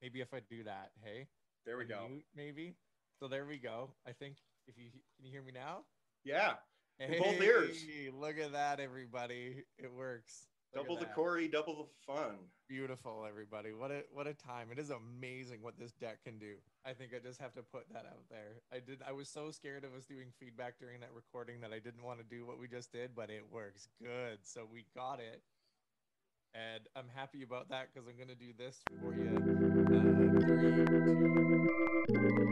Maybe 0.02 0.20
if 0.20 0.34
I 0.34 0.40
do 0.48 0.64
that, 0.64 0.90
hey. 1.02 1.26
There 1.64 1.76
we 1.76 1.84
unmute, 1.84 1.88
go. 1.88 2.08
Maybe. 2.36 2.74
So 3.20 3.28
there 3.28 3.46
we 3.46 3.58
go. 3.58 3.90
I 4.06 4.12
think 4.12 4.36
if 4.66 4.76
you 4.78 4.90
can 5.16 5.26
you 5.26 5.30
hear 5.30 5.42
me 5.42 5.52
now? 5.52 5.80
Yeah. 6.24 6.54
Hey, 6.98 7.18
both 7.18 7.40
ears. 7.40 7.84
Look 8.12 8.38
at 8.38 8.52
that, 8.52 8.80
everybody. 8.80 9.64
It 9.78 9.92
works. 9.92 10.46
Look 10.74 10.84
double 10.84 10.98
the 10.98 11.06
Corey, 11.06 11.48
double 11.48 11.74
the 11.74 12.12
fun. 12.12 12.36
Beautiful, 12.68 13.24
everybody. 13.26 13.72
What 13.72 13.90
a 13.90 14.02
what 14.12 14.26
a 14.26 14.34
time. 14.34 14.68
It 14.70 14.78
is 14.78 14.90
amazing 14.90 15.62
what 15.62 15.78
this 15.78 15.92
deck 15.92 16.18
can 16.24 16.38
do. 16.38 16.56
I 16.84 16.92
think 16.92 17.12
I 17.14 17.18
just 17.20 17.40
have 17.40 17.54
to 17.54 17.62
put 17.62 17.88
that 17.92 18.04
out 18.04 18.28
there. 18.30 18.60
I 18.72 18.80
did 18.80 19.00
I 19.06 19.12
was 19.12 19.28
so 19.28 19.50
scared 19.50 19.84
of 19.84 19.94
us 19.94 20.04
doing 20.04 20.28
feedback 20.38 20.78
during 20.78 21.00
that 21.00 21.10
recording 21.14 21.60
that 21.62 21.72
I 21.72 21.78
didn't 21.78 22.04
want 22.04 22.18
to 22.18 22.24
do 22.24 22.44
what 22.44 22.58
we 22.58 22.68
just 22.68 22.92
did, 22.92 23.14
but 23.14 23.30
it 23.30 23.44
works 23.50 23.88
good. 24.02 24.40
So 24.42 24.66
we 24.70 24.84
got 24.94 25.20
it 25.20 25.42
and 26.54 26.88
I'm 26.96 27.08
happy 27.14 27.42
about 27.42 27.68
that 27.70 27.88
because 27.92 28.08
I'm 28.08 28.16
going 28.16 28.28
to 28.28 28.34
do 28.34 28.52
this 28.56 28.80
for 29.00 29.14
you. 29.14 29.28
Uh, 29.28 29.40
three, 32.14 32.36
two... 32.36 32.47